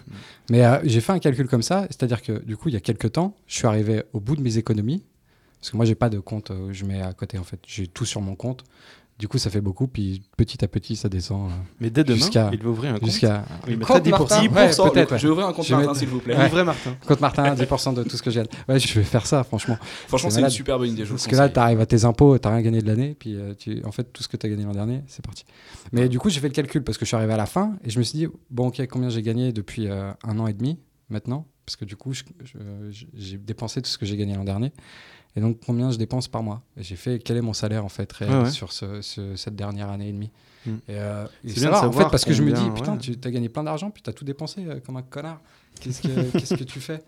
[0.49, 2.81] Mais euh, j'ai fait un calcul comme ça, c'est-à-dire que du coup, il y a
[2.81, 5.03] quelques temps, je suis arrivé au bout de mes économies,
[5.59, 7.59] parce que moi, j'ai pas de compte euh, où je mets à côté, en fait.
[7.67, 8.63] J'ai tout sur mon compte.
[9.19, 12.17] Du coup, ça fait beaucoup, puis petit à petit, ça descend euh, Mais dès demain,
[12.17, 13.09] Jusqu'à- il va ouvrir un compte.
[13.09, 13.45] jusqu'à.
[13.67, 14.41] Il mettra Compte Martin.
[14.41, 14.53] 10%.
[14.53, 15.17] Ouais, 10%, peut-être, ouais.
[15.17, 16.35] Je vais ouvrir un compte Martin, mettre- s'il vous plaît.
[16.35, 16.95] Un vrai Martin.
[17.07, 18.29] Compte Martin, 10% de tout ce que.
[18.69, 19.77] Ouais, je vais faire ça, franchement.
[20.07, 21.03] Franchement, C'est c'est une super bonne idée.
[21.03, 21.53] Je vous Parce que là, conseille.
[21.53, 24.03] tu arrives à tes impôts, tu rien gagné de l'année, puis euh, tu, en fait,
[24.13, 25.45] tout ce que tu as gagné l'an dernier, c'est parti.
[25.91, 27.75] Mais du coup, j'ai fait le calcul parce que je suis arrivé à la fin
[27.83, 30.53] et je me suis dit, bon, ok, combien j'ai gagné depuis euh, un an et
[30.53, 30.77] demi
[31.09, 31.47] maintenant?
[31.65, 32.23] Parce que du coup, je-
[32.91, 34.71] je- j'ai dépensé tout ce que j'ai gagné l'an dernier.
[35.37, 38.11] Et donc, combien je dépense par mois j'ai fait quel est mon salaire en fait
[38.11, 38.49] réel ouais.
[38.49, 40.31] sur ce- ce- cette dernière année et demie.
[40.65, 40.69] Mm.
[40.71, 42.97] Et, euh, et C'est bien va, en fait, parce que je me dis, putain, ouais.
[42.97, 45.39] tu as gagné plein d'argent, puis tu as tout dépensé euh, comme un connard.
[45.79, 46.07] Qu'est-ce que,
[46.37, 47.03] qu'est-ce que tu fais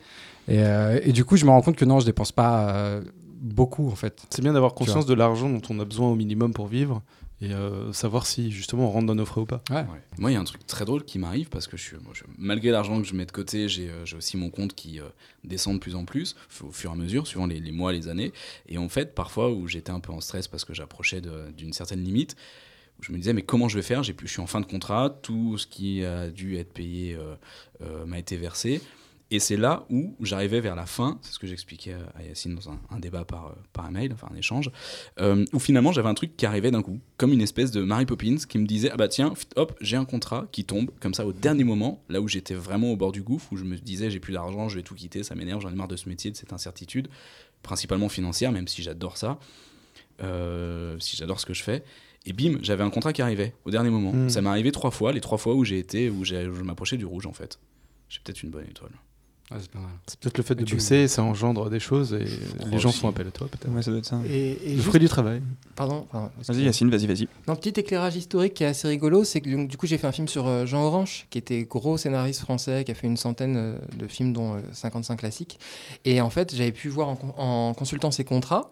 [0.47, 2.99] et, euh, et du coup, je me rends compte que non, je dépense pas
[3.41, 4.21] beaucoup en fait.
[4.29, 7.01] C'est bien d'avoir conscience de l'argent dont on a besoin au minimum pour vivre
[7.41, 9.63] et euh, savoir si justement on rentre dans nos frais ou pas.
[9.69, 9.77] Ouais.
[9.77, 10.01] Ouais.
[10.17, 12.11] Moi, il y a un truc très drôle qui m'arrive parce que je suis, moi,
[12.13, 14.99] je- malgré l'argent que je mets de côté, j'ai euh, j'ai aussi mon compte qui
[14.99, 15.05] euh,
[15.43, 18.07] descend de plus en plus au fur et à mesure, suivant les, les mois, les
[18.09, 18.33] années.
[18.67, 21.21] Et en fait, parfois où j'étais un peu en stress parce que j'approchais
[21.55, 22.35] d'une certaine limite,
[22.99, 24.03] où je me disais mais comment je vais faire?
[24.03, 27.15] J'ai plus, je suis en fin de contrat, tout ce qui a dû être payé
[27.15, 27.35] euh,
[27.81, 28.81] euh, m'a été versé.
[29.31, 32.71] Et c'est là où j'arrivais vers la fin, c'est ce que j'expliquais à Yacine dans
[32.71, 34.71] un, un débat par, euh, par email, enfin un échange,
[35.19, 38.07] euh, où finalement j'avais un truc qui arrivait d'un coup, comme une espèce de Mary
[38.07, 41.27] Poppins qui me disait Ah bah tiens, hop, j'ai un contrat qui tombe, comme ça
[41.27, 44.09] au dernier moment, là où j'étais vraiment au bord du gouffre, où je me disais
[44.09, 46.31] J'ai plus d'argent, je vais tout quitter, ça m'énerve, j'en ai marre de ce métier,
[46.31, 47.07] de cette incertitude,
[47.61, 49.39] principalement financière, même si j'adore ça,
[50.23, 51.83] euh, si j'adore ce que je fais.
[52.25, 54.11] Et bim, j'avais un contrat qui arrivait au dernier moment.
[54.11, 54.29] Mm.
[54.29, 56.97] Ça m'est arrivé trois fois, les trois fois où j'ai été, où, où je m'approchais
[56.97, 57.59] du rouge en fait.
[58.09, 58.91] J'ai peut-être une bonne étoile.
[59.51, 59.89] Ouais, c'est pas mal.
[60.05, 62.25] C'est peut-être le fait de tu- bosser, ça engendre des choses et
[62.69, 62.99] les gens aussi.
[62.99, 63.73] font appel à toi peut-être.
[63.73, 64.19] Ouais, ça doit être ça.
[64.29, 65.41] Et, et Le juste- fruit du travail.
[65.75, 66.61] Pardon, pardon, Vas-y.
[66.63, 67.27] Yacine, vas-y, vas-y.
[67.47, 70.05] Un petit éclairage historique qui est assez rigolo, c'est que donc, du coup j'ai fait
[70.05, 73.17] un film sur euh, Jean Orange, qui était gros scénariste français, qui a fait une
[73.17, 75.59] centaine euh, de films, dont euh, 55 classiques.
[76.05, 78.71] Et en fait, j'avais pu voir en consultant ses contrats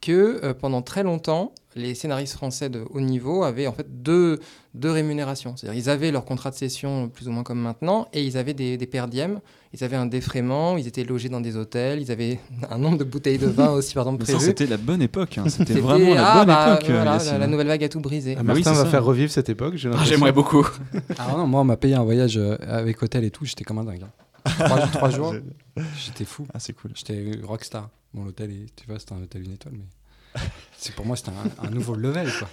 [0.00, 4.38] que euh, pendant très longtemps, les scénaristes français de haut niveau avaient en fait deux,
[4.74, 5.56] deux rémunérations.
[5.56, 8.54] C'est-à-dire ils avaient leur contrat de session plus ou moins comme maintenant, et ils avaient
[8.54, 9.40] des, des per diem,
[9.72, 12.38] ils avaient un défraiement, ils étaient logés dans des hôtels, ils avaient
[12.70, 14.46] un nombre de bouteilles de vin aussi par exemple Mais ça, prévu.
[14.50, 15.38] c'était la bonne époque.
[15.38, 15.44] hein.
[15.48, 18.00] C'était C'était- vraiment la ah, bonne bah, époque, voilà, la, la nouvelle vague a tout
[18.00, 18.36] brisé.
[18.38, 18.90] Ah, bah oui, Martin c'est va ça.
[18.90, 19.74] faire revivre cette époque.
[19.76, 20.04] j'ai Ah.
[20.04, 20.66] J'aimerais beaucoup.
[21.18, 23.78] Ah non, moi, on m'a payé un voyage euh, avec hôtel et tout, j'étais comme
[23.78, 24.02] un dingue.
[24.04, 24.10] hein.
[24.66, 25.34] Trois, trois jours,
[26.04, 26.46] j'étais fou.
[26.54, 26.92] Ah, c'est cool.
[26.94, 27.88] J'étais rockstar.
[28.12, 29.84] Bon, l'hôtel, est- tu vois, c'était un hôtel une étoile, mais
[30.78, 32.48] c'est pour moi, c'était un, un nouveau level, quoi.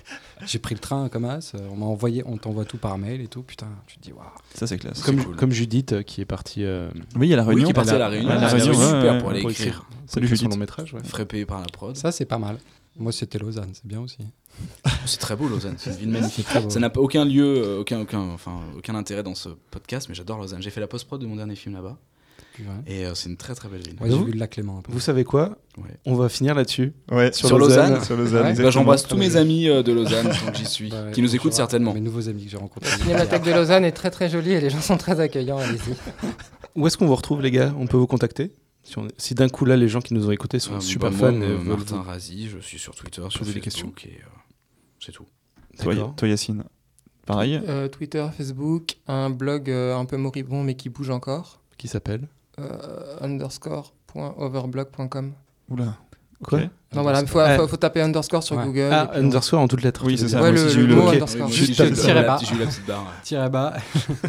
[0.46, 3.22] J'ai pris le train comme as, euh, on m'a envoyé, on t'envoie tout par mail
[3.22, 4.26] et tout, putain, tu te dis, waouh.
[4.56, 5.02] Ça, c'est classe.
[5.04, 5.36] Comme, cool.
[5.36, 7.66] comme Judith euh, qui est partie euh, Oui, il y a la Oui, réunion.
[7.66, 8.30] qui est partie à la réunion.
[8.30, 9.86] la Ah, réunion, c'est ouais, super ouais, pour aller pour écrire.
[10.08, 10.52] Salut son Judith.
[10.52, 10.94] long métrage.
[10.94, 11.04] ouais.
[11.04, 11.96] Frais payé par la prod.
[11.96, 12.58] Ça, c'est pas mal.
[12.98, 14.18] Moi, c'était Lausanne, c'est bien aussi.
[15.06, 16.46] C'est très beau Lausanne, c'est une ville magnifique.
[16.70, 20.40] Ça n'a aucun lieu, euh, aucun, aucun, enfin, aucun intérêt dans ce podcast, mais j'adore
[20.40, 20.62] Lausanne.
[20.62, 21.98] J'ai fait la post-prod de mon dernier film là-bas.
[22.88, 23.96] Et euh, c'est une très très belle ville.
[24.02, 24.92] Ouais, j'ai vu le lac Léman un peu.
[24.92, 25.90] Vous savez quoi Ouais.
[26.06, 26.94] On va finir là-dessus.
[27.10, 27.92] Ouais, Sur Sur Lausanne.
[27.92, 28.64] Lausanne, Sur Lausanne, Ouais.
[28.64, 31.54] Bah, j'embrasse tous mes amis euh, de Lausanne tant j'y suis, Ouais, qui nous écoutent
[31.54, 31.94] certainement.
[31.94, 32.90] Mes nouveaux amis que j'ai rencontrés.
[32.90, 35.94] La Cinémathèque de Lausanne est très très jolie et les gens sont très accueillants, allez-y.
[36.76, 38.52] Où est-ce qu'on vous retrouve, les gars On peut vous contacter
[38.84, 41.10] Si, on- si d'un coup, là, les gens qui nous ont écoutés sont Euh, super
[41.12, 44.20] bah, fans moi, euh, Martin vous- Razi, je suis sur Twitter, sur des Facebook, et
[44.22, 44.28] euh,
[45.00, 45.26] c'est tout.
[45.82, 46.64] Toi, toi, Yacine.
[47.26, 47.62] Pareil.
[47.68, 51.62] Euh, Twitter, Facebook, un blog euh, un peu moribond mais qui bouge encore.
[51.78, 52.28] Qui s'appelle
[53.22, 55.32] underscore.overblog.com.
[55.70, 55.96] Oula.
[56.44, 56.60] Quoi?
[56.60, 56.70] Ok.
[56.96, 58.66] Non, voilà, il faut, faut, faut taper underscore sur Ouais.
[58.66, 58.90] Google.
[58.92, 60.02] Ah, puis underscore en toutes lettres.
[60.06, 60.42] Oui, c'est ça.
[60.42, 61.14] Ouais, le, le le- mot ok.
[61.14, 61.50] underscore.
[61.50, 62.40] Juste la- bas.
[62.44, 63.50] j'ai eu la petite barre.
[63.52, 63.74] Bas.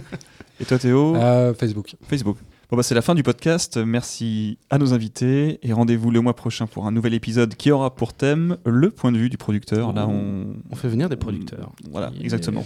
[0.60, 1.16] Et toi, Théo?
[1.16, 1.96] Euh, Facebook.
[2.06, 2.36] Facebook.
[2.70, 3.78] Bon, bah, c'est la fin du podcast.
[3.78, 7.94] Merci à nos invités et rendez-vous le mois prochain pour un nouvel épisode qui aura
[7.94, 9.92] pour thème le point de vue du producteur.
[9.92, 11.72] Là, on, On fait venir des producteurs.
[11.90, 12.64] Voilà, exactement.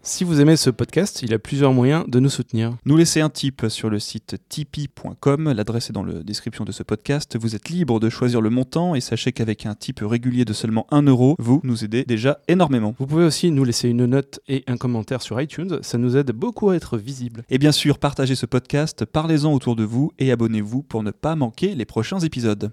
[0.08, 2.76] Si vous aimez ce podcast, il y a plusieurs moyens de nous soutenir.
[2.84, 5.52] Nous laisser un tip sur le site tipeee.com.
[5.52, 7.36] L'adresse est dans la description de ce podcast.
[7.36, 10.86] Vous êtes libre de choisir le montant et sachez qu'avec un tip régulier de seulement
[10.92, 12.94] 1 euro, vous nous aidez déjà énormément.
[13.00, 16.30] Vous pouvez aussi nous laisser une note et un commentaire sur iTunes, ça nous aide
[16.30, 17.42] beaucoup à être visible.
[17.50, 21.34] Et bien sûr, partagez ce podcast, parlez-en autour de vous et abonnez-vous pour ne pas
[21.34, 22.62] manquer les prochains épisodes.